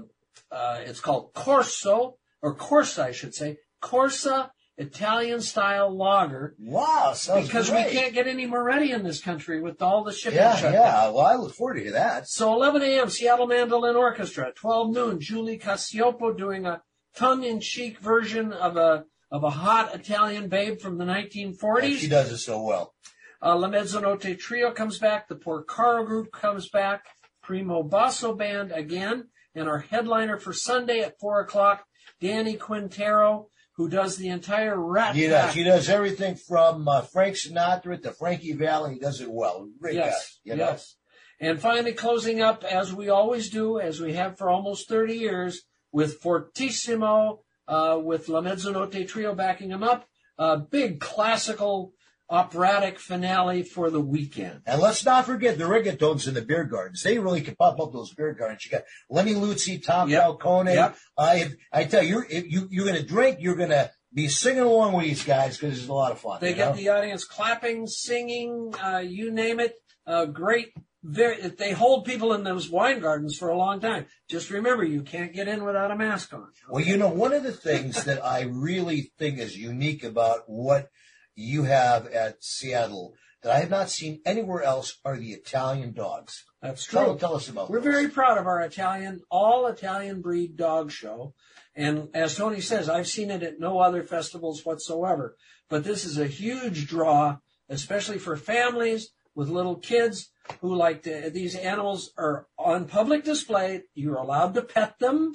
uh, 0.51 0.79
it's 0.81 1.01
called 1.01 1.33
Corso 1.35 2.17
or 2.45 2.55
Corsa, 2.55 3.05
I 3.05 3.12
should 3.12 3.34
say, 3.34 3.57
Corsa 3.82 4.51
Italian 4.76 5.40
style 5.40 5.97
lager. 5.97 6.55
Wow, 6.59 7.14
sounds 7.14 7.47
because 7.47 7.70
great. 7.70 7.86
we 7.86 7.92
can't 7.92 8.12
get 8.12 8.26
any 8.26 8.45
Moretti 8.45 8.90
in 8.92 9.03
this 9.03 9.20
country 9.20 9.62
with 9.62 9.80
all 9.80 10.05
the 10.05 10.12
shipping 10.12 10.38
Yeah, 10.38 10.55
shut 10.55 10.74
yeah. 10.74 11.09
Well, 11.09 11.20
I 11.20 11.36
look 11.36 11.55
forward 11.55 11.76
to 11.76 11.84
hear 11.84 11.92
that. 11.92 12.28
So 12.28 12.53
11 12.53 12.82
a.m. 12.82 13.09
Seattle 13.09 13.47
Mandolin 13.47 13.97
Orchestra. 13.97 14.53
12 14.55 14.92
noon 14.92 15.20
Julie 15.20 15.59
Cassiopo 15.59 16.36
doing 16.36 16.66
a 16.66 16.82
tongue-in-cheek 17.16 18.01
version 18.01 18.53
of 18.53 18.76
a 18.76 19.07
of 19.30 19.42
a 19.42 19.51
hot 19.51 19.95
Italian 19.95 20.49
babe 20.49 20.80
from 20.80 20.99
the 20.99 21.05
1940s. 21.05 21.82
And 21.82 21.97
she 21.97 22.09
does 22.09 22.30
it 22.30 22.38
so 22.38 22.62
well. 22.62 22.95
Uh, 23.42 23.57
La 23.57 23.68
Mezzanotte 23.68 24.38
Trio 24.38 24.70
comes 24.70 24.99
back. 24.99 25.28
The 25.28 25.36
Porcaro 25.36 26.05
Group 26.07 26.30
comes 26.30 26.68
back. 26.68 27.07
Primo 27.42 27.82
Basso 27.82 28.34
Band 28.34 28.70
again. 28.70 29.28
And 29.55 29.68
our 29.68 29.78
headliner 29.78 30.38
for 30.38 30.53
Sunday 30.53 31.01
at 31.01 31.18
4 31.20 31.40
o'clock, 31.40 31.84
Danny 32.25 32.55
Quintero, 32.55 33.49
who 33.77 33.87
does 33.87 34.16
the 34.16 34.29
entire 34.29 34.81
Rat 34.81 35.14
He 35.14 35.29
Pack. 35.29 35.47
does. 35.47 35.55
He 35.55 35.62
does 35.62 35.89
everything 35.91 36.37
from 36.37 36.89
uh, 36.89 37.03
Frank 37.03 37.37
Sinatra 37.37 38.01
to 38.03 38.12
Frankie 38.12 38.55
Valli. 38.55 38.95
He 38.95 38.99
does 38.99 39.20
it 39.20 39.31
well. 39.31 39.68
Great 39.79 39.97
yes, 39.97 40.39
guy. 40.47 40.53
You 40.53 40.59
know? 40.59 40.70
yes. 40.70 40.97
And 41.39 41.61
finally, 41.61 41.93
closing 41.93 42.41
up 42.41 42.64
as 42.64 42.95
we 42.95 43.11
always 43.11 43.51
do, 43.51 43.79
as 43.79 44.01
we 44.01 44.14
have 44.14 44.39
for 44.39 44.49
almost 44.49 44.89
30 44.89 45.14
years, 45.14 45.64
with 45.93 46.18
Fortissimo, 46.22 47.41
uh, 47.68 48.01
with 48.03 48.31
La 48.31 48.41
Mezzanotte 48.41 49.07
Trio 49.07 49.35
backing 49.35 49.68
him 49.68 49.83
up. 49.83 50.07
A 50.39 50.57
big 50.57 51.01
classical 51.01 51.93
operatic 52.35 52.99
finale 52.99 53.62
for 53.62 53.91
the 53.91 54.01
weekend. 54.01 54.61
And 54.66 54.82
let's 54.82 55.05
not 55.05 55.24
forget 55.24 55.57
the 55.57 55.64
reggaetons 55.64 56.26
in 56.26 56.35
the 56.35 56.43
beer 56.43 56.64
gardens. 56.64 57.03
They 57.03 57.18
really 57.18 57.41
can 57.43 57.55
pop 57.55 57.78
up 57.78 57.93
those 57.93 58.12
beer 58.12 58.35
gardens. 58.35 58.64
You 58.64 58.72
got 58.72 58.82
Lenny 59.09 59.35
Luzzi, 59.35 59.82
Tom 59.85 60.09
Yep. 60.09 60.20
Falcone. 60.20 60.74
Yep. 60.74 60.97
Uh, 61.16 61.35
if, 61.37 61.55
I 61.72 61.85
tell 61.85 62.03
you, 62.03 62.24
if 62.28 62.51
you, 62.51 62.66
you're 62.70 62.87
going 62.87 63.01
to 63.01 63.07
drink, 63.07 63.39
you're 63.41 63.55
going 63.55 63.70
to 63.70 63.89
be 64.12 64.26
singing 64.26 64.64
along 64.64 64.95
with 64.95 65.05
these 65.05 65.24
guys 65.24 65.57
because 65.57 65.78
it's 65.78 65.89
a 65.89 65.93
lot 65.93 66.11
of 66.11 66.18
fun. 66.18 66.39
They 66.41 66.55
get 66.55 66.70
know? 66.70 66.76
the 66.76 66.89
audience 66.89 67.24
clapping, 67.24 67.87
singing, 67.87 68.74
uh, 68.85 68.99
you 68.99 69.30
name 69.30 69.61
it. 69.61 69.74
Uh, 70.05 70.26
great. 70.26 70.72
Very, 71.05 71.49
they 71.49 71.72
hold 71.72 72.05
people 72.05 72.32
in 72.32 72.43
those 72.45 72.68
wine 72.68 72.99
gardens 72.99 73.37
for 73.37 73.49
a 73.49 73.57
long 73.57 73.78
time. 73.78 74.07
Just 74.28 74.51
remember, 74.51 74.82
you 74.82 75.03
can't 75.03 75.35
get 75.35 75.47
in 75.47 75.62
without 75.62 75.91
a 75.91 75.97
mask 75.97 76.32
on. 76.32 76.49
Well, 76.68 76.82
you 76.82 76.97
know, 76.97 77.11
one 77.11 77.32
of 77.32 77.43
the 77.45 77.53
things 77.53 78.05
that 78.05 78.24
I 78.24 78.43
really 78.43 79.12
think 79.18 79.39
is 79.39 79.57
unique 79.57 80.03
about 80.03 80.45
what 80.47 80.89
you 81.35 81.64
have 81.64 82.07
at 82.07 82.43
Seattle 82.43 83.14
that 83.43 83.53
I 83.55 83.61
have 83.61 83.70
not 83.70 83.91
seen 83.91 84.20
anywhere 84.24 84.62
else 84.62 84.99
are 85.05 85.16
the 85.18 85.32
Italian 85.32 85.93
dogs. 85.93 86.45
That's 86.62 86.87
Tell, 86.87 87.11
true. 87.11 87.18
tell 87.18 87.37
us 87.37 87.49
about 87.49 87.68
We're 87.68 87.80
those. 87.80 87.93
very 87.93 88.09
proud 88.09 88.39
of 88.39 88.47
our 88.47 88.62
Italian, 88.62 89.20
all 89.30 89.66
Italian 89.66 90.22
breed 90.22 90.57
dog 90.57 90.91
show. 90.91 91.35
And 91.76 92.09
as 92.14 92.37
Tony 92.37 92.61
says, 92.61 92.89
I've 92.89 93.07
seen 93.09 93.30
it 93.30 93.43
at 93.43 93.61
no 93.61 93.80
other 93.80 94.03
festivals 94.03 94.64
whatsoever. 94.64 95.37
But 95.68 95.85
this 95.85 96.05
is 96.05 96.18
a 96.18 96.26
huge 96.26 96.87
draw, 96.87 97.39
especially 97.68 98.18
for 98.18 98.37
families 98.37 99.11
with 99.35 99.49
little 99.49 99.76
kids 99.76 100.30
who 100.61 100.74
like 100.74 101.03
to, 101.03 101.30
these 101.30 101.55
animals 101.55 102.12
are 102.16 102.47
on 102.59 102.87
public 102.87 103.24
display. 103.24 103.82
You're 103.95 104.16
allowed 104.16 104.55
to 104.55 104.62
pet 104.62 104.99
them. 104.99 105.35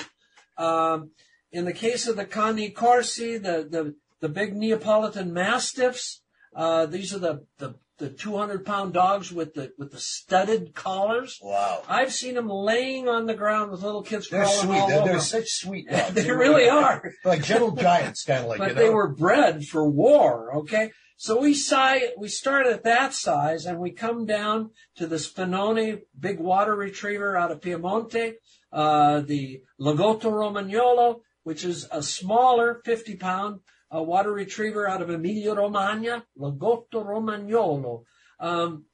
Um, 0.58 1.12
in 1.52 1.66
the 1.66 1.74
case 1.74 2.08
of 2.08 2.16
the 2.16 2.26
Cani 2.26 2.70
Corsi, 2.70 3.38
the, 3.38 3.68
the, 3.70 3.96
the 4.22 4.30
big 4.30 4.56
Neapolitan 4.56 5.34
Mastiffs, 5.34 6.22
uh, 6.56 6.86
these 6.86 7.14
are 7.14 7.20
the, 7.20 7.46
the, 7.58 7.76
the 7.98 8.10
200 8.10 8.66
pound 8.66 8.94
dogs 8.94 9.32
with 9.32 9.54
the, 9.54 9.72
with 9.78 9.92
the 9.92 10.00
studded 10.00 10.74
collars. 10.74 11.40
Wow. 11.42 11.84
I've 11.88 12.14
seen 12.14 12.36
them 12.36 12.50
laying 12.50 13.08
on 13.08 13.26
the 13.26 13.34
ground 13.34 13.72
with 13.72 13.84
little 13.84 14.04
kids 14.04 14.30
They're 14.30 14.44
crawling 14.44 14.68
sweet. 14.68 14.80
all 14.80 14.88
They're, 14.88 15.00
over. 15.02 15.10
they're 15.12 15.20
such 15.20 15.50
sweet 15.50 15.90
dogs. 15.92 16.14
They 16.14 16.32
really 16.32 16.70
are. 16.70 17.12
like 17.26 17.44
gentle 17.44 17.72
giants, 17.72 18.24
kind 18.24 18.44
of 18.44 18.50
like, 18.50 18.60
but 18.60 18.70
you 18.70 18.76
know? 18.76 18.82
they 18.82 18.90
were 18.90 19.10
bred 19.14 19.66
for 19.66 19.90
war. 19.90 20.56
Okay, 20.60 20.92
so 21.18 21.40
we 21.42 21.54
si- 21.54 22.12
we 22.18 22.30
start 22.30 22.66
at 22.66 22.84
that 22.84 23.14
size, 23.14 23.66
and 23.66 23.80
we 23.80 23.92
come 23.92 24.26
down 24.26 24.72
to 24.96 25.06
the 25.06 25.18
Spinone 25.18 26.00
big 26.18 26.40
water 26.40 26.76
retriever 26.76 27.36
out 27.36 27.52
of 27.52 27.60
Piemonte, 27.60 28.36
uh, 28.72 29.20
the 29.20 29.62
Lagotto 29.80 30.32
Romagnolo, 30.32 31.20
which 31.44 31.66
is 31.66 31.88
a 31.92 32.02
smaller 32.02 32.82
50 32.86 33.18
pound 33.18 33.60
uh, 33.94 34.02
water 34.02 34.32
retriever 34.32 34.88
out 34.88 35.02
of 35.02 35.10
Emilia 35.10 35.54
Romagna, 35.54 36.26
Lagotto 36.38 37.04
Romagnolo. 37.06 38.04
Um, 38.40 38.86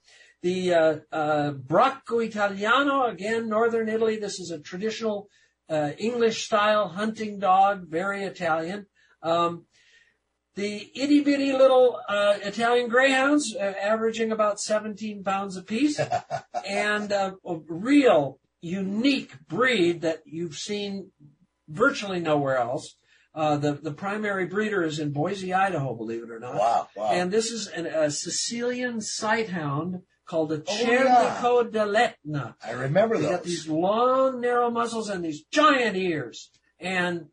the 0.41 0.74
uh, 0.74 0.96
uh, 1.12 1.52
Bracco 1.54 2.24
Italiano, 2.24 3.06
again, 3.06 3.50
northern 3.50 3.89
Italy. 3.89 4.18
This 4.18 4.39
is 4.39 4.52
a 4.52 4.60
traditional 4.60 5.28
uh, 5.70 5.91
English 5.98 6.46
style 6.46 6.89
hunting 6.89 7.39
dog, 7.39 7.88
very 7.88 8.24
Italian. 8.24 8.86
Um, 9.24 9.66
the 10.56 10.89
itty 10.96 11.22
bitty 11.22 11.52
little 11.52 12.00
uh, 12.08 12.38
Italian 12.41 12.88
greyhounds, 12.89 13.56
uh, 13.56 13.74
averaging 13.82 14.32
about 14.32 14.60
17 14.60 15.24
pounds 15.24 15.58
apiece, 15.58 16.00
and 16.70 17.12
uh, 17.12 17.32
a 17.46 17.58
real 17.68 18.39
unique 18.62 19.34
breed 19.48 20.02
that 20.02 20.22
you've 20.26 20.56
seen 20.56 21.12
virtually 21.68 22.20
nowhere 22.20 22.58
else. 22.58 22.96
Uh, 23.36 23.58
the 23.58 23.74
the 23.74 23.92
primary 23.92 24.46
breeder 24.46 24.82
is 24.84 24.98
in 24.98 25.12
Boise, 25.12 25.54
Idaho, 25.54 25.94
believe 25.94 26.24
it 26.24 26.32
or 26.32 26.40
not. 26.40 26.56
Wow, 26.56 26.88
wow. 26.96 27.10
And 27.12 27.30
this 27.32 27.52
is 27.52 27.68
an, 27.68 27.86
a 27.86 28.10
Sicilian 28.10 29.00
sighthound 29.00 30.04
called 30.26 30.54
a 30.54 30.64
Oh, 30.66 30.78
yeah. 30.80 31.36
Cirneco 31.42 31.70
dell'Etna. 31.70 32.56
I 32.64 32.72
remember 32.72 33.18
They 33.18 33.24
those. 33.24 33.32
got 33.32 33.44
these 33.44 33.68
long, 33.68 34.40
narrow 34.42 34.70
muscles 34.72 35.10
and 35.10 35.24
these 35.24 35.44
giant 35.52 35.98
ears, 35.98 36.50
and 36.80 37.26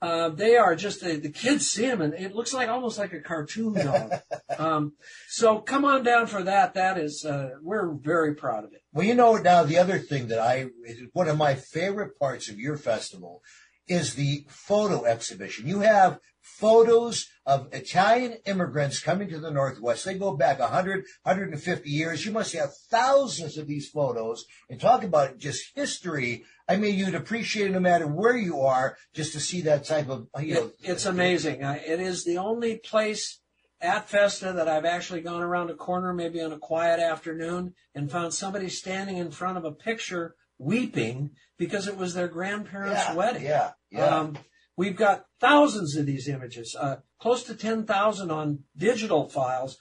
uh, 0.00 0.28
they 0.28 0.56
are 0.56 0.76
just 0.76 1.00
the, 1.00 1.16
the 1.16 1.28
kids 1.28 1.68
see 1.68 1.86
them, 1.86 2.00
and 2.00 2.14
it 2.14 2.32
looks 2.32 2.54
like 2.54 2.68
almost 2.68 2.96
like 2.98 3.12
a 3.12 3.20
cartoon 3.20 3.74
dog. 3.74 4.12
um, 4.58 4.92
so 5.28 5.58
come 5.58 5.84
on 5.84 6.04
down 6.04 6.28
for 6.28 6.44
that. 6.44 6.74
That 6.74 6.98
is, 6.98 7.24
uh, 7.24 7.50
we're 7.60 7.90
very 7.94 8.34
proud 8.36 8.62
of 8.64 8.72
it. 8.72 8.82
Well, 8.92 9.04
you 9.04 9.16
know, 9.16 9.34
now 9.38 9.64
the 9.64 9.78
other 9.78 9.98
thing 9.98 10.28
that 10.28 10.38
I, 10.38 10.68
one 11.12 11.26
of 11.28 11.36
my 11.36 11.56
favorite 11.56 12.16
parts 12.16 12.48
of 12.48 12.60
your 12.60 12.76
festival 12.76 13.42
is 13.88 14.14
the 14.14 14.44
photo 14.48 15.04
exhibition. 15.04 15.66
You 15.66 15.80
have 15.80 16.20
photos 16.40 17.28
of 17.46 17.68
Italian 17.72 18.38
immigrants 18.46 19.00
coming 19.00 19.28
to 19.28 19.38
the 19.38 19.50
Northwest. 19.50 20.04
They 20.04 20.14
go 20.14 20.36
back 20.36 20.58
100, 20.58 21.04
150 21.22 21.90
years. 21.90 22.24
You 22.24 22.32
must 22.32 22.54
have 22.54 22.70
thousands 22.90 23.58
of 23.58 23.66
these 23.66 23.88
photos 23.88 24.44
and 24.68 24.80
talk 24.80 25.04
about 25.04 25.38
just 25.38 25.72
history. 25.74 26.44
I 26.68 26.76
mean, 26.76 26.94
you'd 26.94 27.14
appreciate 27.14 27.66
it 27.66 27.72
no 27.72 27.80
matter 27.80 28.06
where 28.06 28.36
you 28.36 28.60
are 28.60 28.96
just 29.14 29.32
to 29.34 29.40
see 29.40 29.60
that 29.62 29.84
type 29.84 30.08
of, 30.08 30.28
you 30.40 30.54
know. 30.54 30.66
It, 30.66 30.90
it's 30.90 31.06
amazing. 31.06 31.62
It 31.62 32.00
is 32.00 32.24
the 32.24 32.38
only 32.38 32.76
place 32.78 33.40
at 33.80 34.08
Festa 34.08 34.52
that 34.52 34.68
I've 34.68 34.84
actually 34.84 35.20
gone 35.20 35.42
around 35.42 35.70
a 35.70 35.74
corner, 35.74 36.12
maybe 36.12 36.40
on 36.40 36.52
a 36.52 36.58
quiet 36.58 36.98
afternoon, 36.98 37.74
and 37.94 38.10
found 38.10 38.34
somebody 38.34 38.68
standing 38.68 39.18
in 39.18 39.30
front 39.30 39.56
of 39.56 39.64
a 39.64 39.72
picture 39.72 40.34
weeping 40.58 41.30
because 41.58 41.86
it 41.88 41.96
was 41.96 42.14
their 42.14 42.28
grandparents' 42.28 43.02
Yeah, 43.08 43.14
wedding. 43.14 43.42
yeah, 43.42 43.70
yeah. 43.90 44.04
Um, 44.04 44.38
we've 44.76 44.96
got 44.96 45.24
thousands 45.40 45.96
of 45.96 46.06
these 46.06 46.28
images, 46.28 46.76
uh, 46.78 46.96
close 47.20 47.42
to 47.44 47.54
10,000 47.54 48.30
on 48.30 48.60
digital 48.76 49.28
files. 49.28 49.76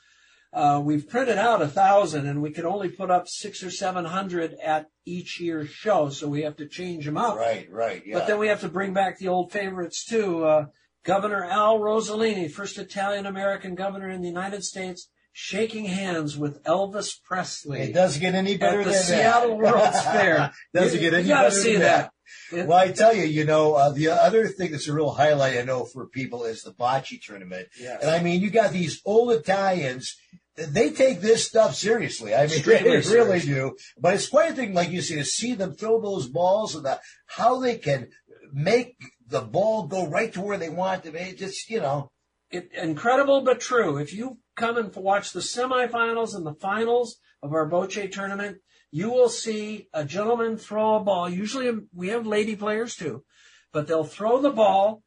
Uh, 0.53 0.81
we've 0.83 1.07
printed 1.09 1.37
out 1.37 1.61
a 1.61 1.67
thousand 1.67 2.25
and 2.25 2.41
we 2.41 2.51
can 2.51 2.65
only 2.65 2.89
put 2.89 3.11
up 3.11 3.27
six 3.27 3.61
or 3.61 3.69
seven 3.69 4.05
hundred 4.05 4.55
at 4.63 4.87
each 5.05 5.39
year's 5.41 5.69
show, 5.69 6.09
so 6.09 6.27
we 6.27 6.41
have 6.41 6.55
to 6.55 6.67
change 6.67 7.05
them 7.05 7.17
out. 7.17 7.37
Right, 7.37 7.69
right, 7.69 8.01
yeah. 8.05 8.17
But 8.17 8.27
then 8.27 8.39
we 8.39 8.47
have 8.47 8.61
to 8.61 8.69
bring 8.69 8.93
back 8.93 9.19
the 9.19 9.27
old 9.27 9.51
favorites 9.51 10.05
too. 10.05 10.45
Uh, 10.45 10.65
Governor 11.03 11.43
Al 11.43 11.79
Rosellini, 11.79 12.49
first 12.49 12.77
Italian 12.79 13.25
American 13.25 13.75
governor 13.75 14.09
in 14.09 14.21
the 14.21 14.27
United 14.27 14.63
States, 14.63 15.09
shaking 15.39 15.85
hands 15.85 16.35
with 16.35 16.63
Elvis 16.63 17.21
Presley. 17.23 17.79
It 17.81 17.93
doesn't 17.93 18.19
get 18.19 18.33
any 18.33 18.57
better 18.57 18.79
at 18.79 18.85
the 18.85 18.91
than 18.91 19.03
Seattle 19.03 19.49
that. 19.49 19.71
World's 19.71 20.01
Fair. 20.01 20.51
doesn't 20.73 20.95
You- 20.95 20.99
get 21.11 21.13
any 21.13 21.21
better. 21.21 21.21
you 21.21 21.27
gotta 21.29 21.49
better 21.49 21.61
see 21.61 21.71
than 21.73 21.81
that. 21.81 22.11
Well, 22.51 22.73
I 22.73 22.91
tell 22.91 23.13
you, 23.13 23.23
you 23.25 23.45
know, 23.45 23.75
uh, 23.75 23.91
the 23.91 24.07
other 24.09 24.47
thing 24.47 24.71
that's 24.71 24.87
a 24.87 24.93
real 24.93 25.11
highlight 25.11 25.55
I 25.57 25.61
know 25.61 25.85
for 25.85 26.07
people 26.07 26.43
is 26.43 26.63
the 26.63 26.71
bocce 26.73 27.21
tournament. 27.21 27.67
Yes. 27.79 28.01
And 28.01 28.09
I 28.09 28.19
mean, 28.23 28.41
you 28.41 28.49
got 28.49 28.71
these 28.71 28.99
old 29.05 29.31
Italians. 29.31 30.15
They 30.55 30.89
take 30.89 31.21
this 31.21 31.45
stuff 31.45 31.75
seriously. 31.75 32.33
I 32.33 32.47
mean, 32.47 32.63
they 32.63 32.81
really 32.83 33.01
serious. 33.03 33.45
do. 33.45 33.77
But 33.99 34.15
it's 34.15 34.27
quite 34.27 34.51
a 34.53 34.55
thing, 34.55 34.73
like 34.73 34.89
you 34.89 35.01
say, 35.03 35.15
to 35.17 35.23
see 35.25 35.53
them 35.53 35.75
throw 35.75 36.01
those 36.01 36.27
balls 36.27 36.73
and 36.73 36.83
the, 36.83 36.99
how 37.27 37.59
they 37.59 37.77
can 37.77 38.07
make 38.51 38.95
the 39.27 39.41
ball 39.41 39.85
go 39.85 40.07
right 40.07 40.33
to 40.33 40.41
where 40.41 40.57
they 40.57 40.69
want 40.69 41.03
to 41.03 41.11
be. 41.11 41.19
It 41.19 41.37
Just, 41.37 41.69
you 41.69 41.79
know, 41.79 42.09
it, 42.49 42.71
incredible 42.73 43.41
but 43.41 43.59
true. 43.61 43.97
If 43.97 44.13
you 44.13 44.39
come 44.57 44.75
and 44.77 44.93
watch 44.95 45.31
the 45.31 45.39
semifinals 45.39 46.35
and 46.35 46.45
the 46.45 46.53
finals 46.55 47.17
of 47.41 47.53
our 47.53 47.69
bocce 47.69 48.11
tournament, 48.11 48.57
you 48.91 49.09
will 49.09 49.29
see 49.29 49.87
a 49.93 50.03
gentleman 50.03 50.57
throw 50.57 50.95
a 50.95 50.99
ball. 50.99 51.29
Usually 51.29 51.71
we 51.93 52.09
have 52.09 52.25
lady 52.27 52.55
players 52.55 52.95
too, 52.95 53.23
but 53.71 53.87
they'll 53.87 54.03
throw 54.03 54.41
the 54.41 54.49
ball. 54.51 55.03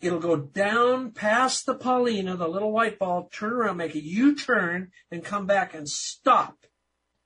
It'll 0.00 0.18
go 0.20 0.36
down 0.36 1.12
past 1.12 1.64
the 1.66 1.74
pallino, 1.74 2.36
the 2.38 2.46
little 2.48 2.70
white 2.72 2.98
ball, 2.98 3.28
turn 3.32 3.52
around, 3.52 3.78
make 3.78 3.94
a 3.94 4.02
U-turn, 4.02 4.90
and 5.10 5.24
come 5.24 5.46
back 5.46 5.72
and 5.74 5.88
stop 5.88 6.56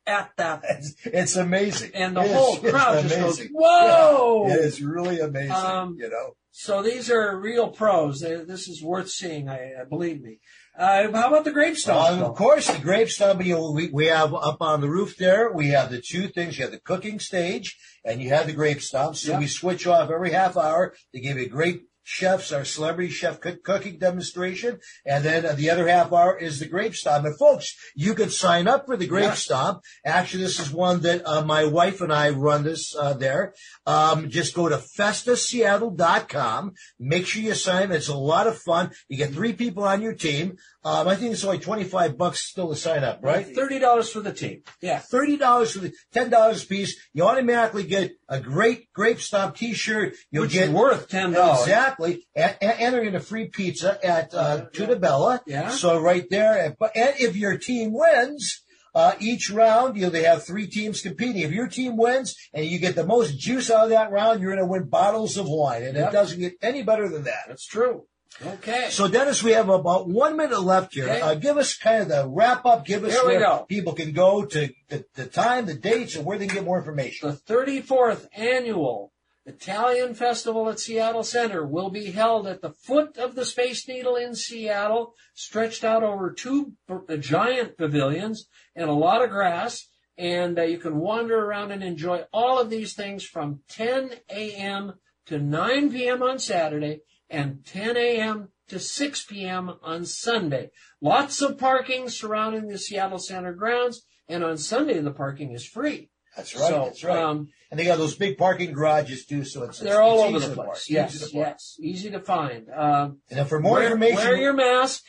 at 0.07 0.31
that. 0.37 0.63
it's, 0.65 0.95
it's 1.05 1.37
amazing. 1.37 1.91
And 1.95 2.17
the 2.17 2.21
It 2.23 2.27
is- 2.27 2.33
whole 2.37 2.55
it's 2.57 2.71
crowd 2.71 3.03
just 3.03 3.17
goes, 3.21 3.49
"Whoa!" 3.53 4.47
Yeah, 4.49 4.55
it 4.55 4.61
is 4.61 4.83
really 4.83 5.19
amazing, 5.21 5.51
Um, 5.53 5.97
you 5.99 6.09
know. 6.09 6.37
So 6.53 6.83
these 6.83 7.11
are 7.11 7.37
real 7.39 7.69
pros. 7.71 8.21
This 8.21 8.69
is 8.69 8.83
worth 8.83 9.11
seeing. 9.11 9.49
I, 9.49 9.73
I 9.81 9.85
believe 9.89 10.21
me. 10.23 10.39
Uh, 10.81 11.13
how 11.13 11.29
about 11.29 11.45
the 11.45 11.53
grape 11.53 11.77
stomp? 11.77 12.23
Uh, 12.23 12.25
of 12.25 12.35
course, 12.37 12.67
the 12.69 12.79
grape 12.79 13.11
stomp. 13.11 13.45
You 13.45 13.55
know, 13.57 13.71
we, 13.73 13.91
we 13.91 14.07
have 14.07 14.33
up 14.33 14.63
on 14.63 14.81
the 14.81 14.89
roof 14.89 15.15
there. 15.19 15.53
We 15.53 15.69
have 15.69 15.91
the 15.91 16.01
two 16.01 16.29
things. 16.29 16.57
You 16.57 16.65
have 16.65 16.73
the 16.73 16.81
cooking 16.81 17.19
stage, 17.21 17.77
and 18.03 18.23
you 18.23 18.31
have 18.31 18.47
the 18.47 18.55
grape 18.55 18.77
gravestone. 18.77 19.15
So 19.15 19.33
Yeah. 19.33 19.41
we 19.41 19.47
switch 19.47 19.87
off 19.87 20.11
every 20.11 20.31
half 20.31 20.57
hour. 20.57 20.95
They 21.13 21.21
give 21.21 21.37
you 21.37 21.45
a 21.45 21.49
great 21.49 21.83
chefs, 22.11 22.51
our 22.51 22.65
celebrity 22.65 23.09
chef 23.09 23.39
cooking 23.41 23.99
demonstration, 23.99 24.81
and 25.07 25.25
then 25.25 25.47
uh, 25.47 25.53
the 25.53 25.71
other 25.71 25.87
half 25.87 26.13
hour 26.13 26.37
is 26.37 26.59
the 26.59 26.67
grape 26.67 26.97
stomp. 26.97 27.25
And 27.25 27.39
folks, 27.39 27.77
you 27.95 28.15
could 28.15 28.33
sign 28.33 28.67
up 28.67 28.87
for 28.87 28.97
the 28.97 29.07
grape 29.07 29.35
stomp. 29.35 29.83
Actually, 30.05 30.43
this 30.43 30.59
is 30.59 30.73
one 30.73 31.01
that 31.03 31.23
uh, 31.25 31.45
my 31.45 31.65
wife 31.65 32.01
and 32.01 32.13
I 32.13 32.31
run 32.31 32.65
this 32.65 32.97
uh, 32.97 33.13
there. 33.15 33.55
Um, 33.87 34.29
just 34.29 34.55
go 34.55 34.69
to 34.69 34.77
festaseattle.com. 34.77 36.73
Make 36.99 37.27
sure 37.27 37.43
you 37.43 37.55
sign. 37.55 37.91
Up. 37.91 37.97
It's 37.97 38.09
a 38.09 38.17
lot 38.17 38.49
of 38.49 38.59
fun. 38.59 38.91
You 39.09 39.17
get 39.17 39.33
three 39.33 39.53
people 39.53 39.85
on 39.85 40.03
your 40.03 40.15
team. 40.15 40.57
Um, 40.83 41.07
I 41.09 41.15
think 41.15 41.33
it's 41.33 41.45
only 41.45 41.59
25 41.59 42.17
bucks 42.17 42.41
still 42.41 42.71
to 42.71 42.77
sign 42.77 43.05
up, 43.05 43.21
right? 43.23 43.47
Thirty 43.55 43.79
dollars 43.79 44.11
for 44.11 44.21
the 44.21 44.33
team. 44.33 44.63
Yeah. 44.81 44.99
Thirty 44.99 45.37
dollars 45.37 45.73
for 45.73 45.81
the 45.81 45.93
ten 46.13 46.31
dollars 46.31 46.65
a 46.65 46.67
piece. 46.67 46.97
You 47.13 47.25
automatically 47.25 47.85
get 47.85 48.13
a 48.31 48.41
great 48.41 48.91
grape 48.95 49.21
stomp 49.21 49.57
T-shirt. 49.57 50.15
You'll 50.31 50.45
Which 50.45 50.53
get 50.53 50.71
worth 50.71 51.09
$10. 51.09 51.61
exactly, 51.61 52.00
and, 52.05 52.19
and, 52.35 52.57
and 52.61 52.95
they're 52.95 53.03
going 53.03 53.13
to 53.15 53.21
free 53.21 53.49
pizza 53.49 53.99
at 54.05 54.35
uh, 54.35 54.67
Tutta 54.73 54.97
Bella. 54.97 55.41
Yeah. 55.47 55.71
So 55.71 56.01
right 56.01 56.29
there, 56.31 56.77
but 56.79 56.97
and 56.97 57.15
if 57.19 57.37
your 57.37 57.59
team 57.59 57.93
wins. 57.93 58.63
Uh, 58.93 59.15
each 59.21 59.53
round, 59.53 59.95
you 59.97 60.03
know, 60.03 60.11
they 60.11 60.25
have 60.25 60.45
three 60.45 60.67
teams 60.67 61.01
competing. 61.01 61.43
If 61.43 61.53
your 61.53 61.69
team 61.69 61.97
wins 61.97 62.35
and 62.53 62.67
you 62.67 62.81
get 62.81 62.97
the 62.97 63.07
most 63.07 63.39
juice 63.39 63.71
out 63.71 63.85
of 63.85 63.91
that 63.91 64.11
round, 64.11 64.41
you're 64.41 64.53
going 64.53 64.67
to 64.67 64.69
win 64.69 64.89
bottles 64.89 65.37
of 65.37 65.47
wine. 65.49 65.85
And 65.85 65.97
Yep. 65.97 66.09
it 66.09 66.13
doesn't 66.13 66.41
get 66.41 66.55
any 66.61 66.83
better 66.83 67.09
than 67.09 67.23
that. 67.23 67.45
That's 67.47 67.67
true. 67.67 68.07
Okay. 68.45 68.89
So, 68.91 69.07
Dennis, 69.07 69.43
we 69.43 69.53
have 69.53 69.69
about 69.69 70.09
one 70.09 70.37
minute 70.37 70.61
left 70.61 70.95
here. 70.95 71.05
Okay. 71.05 71.21
Uh, 71.21 71.35
give 71.35 71.57
us 71.57 71.77
kind 71.77 72.03
of 72.03 72.09
the 72.09 72.29
wrap 72.29 72.65
up. 72.65 72.85
Give 72.85 73.05
us 73.05 73.15
where 73.25 73.61
people 73.69 73.93
can 73.93 74.13
go 74.13 74.45
to 74.45 74.71
the, 74.89 75.05
the 75.15 75.27
time, 75.27 75.67
the 75.67 75.75
dates, 75.75 76.17
and 76.17 76.25
where 76.25 76.39
they 76.39 76.47
can 76.47 76.57
get 76.57 76.65
more 76.65 76.79
information. 76.79 77.29
The 77.31 77.37
34th 77.37 78.27
annual 78.35 79.13
Italian 79.47 80.15
Festival 80.15 80.69
at 80.69 80.79
Seattle 80.79 81.23
Center 81.23 81.67
will 81.67 81.91
be 81.91 82.11
held 82.11 82.47
at 82.47 82.61
the 82.61 82.71
foot 82.71 83.17
of 83.17 83.35
the 83.35 83.45
Space 83.45 83.89
Needle 83.89 84.17
in 84.17 84.35
Seattle, 84.35 85.15
stretched 85.35 85.83
out 85.83 86.03
over 86.03 86.31
two 86.31 86.75
giant 87.19 87.79
pavilions 87.79 88.49
and 88.77 88.91
a 88.91 88.95
lot 88.95 89.23
of 89.23 89.31
grass. 89.31 89.89
And 90.19 90.59
uh, 90.59 90.63
you 90.63 90.77
can 90.77 90.99
wander 90.99 91.39
around 91.47 91.71
and 91.71 91.83
enjoy 91.83 92.25
all 92.33 92.61
of 92.61 92.69
these 92.69 92.93
things 92.93 93.25
from 93.25 93.61
10 93.71 94.11
a.m. 94.29 94.95
to 95.27 95.39
9 95.39 95.91
p.m. 95.91 96.23
on 96.23 96.39
Saturday 96.39 97.01
and 97.31 97.65
10 97.65 97.97
a.m. 97.97 98.49
to 98.69 98.79
6 98.79 99.25
p.m. 99.25 99.73
on 99.83 100.05
Sunday. 100.05 100.71
Lots 101.01 101.41
of 101.41 101.57
parking 101.57 102.11
surrounding 102.11 102.69
the 102.69 102.79
Seattle 102.79 103.19
Center 103.19 103.55
grounds, 103.55 104.03
and 104.29 104.45
on 104.45 104.59
Sunday 104.59 105.01
the 105.01 105.13
parking 105.13 105.53
is 105.53 105.65
free. 105.65 106.11
That's 106.37 106.55
right. 106.55 106.69
So, 106.69 106.85
that's 106.85 107.05
right. 107.05 107.19
um, 107.19 107.49
and 107.71 107.79
they 107.79 107.85
got 107.85 107.99
those 107.99 108.17
big 108.17 108.39
parking 108.39 108.73
garages 108.73 109.27
too, 109.27 109.45
so 109.45 109.65
it's 109.65 109.79
they're 109.79 109.93
it's, 109.93 110.01
all 110.01 110.35
it's 110.35 110.45
over 110.45 110.55
the 110.55 110.63
place. 110.63 110.91
Yes, 110.91 111.15
easy 111.15 111.39
yes, 111.39 111.77
easy 111.81 112.11
to 112.11 112.21
find. 112.21 112.69
Um, 112.75 113.19
And 113.31 113.49
for 113.49 113.61
more 113.61 113.75
wear, 113.75 113.85
information, 113.85 114.17
wear 114.17 114.37
your 114.37 114.53
mask. 114.53 115.03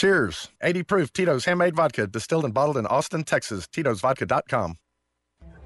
Cheers. 0.00 0.48
80 0.62 0.82
proof 0.84 1.12
Tito's 1.12 1.44
Handmade 1.44 1.76
Vodka, 1.76 2.06
distilled 2.06 2.46
and 2.46 2.54
bottled 2.54 2.78
in 2.78 2.86
Austin, 2.86 3.22
Texas. 3.22 3.66
Tito'sVodka.com. 3.66 4.76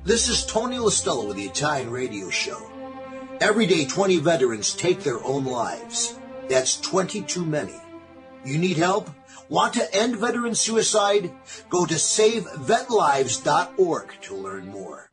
This 0.02 0.28
is 0.28 0.44
Tony 0.44 0.76
Listello 0.76 1.28
with 1.28 1.36
the 1.36 1.44
Italian 1.44 1.90
Radio 1.90 2.30
Show. 2.30 2.68
Every 3.40 3.66
day, 3.66 3.84
20 3.84 4.18
veterans 4.18 4.74
take 4.74 5.04
their 5.04 5.22
own 5.22 5.44
lives. 5.44 6.18
That's 6.48 6.80
20 6.80 7.22
too 7.22 7.44
many. 7.44 7.76
You 8.44 8.58
need 8.58 8.76
help? 8.76 9.08
Want 9.48 9.74
to 9.74 9.94
end 9.94 10.16
veteran 10.16 10.56
suicide? 10.56 11.30
Go 11.70 11.86
to 11.86 11.94
savevetlives.org 11.94 14.14
to 14.22 14.34
learn 14.34 14.66
more. 14.66 15.12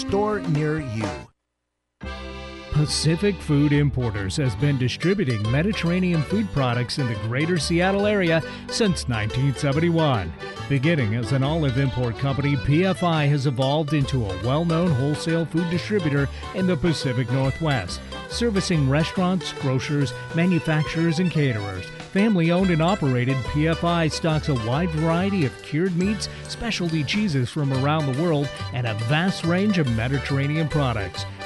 store 0.01 0.39
near 0.41 0.79
you. 0.79 1.07
Pacific 2.71 3.35
Food 3.35 3.73
Importers 3.73 4.35
has 4.37 4.55
been 4.55 4.77
distributing 4.77 5.39
Mediterranean 5.51 6.23
food 6.23 6.51
products 6.51 6.97
in 6.97 7.07
the 7.07 7.15
greater 7.27 7.59
Seattle 7.59 8.07
area 8.07 8.41
since 8.67 9.07
1971. 9.07 10.33
Beginning 10.67 11.15
as 11.15 11.33
an 11.33 11.43
olive 11.43 11.77
import 11.77 12.17
company, 12.17 12.55
PFI 12.55 13.29
has 13.29 13.45
evolved 13.45 13.93
into 13.93 14.25
a 14.25 14.43
well 14.43 14.65
known 14.65 14.89
wholesale 14.89 15.45
food 15.45 15.69
distributor 15.69 16.27
in 16.55 16.65
the 16.65 16.75
Pacific 16.75 17.29
Northwest, 17.31 18.01
servicing 18.29 18.89
restaurants, 18.89 19.53
grocers, 19.53 20.13
manufacturers, 20.33 21.19
and 21.19 21.29
caterers. 21.29 21.85
Family 22.11 22.51
owned 22.51 22.71
and 22.71 22.81
operated, 22.81 23.37
PFI 23.37 24.11
stocks 24.11 24.49
a 24.49 24.55
wide 24.67 24.89
variety 24.89 25.45
of 25.45 25.63
cured 25.63 25.95
meats, 25.95 26.27
specialty 26.49 27.05
cheeses 27.05 27.49
from 27.49 27.71
around 27.71 28.05
the 28.05 28.21
world, 28.21 28.49
and 28.73 28.85
a 28.85 28.95
vast 29.05 29.45
range 29.45 29.77
of 29.77 29.89
Mediterranean 29.95 30.67
products. 30.67 31.23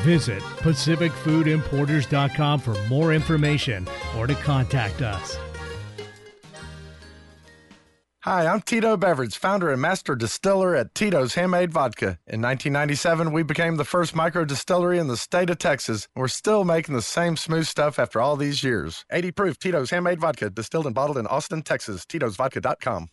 Visit 0.00 0.42
PacificFoodImporters.com 0.42 2.60
for 2.60 2.74
more 2.88 3.12
information 3.12 3.86
or 4.16 4.26
to 4.26 4.34
contact 4.34 5.02
us. 5.02 5.36
Hi, 8.24 8.46
I'm 8.46 8.62
Tito 8.62 8.96
Beveridge, 8.96 9.36
founder 9.36 9.70
and 9.70 9.82
master 9.82 10.16
distiller 10.16 10.74
at 10.74 10.94
Tito's 10.94 11.34
Handmade 11.34 11.70
Vodka. 11.70 12.18
In 12.26 12.40
1997, 12.40 13.32
we 13.32 13.42
became 13.42 13.76
the 13.76 13.84
first 13.84 14.16
micro 14.16 14.46
distillery 14.46 14.98
in 14.98 15.08
the 15.08 15.18
state 15.18 15.50
of 15.50 15.58
Texas. 15.58 16.08
We're 16.16 16.28
still 16.28 16.64
making 16.64 16.94
the 16.94 17.02
same 17.02 17.36
smooth 17.36 17.66
stuff 17.66 17.98
after 17.98 18.22
all 18.22 18.36
these 18.36 18.64
years. 18.64 19.04
80 19.12 19.32
proof 19.32 19.58
Tito's 19.58 19.90
Handmade 19.90 20.20
Vodka, 20.20 20.48
distilled 20.48 20.86
and 20.86 20.94
bottled 20.94 21.18
in 21.18 21.26
Austin, 21.26 21.60
Texas. 21.60 22.06
Tito'sVodka.com. 22.06 23.08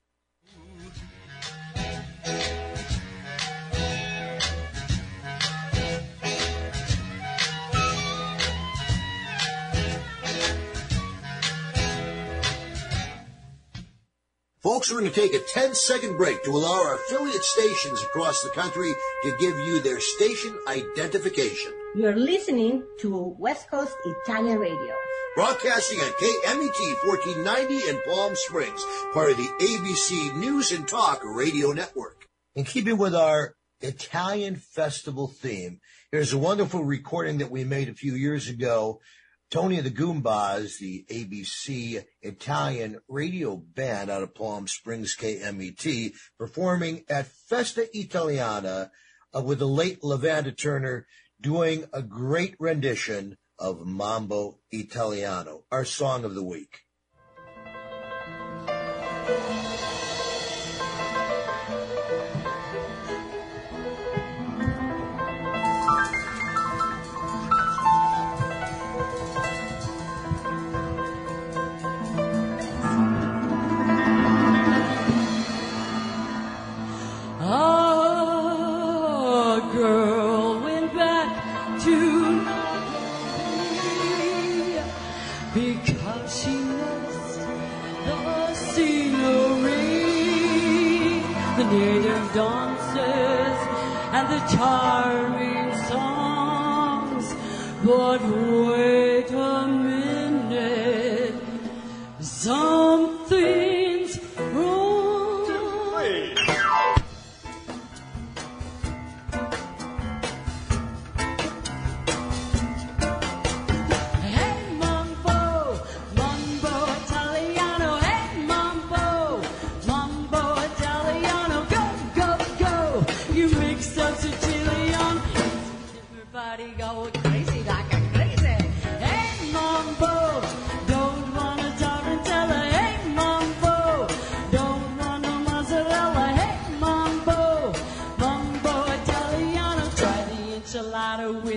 Folks, 14.61 14.91
we're 14.91 14.99
going 14.99 15.11
to 15.11 15.19
take 15.19 15.33
a 15.33 15.39
10 15.39 15.73
second 15.73 16.17
break 16.17 16.43
to 16.43 16.51
allow 16.51 16.83
our 16.83 16.93
affiliate 16.93 17.43
stations 17.43 18.03
across 18.03 18.43
the 18.43 18.51
country 18.51 18.93
to 19.23 19.35
give 19.39 19.57
you 19.57 19.81
their 19.81 19.99
station 19.99 20.55
identification. 20.67 21.73
You're 21.95 22.15
listening 22.15 22.83
to 22.99 23.35
West 23.39 23.71
Coast 23.71 23.95
Italian 24.05 24.59
Radio. 24.59 24.93
Broadcasting 25.33 25.97
on 25.97 26.11
KMET 26.11 27.07
1490 27.07 27.89
in 27.89 28.01
Palm 28.05 28.35
Springs, 28.35 28.85
part 29.11 29.31
of 29.31 29.37
the 29.37 29.49
ABC 29.61 30.37
News 30.37 30.71
and 30.71 30.87
Talk 30.87 31.23
radio 31.25 31.71
network. 31.71 32.27
In 32.53 32.63
keeping 32.63 32.99
with 32.99 33.15
our 33.15 33.55
Italian 33.79 34.57
festival 34.57 35.27
theme, 35.27 35.79
here's 36.11 36.33
a 36.33 36.37
wonderful 36.37 36.83
recording 36.83 37.39
that 37.39 37.49
we 37.49 37.63
made 37.63 37.89
a 37.89 37.95
few 37.95 38.13
years 38.13 38.47
ago. 38.47 38.99
Tony 39.51 39.81
the 39.81 39.91
Goombas, 39.91 40.77
the 40.77 41.05
ABC 41.09 42.05
Italian 42.21 43.01
radio 43.09 43.57
band 43.57 44.09
out 44.09 44.23
of 44.23 44.33
Palm 44.33 44.65
Springs, 44.65 45.13
KMET, 45.17 46.13
performing 46.37 47.03
at 47.09 47.27
Festa 47.27 47.85
Italiana 47.93 48.91
uh, 49.35 49.41
with 49.41 49.59
the 49.59 49.67
late 49.67 50.01
Lavanda 50.03 50.55
Turner 50.55 51.05
doing 51.41 51.83
a 51.91 52.01
great 52.01 52.55
rendition 52.59 53.37
of 53.59 53.85
Mambo 53.85 54.59
Italiano, 54.71 55.65
our 55.69 55.83
song 55.83 56.23
of 56.23 56.33
the 56.33 56.43
week. 56.43 56.79
Because 85.53 86.43
she 86.43 86.49
missed 86.49 87.39
the 88.05 88.53
scenery, 88.53 89.69
the 91.57 91.63
native 91.65 92.33
dances, 92.33 93.57
and 94.13 94.29
the 94.29 94.39
charming 94.55 95.75
songs. 95.87 97.35
But 97.83 98.21
wait 98.21 99.31
a 99.31 99.67
minute, 99.67 101.35
something's 102.21 103.00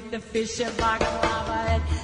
with 0.04 0.12
the 0.12 0.20
fish 0.20 0.60
and 0.60 0.76
baccalava. 0.76 1.68
And 1.68 2.03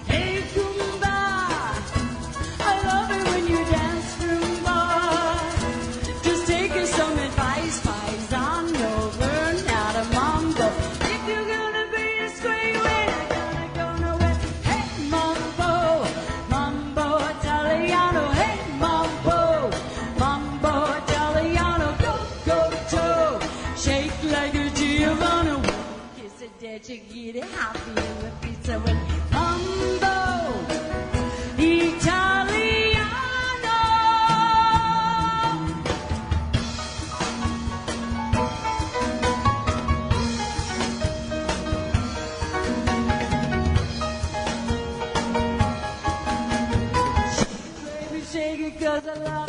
'cause 49.01 49.09
I 49.09 49.25
love 49.25 49.40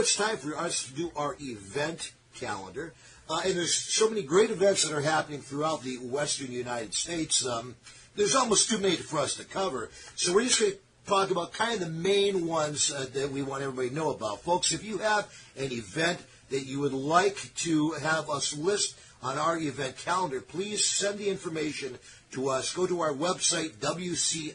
it's 0.00 0.14
time 0.14 0.36
for 0.36 0.56
us 0.56 0.84
to 0.84 0.92
do 0.92 1.10
our 1.16 1.36
event 1.40 2.12
calendar. 2.34 2.92
Uh, 3.28 3.40
and 3.44 3.56
there's 3.56 3.74
so 3.74 4.08
many 4.08 4.22
great 4.22 4.50
events 4.50 4.84
that 4.84 4.96
are 4.96 5.00
happening 5.00 5.40
throughout 5.40 5.82
the 5.82 5.96
western 5.98 6.50
United 6.50 6.94
States. 6.94 7.44
Um, 7.46 7.74
there's 8.16 8.34
almost 8.34 8.70
too 8.70 8.78
many 8.78 8.96
for 8.96 9.18
us 9.18 9.34
to 9.34 9.44
cover. 9.44 9.90
So 10.16 10.34
we're 10.34 10.44
just 10.44 10.60
going 10.60 10.72
to 10.72 10.78
talk 11.06 11.30
about 11.30 11.52
kind 11.52 11.74
of 11.74 11.80
the 11.80 11.92
main 11.92 12.46
ones 12.46 12.92
uh, 12.92 13.06
that 13.14 13.30
we 13.30 13.42
want 13.42 13.62
everybody 13.62 13.90
to 13.90 13.94
know 13.94 14.10
about. 14.10 14.42
Folks, 14.42 14.72
if 14.72 14.84
you 14.84 14.98
have 14.98 15.32
an 15.56 15.72
event 15.72 16.18
that 16.50 16.66
you 16.66 16.80
would 16.80 16.92
like 16.92 17.54
to 17.56 17.92
have 17.92 18.30
us 18.30 18.56
list 18.56 18.98
on 19.22 19.36
our 19.38 19.58
event 19.58 19.96
calendar, 19.98 20.40
please 20.40 20.84
send 20.84 21.18
the 21.18 21.28
information 21.28 21.98
to 22.32 22.48
us. 22.48 22.72
Go 22.74 22.86
to 22.86 23.00
our 23.00 23.12
website, 23.12 23.72
wcir.biz, 23.78 24.54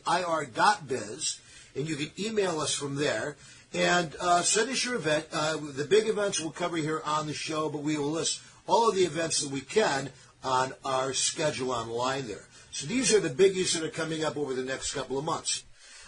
and 1.76 1.90
you 1.90 1.96
can 1.96 2.12
email 2.20 2.60
us 2.60 2.74
from 2.74 2.96
there. 2.96 3.36
And 3.74 4.16
uh, 4.20 4.44
send 4.44 4.70
us 4.70 4.86
your 4.86 4.96
event. 4.96 5.26
Uh, 5.34 5.58
the 5.58 5.86
big 5.86 6.08
events 6.08 6.40
we'll 6.40 6.52
cover 6.52 6.78
here 6.78 7.02
on 7.06 7.26
the 7.26 7.34
show, 7.34 7.70
but 7.70 7.82
we 7.82 7.98
will 7.98 8.12
list 8.12 8.42
all 8.68 8.88
of 8.88 8.96
the 8.96 9.04
events 9.04 9.42
that 9.42 9.50
we 9.50 9.62
can 9.62 10.10
on 10.44 10.74
our 10.86 11.14
schedule 11.14 11.72
online 11.72 12.28
there. 12.28 12.46
So 12.72 12.86
these 12.86 13.14
are 13.14 13.20
the 13.20 13.30
biggies 13.30 13.74
that 13.74 13.84
are 13.84 13.90
coming 13.90 14.24
up 14.24 14.38
over 14.38 14.54
the 14.54 14.64
next 14.64 14.94
couple 14.94 15.18
of 15.18 15.26
months. 15.26 15.64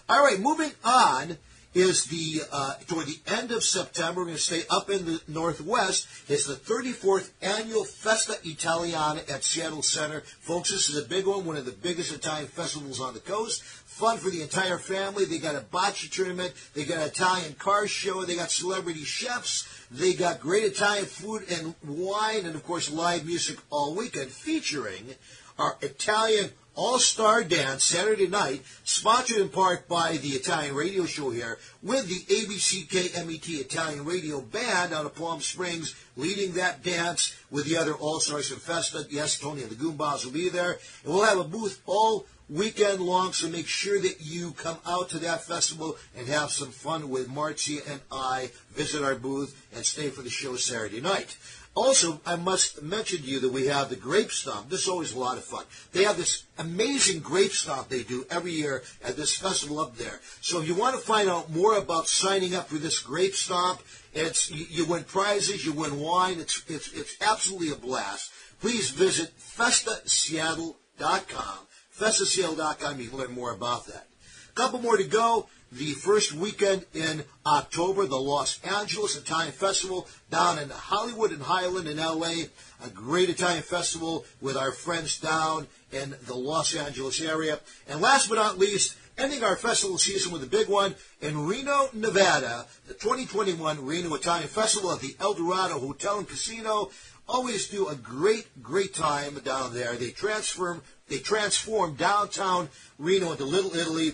All 0.08 0.24
right, 0.24 0.40
moving 0.40 0.72
on 0.84 1.38
is 1.76 2.06
the 2.06 2.42
uh, 2.52 2.76
toward 2.88 3.06
the 3.06 3.20
end 3.28 3.52
of 3.52 3.64
September. 3.64 4.22
We're 4.22 4.28
going 4.28 4.38
to 4.38 4.42
stay 4.42 4.64
up 4.70 4.90
in 4.90 5.06
the 5.06 5.22
Northwest. 5.28 6.08
It's 6.30 6.48
the 6.48 6.56
34th 6.56 7.32
annual 7.42 7.84
Festa 7.84 8.38
Italiana 8.44 9.22
at 9.30 9.44
Seattle 9.44 9.84
Center, 9.84 10.22
folks. 10.22 10.72
This 10.72 10.90
is 10.90 10.98
a 10.98 11.08
big 11.08 11.28
one, 11.28 11.46
one 11.46 11.58
of 11.58 11.66
the 11.66 11.74
biggest 11.74 12.14
Italian 12.14 12.48
festivals 12.48 13.02
on 13.02 13.14
the 13.14 13.20
coast. 13.20 13.62
Fun 13.62 14.18
for 14.18 14.30
the 14.30 14.42
entire 14.42 14.78
family. 14.78 15.26
They 15.26 15.38
got 15.38 15.56
a 15.56 15.62
bocce 15.62 16.10
tournament. 16.10 16.54
They 16.74 16.86
got 16.86 17.00
an 17.00 17.08
Italian 17.08 17.54
car 17.56 17.88
show. 17.88 18.24
They 18.24 18.38
got 18.38 18.52
celebrity 18.52 19.04
chefs. 19.04 19.68
They 19.92 20.14
got 20.14 20.40
great 20.40 20.64
Italian 20.64 21.06
food 21.06 21.44
and 21.52 21.76
wine, 21.84 22.46
and 22.46 22.56
of 22.56 22.64
course 22.64 22.90
live 22.90 23.26
music 23.26 23.60
all 23.70 23.94
weekend, 23.96 24.32
featuring 24.32 25.16
our 25.60 25.78
Italian 25.82 26.52
all-Star 26.76 27.44
Dance 27.44 27.84
Saturday 27.84 28.28
night, 28.28 28.62
sponsored 28.84 29.38
in 29.38 29.50
part 29.50 29.88
by 29.88 30.18
the 30.18 30.30
Italian 30.30 30.76
radio 30.76 31.06
show 31.06 31.30
here, 31.30 31.58
with 31.82 32.08
the 32.08 32.20
ABCKMET 32.34 33.50
Italian 33.60 34.06
Radio 34.06 34.42
Band 34.42 34.94
out 34.94 35.06
of 35.06 35.16
Palm 35.16 35.42
Springs, 35.42 35.96
leading 36.16 36.54
that 36.54 36.84
dance 36.84 37.36
with 37.50 37.66
the 37.66 37.78
other 37.78 37.94
All-Stars 37.94 38.50
from 38.50 38.60
Festa. 38.60 39.06
Yes, 39.10 39.40
Tony 39.40 39.64
and 39.64 39.72
the 39.72 39.76
Goombas 39.76 40.26
will 40.26 40.32
be 40.32 40.50
there. 40.50 40.80
And 41.04 41.14
we'll 41.14 41.26
have 41.26 41.40
a 41.40 41.44
booth 41.44 41.82
all 41.86 42.26
weekend 42.48 43.02
long, 43.02 43.34
so 43.34 43.50
make 43.50 43.66
sure 43.66 44.00
that 44.00 44.22
you 44.22 44.52
come 44.52 44.78
out 44.86 45.10
to 45.10 45.18
that 45.20 45.44
festival 45.44 45.98
and 46.16 46.28
have 46.28 46.52
some 46.52 46.70
fun 46.70 47.10
with 47.10 47.28
Marzia 47.28 47.82
and 47.90 48.02
I. 48.12 48.52
Visit 48.74 49.04
our 49.04 49.16
booth 49.16 49.68
and 49.74 49.84
stay 49.86 50.10
for 50.10 50.22
the 50.22 50.30
show 50.30 50.56
Saturday 50.56 51.02
night. 51.02 51.38
Also, 51.76 52.20
I 52.26 52.38
must 52.38 52.82
mention 52.82 53.22
to 53.22 53.28
you 53.28 53.40
that 53.42 53.52
we 53.52 53.68
have 53.68 53.90
the 53.90 53.98
Grape 53.98 54.32
Stomp. 54.32 54.70
This 54.70 54.84
is 54.84 54.88
always 54.88 55.14
a 55.14 55.20
lot 55.20 55.38
of 55.38 55.44
fun. 55.44 55.66
They 55.92 56.06
have 56.06 56.16
this 56.16 56.44
amazing 56.58 57.20
Grape 57.20 57.52
Stomp 57.52 57.90
they 57.90 58.04
do 58.04 58.26
every 58.30 58.54
year 58.54 58.84
at 59.04 59.18
this 59.18 59.36
festival 59.36 59.82
up 59.82 59.98
there. 59.98 60.22
So 60.40 60.62
if 60.62 60.70
you 60.70 60.76
want 60.76 60.96
to 60.96 61.02
find 61.02 61.30
out 61.30 61.52
more 61.52 61.78
about 61.78 62.08
signing 62.08 62.56
up 62.56 62.70
for 62.70 62.78
this 62.78 63.00
Grape 63.00 63.36
Stomp, 63.36 63.82
it's 64.14 64.50
you, 64.50 64.66
you 64.70 64.86
win 64.86 65.04
prizes, 65.04 65.66
you 65.66 65.74
win 65.74 66.00
wine. 66.00 66.40
It's 66.40 66.64
it's 66.70 66.94
it's 66.94 67.18
absolutely 67.20 67.72
a 67.72 67.76
blast. 67.76 68.32
Please 68.62 68.90
visit 68.90 69.38
festaseattle.com. 69.38 71.60
Festaseattle.com. 72.00 73.02
You 73.02 73.10
can 73.10 73.18
learn 73.18 73.34
more 73.34 73.52
about 73.52 73.86
that. 73.88 74.08
A 74.50 74.54
couple 74.54 74.80
more 74.80 74.96
to 74.96 75.04
go. 75.04 75.50
The 75.72 75.92
first 75.94 76.34
weekend 76.34 76.86
in 76.94 77.24
October, 77.46 78.06
the 78.06 78.16
Los 78.16 78.62
Angeles 78.64 79.18
Italian 79.18 79.52
Festival 79.52 80.08
down 80.30 80.60
in 80.60 80.70
Hollywood 80.70 81.32
and 81.32 81.42
Highland 81.42 81.88
in 81.88 81.98
LA. 81.98 82.46
A 82.84 82.90
great 82.94 83.30
Italian 83.30 83.64
festival 83.64 84.26
with 84.42 84.56
our 84.56 84.72
friends 84.72 85.20
down 85.20 85.68
in 85.92 86.16
the 86.28 86.36
Los 86.36 86.76
Angeles 86.76 87.22
area. 87.22 87.60
And 87.88 88.00
last 88.00 88.30
but 88.30 88.36
not 88.36 88.60
least, 88.60 88.96
ending 89.18 89.44
our 89.44 89.56
festival 89.56 89.98
season 89.98 90.32
with 90.32 90.44
a 90.44 90.48
big 90.48 90.68
one 90.68 90.96
in 91.22 91.48
Reno, 91.48 91.90
Nevada, 91.94 92.68
the 92.88 92.94
2021 92.94 93.86
Reno 93.86 94.14
Italian 94.14 94.48
Festival 94.48 94.92
at 94.92 95.00
the 95.00 95.16
El 95.20 95.34
Dorado 95.34 95.80
Hotel 95.80 96.20
and 96.20 96.28
Casino. 96.28 96.92
Always 97.28 97.70
do 97.70 97.88
a 97.88 97.96
great, 97.96 98.48
great 98.62 98.94
time 98.94 99.40
down 99.44 99.74
there. 99.74 99.96
They 99.96 100.12
transform, 100.12 100.84
they 101.08 101.18
transform 101.18 101.96
downtown 101.96 102.70
Reno 103.00 103.32
into 103.32 103.46
Little 103.46 103.76
Italy. 103.76 104.14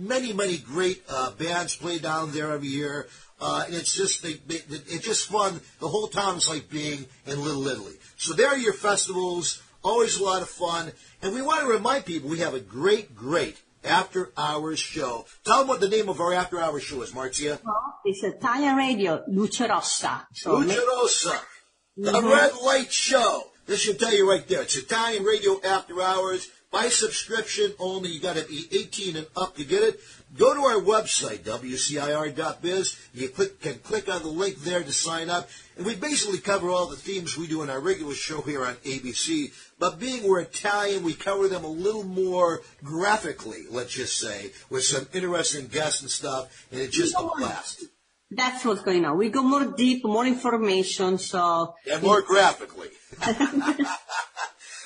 Many, 0.00 0.32
many 0.32 0.56
great 0.56 1.02
uh, 1.10 1.32
bands 1.32 1.76
play 1.76 1.98
down 1.98 2.32
there 2.32 2.50
every 2.52 2.68
year. 2.68 3.06
Uh, 3.38 3.64
and 3.66 3.74
it's 3.74 3.94
just 3.94 4.22
they, 4.22 4.34
they, 4.48 4.60
it's 4.68 5.04
just 5.04 5.28
fun. 5.28 5.60
The 5.78 5.88
whole 5.88 6.08
town 6.08 6.36
is 6.36 6.48
like 6.48 6.70
being 6.70 7.04
in 7.26 7.42
Little 7.42 7.66
Italy. 7.68 7.94
So 8.16 8.32
there 8.32 8.48
are 8.48 8.56
your 8.56 8.72
festivals. 8.72 9.62
Always 9.82 10.18
a 10.18 10.24
lot 10.24 10.42
of 10.42 10.48
fun. 10.48 10.92
And 11.22 11.34
we 11.34 11.42
want 11.42 11.60
to 11.62 11.66
remind 11.66 12.04
people 12.06 12.30
we 12.30 12.38
have 12.40 12.54
a 12.54 12.60
great, 12.60 13.14
great 13.14 13.56
after 13.84 14.30
hours 14.36 14.78
show. 14.78 15.26
Tell 15.44 15.58
them 15.60 15.68
what 15.68 15.80
the 15.80 15.88
name 15.88 16.08
of 16.08 16.20
our 16.20 16.32
after 16.34 16.60
hours 16.60 16.82
show 16.82 17.00
is, 17.02 17.12
Marzia. 17.12 17.58
It's 18.04 18.22
Italian 18.22 18.76
radio, 18.76 19.22
Luce 19.28 19.60
Rossa. 19.60 20.26
So 20.34 20.56
Luce 20.56 20.78
Rossa. 20.78 21.40
The 21.96 22.12
Mhm. 22.12 22.30
Red 22.30 22.52
Light 22.62 22.92
Show. 22.92 23.50
This 23.66 23.80
should 23.80 23.98
tell 23.98 24.12
you 24.14 24.28
right 24.28 24.46
there. 24.48 24.62
It's 24.62 24.76
Italian 24.76 25.24
Radio 25.24 25.60
After 25.62 26.00
Hours. 26.00 26.48
By 26.70 26.88
subscription 26.88 27.72
only. 27.80 28.10
You 28.10 28.20
got 28.20 28.36
to 28.36 28.44
be 28.44 28.68
18 28.70 29.16
and 29.16 29.26
up 29.36 29.56
to 29.56 29.64
get 29.64 29.82
it. 29.82 30.00
Go 30.38 30.54
to 30.54 30.60
our 30.60 30.80
website, 30.80 31.40
wcir.biz. 31.40 32.96
You 33.12 33.28
click, 33.28 33.60
can 33.60 33.74
click 33.80 34.08
on 34.08 34.22
the 34.22 34.28
link 34.28 34.58
there 34.58 34.82
to 34.82 34.92
sign 34.92 35.28
up. 35.28 35.48
And 35.76 35.84
we 35.84 35.96
basically 35.96 36.38
cover 36.38 36.70
all 36.70 36.86
the 36.86 36.94
themes 36.94 37.36
we 37.36 37.48
do 37.48 37.62
in 37.62 37.70
our 37.70 37.80
regular 37.80 38.14
show 38.14 38.40
here 38.42 38.64
on 38.64 38.74
ABC. 38.76 39.52
But 39.80 39.98
being 39.98 40.28
we're 40.28 40.40
Italian, 40.40 41.02
we 41.02 41.14
cover 41.14 41.48
them 41.48 41.64
a 41.64 41.68
little 41.68 42.04
more 42.04 42.60
graphically, 42.84 43.64
let's 43.68 43.92
just 43.92 44.18
say, 44.18 44.52
with 44.68 44.84
some 44.84 45.08
interesting 45.12 45.66
guests 45.66 46.02
and 46.02 46.10
stuff. 46.10 46.66
And 46.70 46.80
it's 46.80 46.96
just 46.96 47.16
a 47.18 47.28
blast. 47.36 47.84
That's 48.30 48.64
what's 48.64 48.82
going 48.82 49.04
on. 49.04 49.18
We 49.18 49.28
go 49.28 49.42
more 49.42 49.64
deep, 49.64 50.04
more 50.04 50.24
information. 50.24 51.18
So 51.18 51.74
And 51.90 52.00
more 52.00 52.22
graphically. 52.22 52.90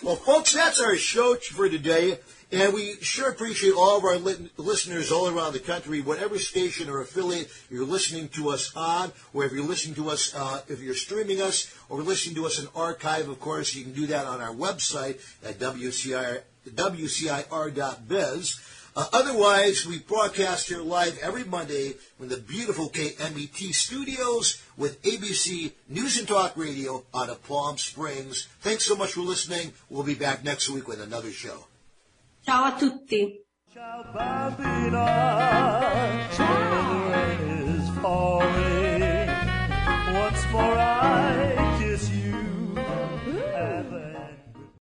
well, 0.05 0.17
folks, 0.17 0.53
that's 0.53 0.83
our 0.83 0.97
show 0.97 1.35
for 1.37 1.67
today. 1.69 2.19
And 2.53 2.75
we 2.75 2.97
sure 3.01 3.31
appreciate 3.31 3.73
all 3.73 3.97
of 3.97 4.05
our 4.05 4.19
listeners 4.19 5.11
all 5.11 5.29
around 5.29 5.55
the 5.55 5.61
country, 5.61 6.03
whatever 6.03 6.39
station 6.39 6.91
or 6.91 7.01
affiliate 7.01 7.51
you're 7.71 7.87
listening 7.87 8.29
to 8.29 8.51
us 8.51 8.71
on, 8.77 9.13
or 9.33 9.45
if 9.45 9.53
you're 9.53 9.65
listening 9.65 9.95
to 9.97 10.11
us, 10.11 10.35
uh, 10.35 10.61
if 10.69 10.81
you're 10.81 10.95
streaming 10.95 11.41
us, 11.41 11.75
or 11.89 12.03
listening 12.03 12.35
to 12.37 12.45
us 12.45 12.61
in 12.61 12.69
archive, 12.77 13.31
of 13.31 13.41
course, 13.41 13.75
you 13.75 13.83
can 13.83 13.95
do 13.95 14.07
that 14.09 14.27
on 14.27 14.43
our 14.43 14.55
website 14.55 15.21
at 15.43 15.59
WCIR, 15.59 16.43
WCIR.biz. 16.69 18.61
Uh, 18.97 19.07
otherwise, 19.13 19.85
we 19.85 19.99
broadcast 19.99 20.69
here 20.69 20.81
live 20.81 21.19
every 21.19 21.43
Monday 21.43 21.95
from 22.17 22.29
the 22.29 22.37
beautiful 22.37 22.89
KMET 22.89 23.75
studios 23.75 24.63
with 24.77 25.03
ABC 25.03 25.73
News 25.89 26.17
and 26.19 26.29
Talk 26.29 26.57
Radio 26.57 27.05
out 27.13 27.29
of 27.29 27.43
Palm 27.43 27.77
Springs. 27.77 28.47
Thanks 28.61 28.85
so 28.85 28.95
much 28.95 29.15
for 29.15 29.23
listening. 29.23 29.73
We'll 29.91 30.05
be 30.05 30.15
back 30.15 30.45
next 30.45 30.71
week 30.71 30.87
with 30.87 31.01
another 31.01 31.33
show. 31.33 31.67
ciao 32.47 32.77
a 32.77 32.79
tutti. 32.79 33.41
Bambina, 34.15 35.09
till 36.37 36.47
the 36.47 36.99
rain 37.11 37.51
is 37.75 37.89
falling. 37.99 39.29
Once 40.15 40.43
more 40.53 40.79
I 40.79 41.44